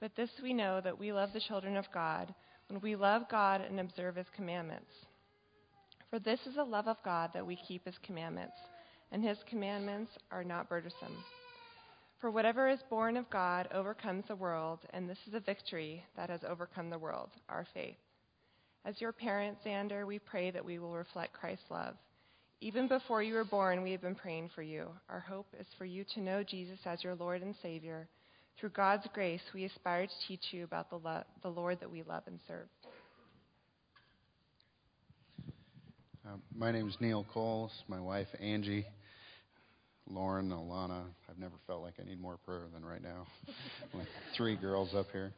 But 0.00 0.14
this 0.14 0.30
we 0.40 0.52
know 0.52 0.80
that 0.80 0.96
we 0.96 1.12
love 1.12 1.30
the 1.32 1.40
children 1.40 1.76
of 1.76 1.86
God 1.92 2.32
when 2.68 2.80
we 2.80 2.94
love 2.94 3.22
God 3.28 3.60
and 3.60 3.80
observe 3.80 4.14
his 4.14 4.28
commandments. 4.36 4.92
For 6.08 6.20
this 6.20 6.38
is 6.46 6.54
the 6.54 6.64
love 6.64 6.86
of 6.86 6.98
God 7.04 7.30
that 7.34 7.46
we 7.46 7.58
keep 7.66 7.84
his 7.84 7.98
commandments, 8.04 8.56
and 9.10 9.24
his 9.24 9.38
commandments 9.50 10.12
are 10.30 10.44
not 10.44 10.68
burdensome. 10.68 11.24
For 12.20 12.30
whatever 12.30 12.68
is 12.68 12.78
born 12.88 13.16
of 13.16 13.28
God 13.30 13.68
overcomes 13.74 14.26
the 14.28 14.36
world, 14.36 14.78
and 14.90 15.10
this 15.10 15.18
is 15.26 15.34
a 15.34 15.40
victory 15.40 16.04
that 16.16 16.30
has 16.30 16.44
overcome 16.48 16.88
the 16.88 17.00
world, 17.00 17.30
our 17.48 17.66
faith. 17.74 17.96
As 18.84 19.00
your 19.00 19.12
parents, 19.12 19.60
Xander, 19.64 20.06
we 20.06 20.18
pray 20.18 20.50
that 20.50 20.64
we 20.64 20.78
will 20.78 20.92
reflect 20.92 21.32
Christ's 21.32 21.70
love. 21.70 21.94
Even 22.60 22.88
before 22.88 23.22
you 23.22 23.34
were 23.34 23.44
born, 23.44 23.82
we 23.82 23.92
have 23.92 24.00
been 24.00 24.14
praying 24.14 24.50
for 24.54 24.62
you. 24.62 24.88
Our 25.08 25.20
hope 25.20 25.46
is 25.58 25.66
for 25.78 25.84
you 25.84 26.04
to 26.14 26.20
know 26.20 26.42
Jesus 26.42 26.78
as 26.84 27.02
your 27.02 27.14
Lord 27.14 27.42
and 27.42 27.54
Savior. 27.62 28.08
Through 28.58 28.70
God's 28.70 29.06
grace, 29.14 29.40
we 29.54 29.64
aspire 29.64 30.06
to 30.06 30.12
teach 30.28 30.46
you 30.50 30.64
about 30.64 30.90
the, 30.90 30.96
lo- 30.96 31.24
the 31.42 31.48
Lord 31.48 31.78
that 31.80 31.90
we 31.90 32.02
love 32.02 32.22
and 32.26 32.38
serve. 32.46 32.66
Uh, 36.26 36.36
my 36.56 36.70
name 36.70 36.88
is 36.88 36.96
Neil 37.00 37.26
Coles. 37.32 37.72
My 37.88 38.00
wife, 38.00 38.28
Angie. 38.40 38.86
Lauren, 40.08 40.50
Alana. 40.50 41.04
I've 41.28 41.38
never 41.38 41.54
felt 41.66 41.82
like 41.82 41.94
I 42.00 42.08
need 42.08 42.20
more 42.20 42.36
prayer 42.44 42.66
than 42.72 42.84
right 42.84 43.02
now. 43.02 43.26
Three 44.36 44.56
girls 44.56 44.94
up 44.94 45.06
here. 45.12 45.32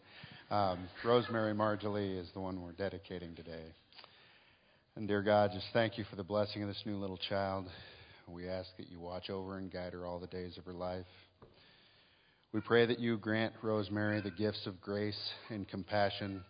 Um, 0.51 0.89
Rosemary 1.05 1.55
Marjolie 1.55 2.19
is 2.19 2.29
the 2.35 2.41
one 2.41 2.61
we're 2.63 2.73
dedicating 2.73 3.35
today. 3.35 3.65
And 4.95 5.09
dear 5.09 5.23
God, 5.23 5.51
just 5.55 5.67
thank 5.73 5.97
you 5.97 6.05
for 6.11 6.17
the 6.17 6.23
blessing 6.23 6.63
of 6.63 6.69
this 6.69 6.83
new 6.85 6.97
little 6.97 7.19
child. 7.29 7.67
We 8.29 8.49
ask 8.49 8.69
that 8.77 8.89
you 8.91 9.01
watch 9.01 9.31
over 9.31 9.59
and 9.59 9.73
guide 9.73 9.95
her 9.95 10.07
all 10.07 10.19
the 10.19 10.27
days 10.27 10.59
of 10.59 10.65
her 10.67 10.73
life. 10.73 11.07
We 12.53 12.61
pray 12.61 12.87
that 12.87 13.01
you 13.01 13.17
grant 13.17 13.55
Rosemary 13.63 14.21
the 14.21 14.31
gifts 14.31 14.67
of 14.67 14.81
grace 14.81 15.19
and 15.49 15.67
compassion, 15.69 16.43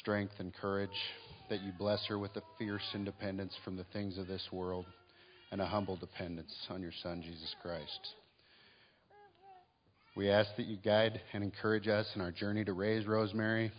strength 0.00 0.34
and 0.38 0.52
courage. 0.54 0.90
that 1.50 1.60
you 1.62 1.72
bless 1.78 2.04
her 2.06 2.18
with 2.18 2.34
a 2.36 2.42
fierce 2.58 2.82
independence 2.94 3.54
from 3.64 3.76
the 3.76 3.84
things 3.92 4.18
of 4.18 4.26
this 4.26 4.46
world 4.50 4.86
and 5.52 5.60
a 5.60 5.66
humble 5.66 5.96
dependence 5.96 6.54
on 6.70 6.82
your 6.82 6.92
Son, 7.02 7.22
Jesus 7.22 7.54
Christ. 7.62 8.14
We 10.16 10.30
ask 10.30 10.48
that 10.56 10.66
you 10.66 10.76
guide 10.76 11.20
and 11.32 11.42
encourage 11.42 11.88
us 11.88 12.06
in 12.14 12.20
our 12.20 12.30
journey 12.30 12.64
to 12.64 12.72
raise 12.72 13.04
Rosemary 13.04 13.72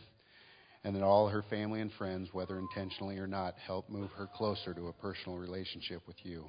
and 0.84 0.94
that 0.94 1.02
all 1.02 1.30
her 1.30 1.44
family 1.50 1.80
and 1.80 1.92
friends, 1.94 2.28
whether 2.34 2.60
intentionally 2.60 3.18
or 3.18 3.26
not, 3.26 3.56
help 3.66 3.90
move 3.90 4.12
her 4.18 4.28
closer 4.36 4.74
to 4.74 4.88
a 4.88 4.94
personal 4.94 5.38
relationship 5.38 6.02
with 6.06 6.18
you. 6.24 6.44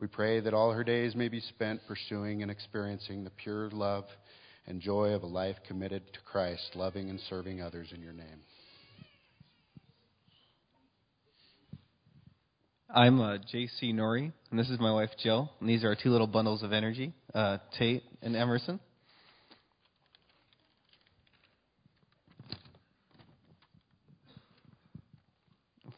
We 0.00 0.08
pray 0.08 0.40
that 0.40 0.52
all 0.52 0.72
her 0.72 0.82
days 0.82 1.14
may 1.14 1.28
be 1.28 1.38
spent 1.38 1.80
pursuing 1.86 2.42
and 2.42 2.50
experiencing 2.50 3.22
the 3.22 3.30
pure 3.30 3.70
love 3.70 4.04
and 4.66 4.80
joy 4.80 5.10
of 5.12 5.22
a 5.22 5.26
life 5.26 5.56
committed 5.66 6.02
to 6.12 6.20
Christ, 6.20 6.72
loving 6.74 7.08
and 7.08 7.20
serving 7.30 7.62
others 7.62 7.88
in 7.94 8.02
your 8.02 8.12
name. 8.12 8.40
I'm 12.94 13.22
uh, 13.22 13.38
J.C. 13.50 13.90
Nori, 13.94 14.30
and 14.50 14.58
this 14.58 14.68
is 14.68 14.78
my 14.78 14.92
wife 14.92 15.08
Jill, 15.22 15.50
and 15.60 15.68
these 15.68 15.82
are 15.82 15.88
our 15.88 15.96
two 15.96 16.10
little 16.10 16.26
bundles 16.26 16.62
of 16.62 16.74
energy, 16.74 17.14
uh, 17.32 17.56
Tate 17.78 18.02
and 18.20 18.36
Emerson. 18.36 18.80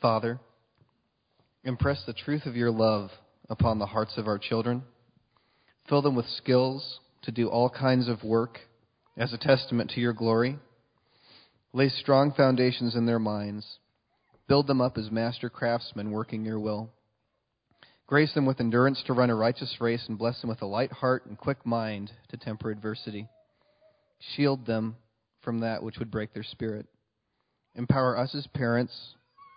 Father, 0.01 0.38
impress 1.64 2.01
the 2.07 2.12
truth 2.12 2.47
of 2.47 2.55
your 2.55 2.70
love 2.70 3.11
upon 3.51 3.80
the 3.80 3.86
hearts 3.86 4.16
of 4.16 4.28
our 4.28 4.38
children. 4.38 4.84
Fill 5.88 6.01
them 6.01 6.14
with 6.14 6.26
skills 6.36 7.01
to 7.22 7.32
do 7.32 7.49
all 7.49 7.68
kinds 7.68 8.09
of 8.09 8.22
work 8.22 8.61
as 9.16 9.32
a 9.32 9.38
testament 9.38 9.90
to 9.97 10.01
your 10.01 10.12
glory. 10.12 10.61
Lay 11.72 11.88
strong 11.88 12.32
foundations 12.36 12.95
in 12.95 13.05
their 13.05 13.18
minds. 13.18 13.78
Build 14.47 14.66
them 14.66 14.80
up 14.80 14.99
as 14.99 15.11
master 15.11 15.49
craftsmen 15.49 16.11
working 16.11 16.45
your 16.45 16.59
will. 16.59 16.90
Grace 18.07 18.34
them 18.34 18.45
with 18.45 18.61
endurance 18.61 19.03
to 19.07 19.14
run 19.14 19.30
a 19.30 19.34
righteous 19.34 19.76
race 19.80 20.05
and 20.09 20.18
bless 20.18 20.40
them 20.40 20.51
with 20.51 20.61
a 20.61 20.66
light 20.66 20.92
heart 20.92 21.24
and 21.26 21.38
quick 21.38 21.64
mind 21.64 22.11
to 22.28 22.36
temper 22.36 22.70
adversity. 22.70 23.26
Shield 24.36 24.66
them 24.66 24.97
from 25.40 25.61
that 25.61 25.82
which 25.82 25.99
would 25.99 26.11
break 26.11 26.34
their 26.34 26.42
spirit. 26.42 26.86
Empower 27.74 28.18
us 28.18 28.34
as 28.34 28.47
parents 28.49 29.14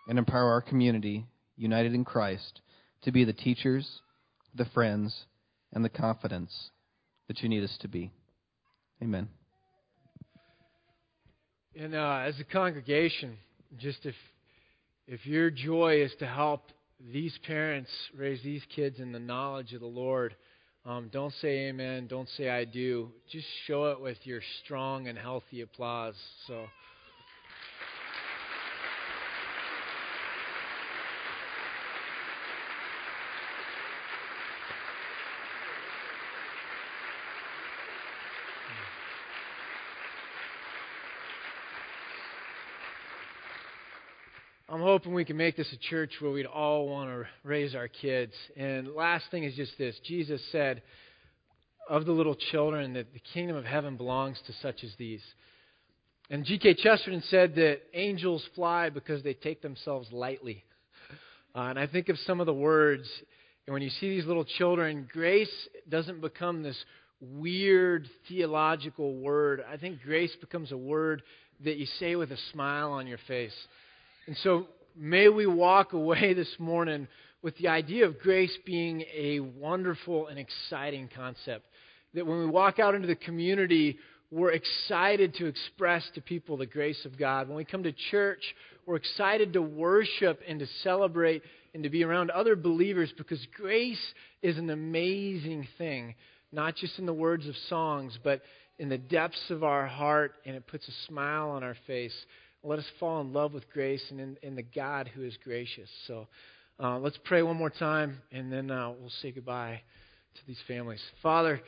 and 0.08 0.18
empower 0.18 0.50
our 0.52 0.62
community, 0.62 1.26
united 1.58 1.94
in 1.94 2.06
Christ, 2.06 2.62
to 3.04 3.12
be 3.12 3.26
the 3.26 3.34
teachers, 3.34 4.02
the 4.56 4.66
friends, 4.66 5.26
and 5.74 5.84
the 5.84 5.90
confidence 5.90 6.70
that 7.28 7.42
you 7.42 7.50
need 7.50 7.64
us 7.64 7.78
to 7.82 7.90
be. 7.90 8.12
Amen. 9.02 9.28
And 11.76 11.94
uh, 11.94 12.24
as 12.26 12.40
a 12.40 12.44
congregation, 12.46 13.38
just 13.78 14.06
if 14.06 14.16
if 15.08 15.26
your 15.26 15.50
joy 15.50 16.02
is 16.02 16.12
to 16.20 16.28
help 16.28 16.72
these 17.14 17.38
parents 17.46 17.90
raise 18.16 18.42
these 18.44 18.64
kids 18.76 19.00
in 19.00 19.12
the 19.12 19.20
knowledge 19.20 19.74
of 19.74 19.80
the 19.80 19.88
Lord, 19.88 20.36
um, 20.86 21.10
don't 21.12 21.34
say 21.42 21.68
amen. 21.68 22.08
Don't 22.08 22.30
say 22.38 22.50
I 22.50 22.66
do. 22.66 23.10
Just 23.32 23.48
show 23.66 23.92
it 23.92 24.02
with 24.02 24.18
your 24.24 24.42
strong 24.64 25.08
and 25.08 25.18
healthy 25.18 25.62
applause. 25.62 26.16
So. 26.48 26.66
I'm 44.70 44.84
hoping 44.98 45.14
we 45.14 45.24
can 45.24 45.38
make 45.38 45.56
this 45.56 45.72
a 45.72 45.90
church 45.92 46.12
where 46.20 46.32
we'd 46.32 46.48
all 46.48 46.88
want 46.88 47.08
to 47.08 47.24
raise 47.44 47.76
our 47.76 47.88
kids. 47.88 48.34
And 48.56 48.96
last 48.96 49.26
thing 49.30 49.44
is 49.44 49.54
just 49.54 49.78
this 49.78 49.96
Jesus 50.04 50.42
said 50.52 50.82
of 51.88 52.08
the 52.08 52.12
little 52.12 52.34
children 52.34 52.94
that 52.94 53.14
the 53.14 53.20
kingdom 53.32 53.56
of 53.56 53.64
heaven 53.64 53.96
belongs 53.96 54.42
to 54.48 54.54
such 54.54 54.84
as 54.84 54.90
these. 54.98 55.22
And 56.32 56.44
G.K. 56.44 56.78
Chesterton 56.82 57.22
said 57.30 57.54
that 57.58 57.82
angels 57.94 58.44
fly 58.56 58.90
because 58.90 59.22
they 59.22 59.36
take 59.36 59.62
themselves 59.62 60.08
lightly. 60.12 60.64
Uh, 61.54 61.60
and 61.60 61.78
I 61.78 61.86
think 61.86 62.10
of 62.10 62.18
some 62.26 62.40
of 62.40 62.48
the 62.48 62.54
words, 62.56 63.08
and 63.68 63.74
when 63.74 63.84
you 63.84 63.92
see 63.92 64.10
these 64.10 64.26
little 64.26 64.46
children, 64.46 65.08
grace 65.14 65.54
doesn't 65.88 66.22
become 66.22 66.64
this 66.64 66.84
weird 67.22 68.10
theological 68.28 69.14
word. 69.14 69.64
I 69.72 69.78
think 69.78 70.02
grace 70.02 70.36
becomes 70.42 70.72
a 70.72 70.78
word 70.78 71.22
that 71.64 71.78
you 71.78 71.86
say 72.00 72.16
with 72.16 72.32
a 72.32 72.38
smile 72.52 72.94
on 72.94 73.06
your 73.06 73.20
face. 73.28 73.54
And 74.26 74.36
so 74.38 74.68
may 74.98 75.30
we 75.30 75.46
walk 75.46 75.94
away 75.94 76.34
this 76.36 76.54
morning 76.60 77.08
with 77.42 77.58
the 77.58 77.68
idea 77.68 78.06
of 78.06 78.20
grace 78.20 78.56
being 78.66 79.04
a 79.16 79.40
wonderful 79.40 80.28
and 80.28 80.40
exciting 80.40 81.10
concept. 81.14 81.66
That 82.14 82.26
when 82.26 82.40
we 82.40 82.48
walk 82.48 82.80
out 82.80 82.96
into 82.96 83.08
the 83.08 83.16
community, 83.16 83.98
we're 84.32 84.52
excited 84.52 85.36
to 85.36 85.46
express 85.46 86.04
to 86.16 86.22
people 86.22 86.58
the 86.58 86.66
grace 86.66 87.06
of 87.06 87.18
God. 87.18 87.48
When 87.48 87.58
we 87.58 87.64
come 87.64 87.84
to 87.84 87.94
church, 88.12 88.42
we're 88.86 88.96
excited 88.96 89.54
to 89.54 89.62
worship 89.62 90.42
and 90.48 90.60
to 90.60 90.68
celebrate 90.84 91.44
and 91.74 91.84
to 91.84 91.90
be 91.90 92.04
around 92.04 92.32
other 92.32 92.56
believers 92.56 93.14
because 93.18 93.46
grace 93.56 94.02
is 94.42 94.58
an 94.58 94.70
amazing 94.70 95.68
thing, 95.78 96.16
not 96.52 96.76
just 96.76 96.98
in 96.98 97.06
the 97.06 97.14
words 97.14 97.48
of 97.48 97.56
songs, 97.70 98.18
but 98.24 98.42
in 98.80 98.90
the 98.90 98.98
depths 98.98 99.50
of 99.50 99.64
our 99.64 99.88
heart, 99.88 100.34
and 100.46 100.56
it 100.56 100.68
puts 100.68 100.88
a 100.88 101.08
smile 101.08 101.50
on 101.50 101.64
our 101.64 101.76
face 101.86 102.14
let 102.68 102.80
us 102.80 102.86
fall 103.00 103.22
in 103.22 103.32
love 103.32 103.54
with 103.54 103.64
grace 103.72 104.04
and 104.10 104.20
in, 104.20 104.38
in 104.44 104.56
the 104.56 104.62
God 104.62 105.10
who 105.16 105.24
is 105.24 105.38
gracious. 105.42 105.90
So 106.06 106.28
uh, 106.84 107.00
let's 107.00 107.18
pray 107.24 107.42
one 107.42 107.56
more 107.56 107.70
time, 107.70 108.18
and 108.30 108.52
then 108.52 108.70
uh, 108.70 108.92
we'll 109.00 109.10
say 109.22 109.32
goodbye 109.32 109.80
to 110.36 110.42
these 110.46 110.60
families. 110.68 111.02
Father, 111.24 111.62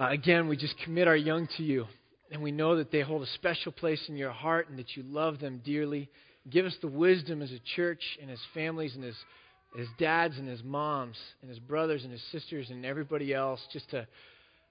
uh, 0.00 0.08
again, 0.08 0.48
we 0.48 0.56
just 0.56 0.74
commit 0.82 1.06
our 1.06 1.16
young 1.16 1.46
to 1.58 1.62
you, 1.62 1.86
and 2.32 2.42
we 2.42 2.50
know 2.50 2.76
that 2.76 2.90
they 2.90 3.02
hold 3.02 3.22
a 3.22 3.26
special 3.34 3.70
place 3.70 4.04
in 4.08 4.16
your 4.16 4.32
heart 4.32 4.68
and 4.68 4.80
that 4.80 4.96
you 4.96 5.04
love 5.04 5.38
them 5.38 5.62
dearly. 5.64 6.08
Give 6.50 6.66
us 6.66 6.74
the 6.82 6.88
wisdom 6.88 7.40
as 7.40 7.52
a 7.52 7.60
church 7.76 8.02
and 8.20 8.32
as 8.32 8.40
families 8.52 8.96
and 8.96 9.04
as, 9.04 9.14
as 9.78 9.86
dads 9.96 10.38
and 10.38 10.48
as 10.48 10.64
moms 10.64 11.18
and 11.40 11.52
as 11.52 11.60
brothers 11.60 12.02
and 12.02 12.12
as 12.12 12.22
sisters 12.32 12.68
and 12.70 12.84
everybody 12.84 13.32
else 13.32 13.60
just 13.72 13.88
to 13.90 14.08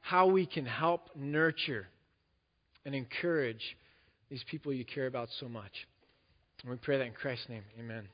how 0.02 0.28
we 0.28 0.46
can 0.46 0.66
help 0.66 1.10
nurture 1.16 1.88
and 2.86 2.94
encourage 2.94 3.78
these 4.30 4.44
people 4.50 4.74
you 4.74 4.86
care 4.86 5.08
about 5.08 5.30
so 5.40 5.48
much. 5.50 5.88
And 6.62 6.72
we 6.72 6.78
pray 6.78 6.98
that 6.98 7.06
in 7.06 7.14
Christ's 7.14 7.50
name. 7.50 7.64
Amen. 7.80 8.08